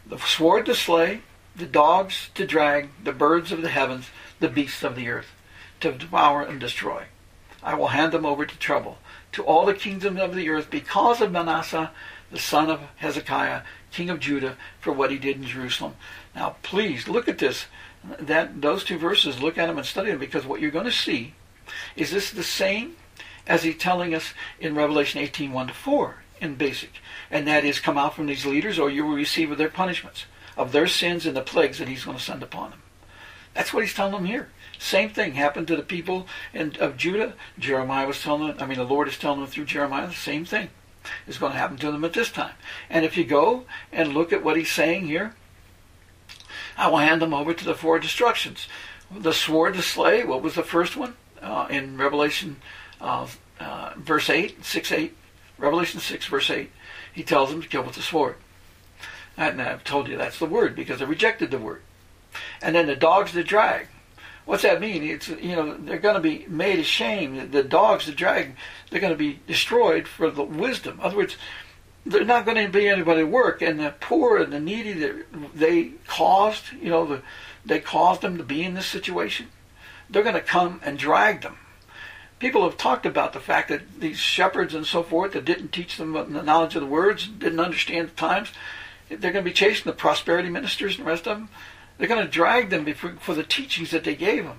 the 0.07 0.19
sword 0.19 0.67
to 0.67 0.75
slay, 0.75 1.23
the 1.57 1.65
dogs 1.65 2.29
to 2.35 2.47
drag, 2.47 2.91
the 3.03 3.13
birds 3.13 3.53
of 3.53 3.63
the 3.63 3.71
heavens, 3.71 4.11
the 4.39 4.51
beasts 4.51 4.83
of 4.83 4.97
the 4.97 5.09
earth, 5.09 5.33
to 5.81 5.93
devour 5.93 6.43
and 6.43 6.61
destroy. 6.61 7.05
I 7.63 7.75
will 7.75 7.89
hand 7.89 8.13
them 8.13 8.27
over 8.27 8.45
to 8.45 8.59
trouble, 8.59 8.99
to 9.33 9.43
all 9.43 9.65
the 9.65 9.73
kingdoms 9.73 10.21
of 10.21 10.35
the 10.35 10.51
earth, 10.51 10.69
because 10.69 11.23
of 11.23 11.33
Manasseh 11.33 11.91
the 12.35 12.41
son 12.41 12.69
of 12.69 12.81
Hezekiah, 12.97 13.63
king 13.93 14.11
of 14.11 14.19
Judah, 14.19 14.57
for 14.81 14.93
what 14.93 15.13
he 15.13 15.19
did 15.19 15.37
in 15.37 15.45
Jerusalem. 15.45 15.95
Now, 16.35 16.57
please 16.63 17.09
look 17.09 17.29
at 17.29 17.39
this. 17.39 17.67
That 18.19 18.61
those 18.61 18.85
two 18.85 18.99
verses, 18.99 19.41
look 19.41 19.57
at 19.57 19.69
them 19.69 19.79
and 19.79 19.87
study 19.87 20.11
them, 20.11 20.19
because 20.19 20.45
what 20.45 20.61
you're 20.61 20.73
going 20.73 20.85
to 20.85 20.93
see 20.93 21.35
is 21.97 22.11
this 22.11 22.31
the 22.31 22.43
same 22.43 22.97
as 23.47 23.63
he's 23.63 23.79
telling 23.79 24.15
us 24.15 24.35
in 24.59 24.75
Revelation 24.75 25.21
18, 25.21 25.53
1 25.53 25.69
to 25.69 25.73
4, 25.73 26.17
in 26.41 26.57
basic, 26.57 26.91
and 27.31 27.47
that 27.47 27.65
is, 27.65 27.79
come 27.79 27.97
out 27.97 28.15
from 28.15 28.27
these 28.27 28.45
leaders, 28.45 28.79
or 28.79 28.91
you 28.91 29.07
will 29.07 29.15
receive 29.15 29.57
their 29.57 29.71
punishments 29.71 30.27
of 30.57 30.73
their 30.73 30.87
sins 30.87 31.25
and 31.25 31.37
the 31.37 31.41
plagues 31.41 31.79
that 31.79 31.89
he's 31.89 32.05
going 32.05 32.17
to 32.17 32.23
send 32.23 32.43
upon 32.43 32.71
them. 32.71 32.83
That's 33.55 33.73
what 33.73 33.85
he's 33.85 33.95
telling 33.95 34.13
them 34.13 34.25
here. 34.25 34.51
Same 34.79 35.09
thing 35.09 35.35
happened 35.35 35.69
to 35.69 35.77
the 35.77 35.83
people 35.83 36.27
in, 36.53 36.75
of 36.81 36.97
Judah. 36.97 37.35
Jeremiah 37.59 38.09
was 38.09 38.21
telling 38.21 38.49
them, 38.49 38.57
I 38.59 38.67
mean, 38.67 38.79
the 38.79 38.85
Lord 38.85 39.07
is 39.07 39.17
telling 39.17 39.41
them 39.41 39.49
through 39.49 39.67
Jeremiah 39.67 40.09
the 40.09 40.15
same 40.15 40.45
thing 40.45 40.69
is 41.27 41.39
going 41.39 41.53
to 41.53 41.59
happen 41.59 41.77
to 41.79 41.91
them 41.91 42.05
at 42.05 42.13
this 42.13 42.31
time. 42.31 42.55
And 42.91 43.05
if 43.05 43.17
you 43.17 43.25
go 43.25 43.65
and 43.93 44.15
look 44.15 44.33
at 44.33 44.45
what 44.45 44.57
he's 44.57 44.71
saying 44.71 45.07
here, 45.07 45.35
I 46.77 46.89
will 46.89 46.99
hand 46.99 47.23
them 47.23 47.35
over 47.35 47.55
to 47.55 47.65
the 47.65 47.75
four 47.75 47.99
destructions. 47.99 48.69
The 49.11 49.33
sword 49.33 49.75
to 49.75 49.83
slay, 49.83 50.25
what 50.25 50.43
was 50.43 50.55
the 50.55 50.63
first 50.63 50.97
one? 50.97 51.15
Uh, 51.41 51.67
in 51.71 51.99
Revelation 51.99 52.57
uh, 53.01 53.27
uh, 53.61 53.93
verse 53.97 54.31
8, 54.31 54.65
6, 54.65 54.93
8, 54.93 55.17
Revelation 55.59 56.01
6, 56.01 56.27
verse 56.27 56.51
8, 56.51 56.71
he 57.13 57.23
tells 57.23 57.51
them 57.51 57.63
to 57.63 57.69
kill 57.69 57.83
with 57.83 57.95
the 57.95 58.03
sword. 58.03 58.37
And 59.37 59.61
I've 59.61 59.85
told 59.85 60.09
you 60.09 60.17
that's 60.17 60.39
the 60.39 60.47
word 60.47 60.75
because 60.75 61.01
they 61.01 61.05
rejected 61.05 61.51
the 61.51 61.59
word. 61.59 61.83
And 62.63 62.75
then 62.75 62.87
the 62.87 62.97
dogs 62.97 63.33
to 63.33 63.45
drag. 63.45 63.89
What's 64.45 64.63
that 64.63 64.81
mean? 64.81 65.03
It's 65.03 65.29
you 65.29 65.57
know 65.57 65.75
they're 65.75 65.99
going 65.99 66.17
to 66.17 66.21
be 66.21 66.45
made 66.49 66.79
ashamed. 66.79 67.53
The 67.53 67.63
dogs, 67.63 68.07
the 68.07 68.13
drag, 68.13 68.57
they're 68.95 69.01
going 69.01 69.13
to 69.13 69.19
be 69.19 69.41
destroyed 69.49 70.07
for 70.07 70.31
the 70.31 70.45
wisdom. 70.45 71.01
In 71.01 71.05
other 71.05 71.17
words, 71.17 71.37
they're 72.07 72.25
not 72.25 72.45
going 72.45 72.65
to 72.65 72.71
be 72.71 72.89
anybody 72.89 73.23
to 73.23 73.27
work, 73.27 73.61
and 73.61 73.81
the 73.81 73.93
poor 73.99 74.37
and 74.37 74.53
the 74.53 74.61
needy 74.61 74.93
that 74.93 75.27
they 75.53 75.95
caused, 76.07 76.73
you 76.81 76.91
know, 76.91 77.05
the, 77.05 77.23
they 77.67 77.81
caused 77.81 78.21
them 78.21 78.39
to 78.39 78.45
be 78.45 78.63
in 78.63 78.75
this 78.75 78.87
situation. 78.87 79.49
They're 80.09 80.23
going 80.23 80.37
to 80.37 80.41
come 80.41 80.81
and 80.85 80.97
drag 80.97 81.41
them. 81.41 81.59
People 82.39 82.63
have 82.63 82.77
talked 82.77 83.05
about 83.05 83.33
the 83.33 83.41
fact 83.41 83.69
that 83.71 83.99
these 83.99 84.19
shepherds 84.19 84.75
and 84.75 84.87
so 84.87 85.03
forth 85.03 85.33
that 85.33 85.45
didn't 85.45 85.73
teach 85.73 85.97
them 85.97 86.13
the 86.13 86.43
knowledge 86.45 86.77
of 86.77 86.83
the 86.83 86.87
words, 86.87 87.27
didn't 87.27 87.59
understand 87.59 88.11
the 88.11 88.13
times, 88.13 88.53
they're 89.09 89.33
going 89.33 89.45
to 89.45 89.51
be 89.51 89.53
chasing 89.53 89.91
the 89.91 89.93
prosperity 89.93 90.51
ministers 90.51 90.99
and 90.99 91.05
the 91.05 91.11
rest 91.11 91.27
of 91.27 91.37
them. 91.37 91.49
They're 91.99 92.07
going 92.07 92.25
to 92.25 92.31
drag 92.31 92.71
them 92.71 92.87
for 92.95 93.35
the 93.35 93.43
teachings 93.43 93.91
that 93.91 94.05
they 94.05 94.15
gave 94.15 94.45
them. 94.45 94.59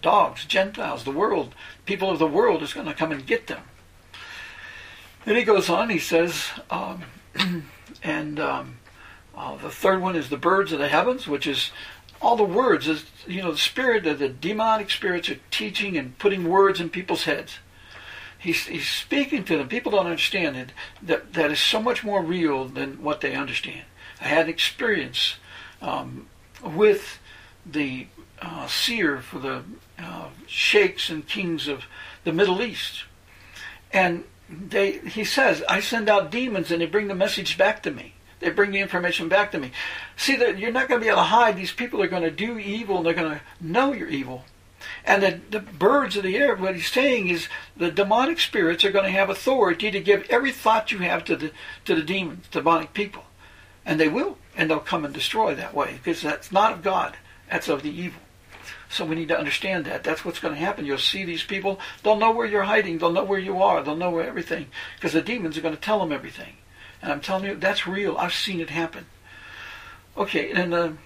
Dogs, 0.00 0.44
Gentiles, 0.44 1.02
the 1.02 1.10
world, 1.10 1.56
people 1.84 2.10
of 2.10 2.20
the 2.20 2.28
world 2.28 2.62
is 2.62 2.72
going 2.74 2.86
to 2.86 2.94
come 2.94 3.10
and 3.10 3.26
get 3.26 3.48
them. 3.48 3.62
Then 5.24 5.36
he 5.36 5.44
goes 5.44 5.68
on, 5.68 5.88
he 5.88 5.98
says, 5.98 6.48
um, 6.70 7.04
and 8.02 8.40
um, 8.40 8.78
uh, 9.36 9.56
the 9.56 9.70
third 9.70 10.00
one 10.00 10.16
is 10.16 10.28
the 10.28 10.36
birds 10.36 10.72
of 10.72 10.78
the 10.78 10.88
heavens, 10.88 11.28
which 11.28 11.46
is 11.46 11.70
all 12.20 12.36
the 12.36 12.44
words, 12.44 12.88
is, 12.88 13.04
you 13.26 13.42
know, 13.42 13.52
the 13.52 13.58
spirit 13.58 14.06
of 14.06 14.18
the 14.18 14.28
demonic 14.28 14.90
spirits 14.90 15.28
are 15.28 15.40
teaching 15.50 15.96
and 15.96 16.18
putting 16.18 16.48
words 16.48 16.80
in 16.80 16.88
people's 16.88 17.24
heads. 17.24 17.58
He's, 18.38 18.66
he's 18.66 18.88
speaking 18.88 19.44
to 19.44 19.56
them. 19.56 19.68
People 19.68 19.92
don't 19.92 20.06
understand 20.06 20.56
it. 20.56 20.72
That, 21.00 21.32
that 21.34 21.52
is 21.52 21.60
so 21.60 21.80
much 21.80 22.02
more 22.02 22.22
real 22.22 22.64
than 22.64 23.02
what 23.02 23.20
they 23.20 23.34
understand. 23.34 23.84
I 24.20 24.24
had 24.24 24.48
experience 24.48 25.36
um, 25.80 26.26
with 26.62 27.20
the 27.64 28.06
uh, 28.40 28.66
seer 28.66 29.20
for 29.20 29.38
the 29.38 29.62
uh, 29.98 30.28
sheikhs 30.46 31.08
and 31.08 31.26
kings 31.26 31.68
of 31.68 31.84
the 32.24 32.32
Middle 32.32 32.62
East. 32.62 33.04
And 33.92 34.24
they, 34.52 34.98
he 34.98 35.24
says, 35.24 35.62
I 35.68 35.80
send 35.80 36.08
out 36.08 36.30
demons 36.30 36.70
and 36.70 36.80
they 36.80 36.86
bring 36.86 37.08
the 37.08 37.14
message 37.14 37.58
back 37.58 37.82
to 37.84 37.90
me. 37.90 38.14
They 38.40 38.50
bring 38.50 38.72
the 38.72 38.80
information 38.80 39.28
back 39.28 39.52
to 39.52 39.58
me. 39.58 39.70
See, 40.16 40.36
that 40.36 40.58
you're 40.58 40.72
not 40.72 40.88
going 40.88 41.00
to 41.00 41.04
be 41.04 41.08
able 41.08 41.22
to 41.22 41.24
hide. 41.24 41.56
These 41.56 41.72
people 41.72 42.02
are 42.02 42.08
going 42.08 42.22
to 42.22 42.30
do 42.30 42.58
evil 42.58 42.96
and 42.96 43.06
they're 43.06 43.14
going 43.14 43.30
to 43.30 43.40
know 43.60 43.92
you're 43.92 44.08
evil. 44.08 44.44
And 45.04 45.22
the, 45.22 45.40
the 45.50 45.60
birds 45.60 46.16
of 46.16 46.24
the 46.24 46.36
air, 46.36 46.56
what 46.56 46.74
he's 46.74 46.90
saying 46.90 47.28
is 47.28 47.48
the 47.76 47.90
demonic 47.90 48.40
spirits 48.40 48.84
are 48.84 48.90
going 48.90 49.04
to 49.04 49.10
have 49.10 49.30
authority 49.30 49.90
to 49.90 50.00
give 50.00 50.26
every 50.28 50.52
thought 50.52 50.90
you 50.90 50.98
have 50.98 51.24
to 51.26 51.36
the, 51.36 51.52
to 51.84 51.94
the 51.94 52.02
demons, 52.02 52.46
demonic 52.50 52.92
people. 52.94 53.24
And 53.86 53.98
they 53.98 54.08
will 54.08 54.38
and 54.56 54.70
they'll 54.70 54.80
come 54.80 55.04
and 55.04 55.14
destroy 55.14 55.54
that 55.54 55.74
way 55.74 55.94
because 55.94 56.22
that's 56.22 56.52
not 56.52 56.72
of 56.72 56.82
God, 56.82 57.16
that's 57.48 57.68
of 57.68 57.82
the 57.82 57.90
evil. 57.90 58.20
So 58.92 59.06
we 59.06 59.14
need 59.14 59.28
to 59.28 59.38
understand 59.38 59.86
that. 59.86 60.04
That's 60.04 60.22
what's 60.22 60.38
going 60.38 60.52
to 60.52 60.60
happen. 60.60 60.84
You'll 60.84 60.98
see 60.98 61.24
these 61.24 61.42
people, 61.42 61.80
they'll 62.02 62.16
know 62.16 62.30
where 62.30 62.46
you're 62.46 62.62
hiding, 62.62 62.98
they'll 62.98 63.10
know 63.10 63.24
where 63.24 63.38
you 63.38 63.62
are, 63.62 63.82
they'll 63.82 63.96
know 63.96 64.18
everything 64.18 64.66
because 64.96 65.14
the 65.14 65.22
demons 65.22 65.56
are 65.56 65.62
going 65.62 65.74
to 65.74 65.80
tell 65.80 65.98
them 65.98 66.12
everything. 66.12 66.52
And 67.00 67.10
I'm 67.10 67.22
telling 67.22 67.44
you, 67.44 67.54
that's 67.54 67.86
real. 67.86 68.18
I've 68.18 68.34
seen 68.34 68.60
it 68.60 68.68
happen. 68.68 69.06
Okay, 70.14 70.52
and 70.52 70.74
the, 70.74 70.96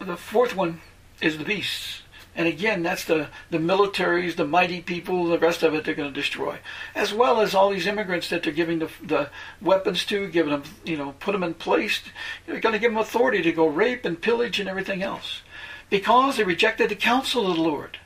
the 0.00 0.16
fourth 0.16 0.56
one 0.56 0.80
is 1.20 1.38
the 1.38 1.44
beasts. 1.44 2.02
And 2.34 2.48
again, 2.48 2.82
that's 2.82 3.04
the, 3.04 3.28
the 3.50 3.58
militaries, 3.58 4.34
the 4.34 4.44
mighty 4.44 4.80
people, 4.80 5.26
the 5.26 5.38
rest 5.38 5.62
of 5.62 5.74
it 5.74 5.84
they're 5.84 5.94
going 5.94 6.12
to 6.12 6.20
destroy. 6.20 6.58
As 6.94 7.14
well 7.14 7.40
as 7.40 7.54
all 7.54 7.70
these 7.70 7.86
immigrants 7.86 8.30
that 8.30 8.42
they're 8.42 8.52
giving 8.52 8.80
the, 8.80 8.90
the 9.02 9.30
weapons 9.62 10.04
to, 10.06 10.28
giving 10.28 10.52
them, 10.52 10.64
you 10.84 10.96
know, 10.96 11.14
put 11.20 11.32
them 11.32 11.44
in 11.44 11.54
place. 11.54 12.00
They're 12.46 12.60
going 12.60 12.74
to 12.74 12.80
give 12.80 12.90
them 12.90 13.00
authority 13.00 13.42
to 13.42 13.52
go 13.52 13.68
rape 13.68 14.04
and 14.04 14.20
pillage 14.20 14.58
and 14.58 14.68
everything 14.68 15.02
else. 15.04 15.42
Because 15.90 16.36
they 16.36 16.44
rejected 16.44 16.90
the 16.90 16.96
counsel 16.96 17.50
of 17.50 17.56
the 17.56 17.62
Lord. 17.62 17.98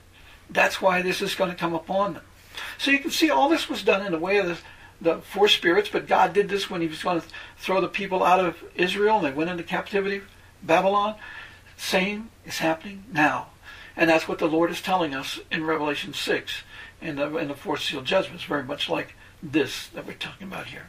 That's 0.48 0.80
why 0.80 1.02
this 1.02 1.22
is 1.22 1.34
going 1.34 1.50
to 1.50 1.56
come 1.56 1.74
upon 1.74 2.14
them. 2.14 2.22
So 2.78 2.90
you 2.90 2.98
can 2.98 3.10
see 3.10 3.30
all 3.30 3.48
this 3.48 3.68
was 3.68 3.82
done 3.82 4.04
in 4.04 4.12
the 4.12 4.18
way 4.18 4.38
of 4.38 4.46
the, 4.46 4.58
the 5.00 5.20
four 5.22 5.48
spirits, 5.48 5.88
but 5.88 6.06
God 6.06 6.32
did 6.32 6.48
this 6.48 6.68
when 6.68 6.80
he 6.80 6.88
was 6.88 7.02
going 7.02 7.20
to 7.20 7.26
throw 7.56 7.80
the 7.80 7.88
people 7.88 8.22
out 8.22 8.40
of 8.40 8.62
Israel 8.74 9.16
and 9.16 9.26
they 9.26 9.32
went 9.32 9.50
into 9.50 9.62
captivity, 9.62 10.20
Babylon. 10.62 11.16
Same 11.76 12.30
is 12.44 12.58
happening 12.58 13.04
now. 13.12 13.48
And 13.96 14.08
that's 14.08 14.28
what 14.28 14.38
the 14.38 14.46
Lord 14.46 14.70
is 14.70 14.80
telling 14.80 15.14
us 15.14 15.40
in 15.50 15.64
Revelation 15.64 16.14
6 16.14 16.62
in 17.00 17.16
the, 17.16 17.36
in 17.36 17.48
the 17.48 17.54
fourth 17.54 17.82
seal 17.82 18.02
judgments, 18.02 18.44
very 18.44 18.62
much 18.62 18.88
like 18.88 19.14
this 19.42 19.88
that 19.88 20.06
we're 20.06 20.14
talking 20.14 20.46
about 20.46 20.66
here. 20.66 20.88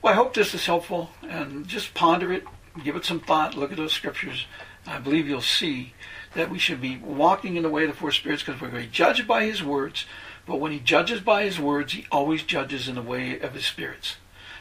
Well, 0.00 0.12
I 0.12 0.16
hope 0.16 0.34
this 0.34 0.54
is 0.54 0.66
helpful 0.66 1.10
and 1.22 1.68
just 1.68 1.94
ponder 1.94 2.32
it, 2.32 2.44
give 2.82 2.96
it 2.96 3.04
some 3.04 3.20
thought, 3.20 3.56
look 3.56 3.70
at 3.70 3.76
those 3.76 3.92
scriptures. 3.92 4.46
I 4.86 4.98
believe 4.98 5.28
you'll 5.28 5.40
see 5.40 5.94
that 6.34 6.50
we 6.50 6.58
should 6.58 6.80
be 6.80 6.96
walking 6.96 7.56
in 7.56 7.62
the 7.62 7.68
way 7.68 7.84
of 7.84 7.90
the 7.90 7.96
four 7.96 8.10
spirits 8.10 8.42
because 8.42 8.60
we're 8.60 8.70
going 8.70 8.82
to 8.82 8.88
be 8.88 8.92
judged 8.94 9.26
by 9.26 9.44
his 9.44 9.62
words. 9.62 10.06
But 10.46 10.60
when 10.60 10.72
he 10.72 10.80
judges 10.80 11.20
by 11.20 11.44
his 11.44 11.60
words, 11.60 11.92
he 11.92 12.06
always 12.10 12.42
judges 12.42 12.88
in 12.88 12.96
the 12.96 13.02
way 13.02 13.38
of 13.38 13.54
his 13.54 13.66
spirits. 13.66 14.16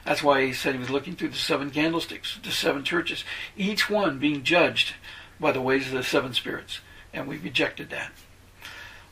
That's 0.06 0.24
why 0.24 0.46
he 0.46 0.54
said 0.54 0.74
he 0.74 0.80
was 0.80 0.90
looking 0.90 1.16
through 1.16 1.30
the 1.30 1.38
seven 1.38 1.70
candlesticks, 1.70 2.40
the 2.44 2.52
seven 2.52 2.84
churches, 2.84 3.24
each 3.56 3.90
one 3.90 4.20
being 4.20 4.44
judged 4.44 4.96
by 5.40 5.52
the 5.52 5.62
ways 5.62 5.88
of 5.88 5.94
the 5.94 6.04
seven 6.04 6.34
spirits. 6.34 6.82
And 7.14 7.28
we 7.28 7.38
rejected 7.38 7.90
that. 7.90 8.12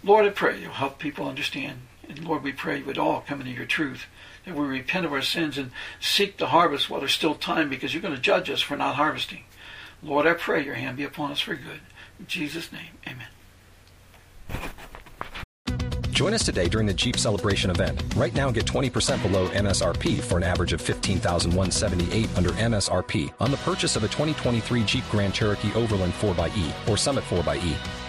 Lord, 0.04 0.26
I 0.26 0.30
pray 0.30 0.62
you'll 0.62 0.72
help 0.72 1.00
people 1.00 1.28
understand. 1.28 1.82
And 2.08 2.26
Lord, 2.26 2.44
we 2.44 2.52
pray 2.52 2.80
you 2.80 2.86
would 2.86 2.98
all 2.98 3.22
come 3.22 3.40
into 3.42 3.52
your 3.52 3.66
truth, 3.66 4.06
that 4.46 4.56
we 4.56 4.66
repent 4.66 5.06
of 5.06 5.14
our 5.14 5.22
sins 5.22 5.58
and 5.58 5.72
seek 6.00 6.38
the 6.38 6.48
harvest 6.48 6.90
while 6.90 7.00
there's 7.00 7.14
still 7.14 7.36
time 7.36 7.70
because 7.70 7.94
you're 7.94 8.02
going 8.02 8.16
to 8.16 8.22
judge 8.22 8.50
us 8.50 8.62
for 8.62 8.76
not 8.76 8.96
harvesting. 8.96 9.44
Lord, 10.02 10.26
I 10.26 10.34
pray 10.34 10.64
your 10.64 10.76
hand 10.76 10.98
be 10.98 11.04
upon 11.04 11.32
us 11.32 11.40
for 11.40 11.56
good. 11.56 11.82
In 12.20 12.28
Jesus' 12.28 12.72
name, 12.72 12.98
amen. 13.08 13.28
Join 16.12 16.34
us 16.34 16.44
today 16.44 16.68
during 16.68 16.86
the 16.86 16.94
Jeep 16.94 17.18
Celebration 17.18 17.70
event. 17.70 18.04
Right 18.18 18.34
now, 18.34 18.52
get 18.52 18.66
20% 18.66 19.22
below 19.22 19.48
MSRP 19.50 20.20
for 20.20 20.36
an 20.38 20.44
average 20.44 20.74
of 20.74 20.82
15178 20.82 22.38
under 22.38 22.50
MSRP 22.50 23.34
on 23.40 23.52
the 23.52 23.58
purchase 23.58 23.96
of 23.96 24.04
a 24.04 24.08
2023 24.08 24.84
Jeep 24.84 25.04
Grand 25.10 25.34
Cherokee 25.34 25.74
Overland 25.76 26.12
4xE 26.14 26.90
or 26.90 26.98
Summit 26.98 27.24
4xE. 27.24 28.09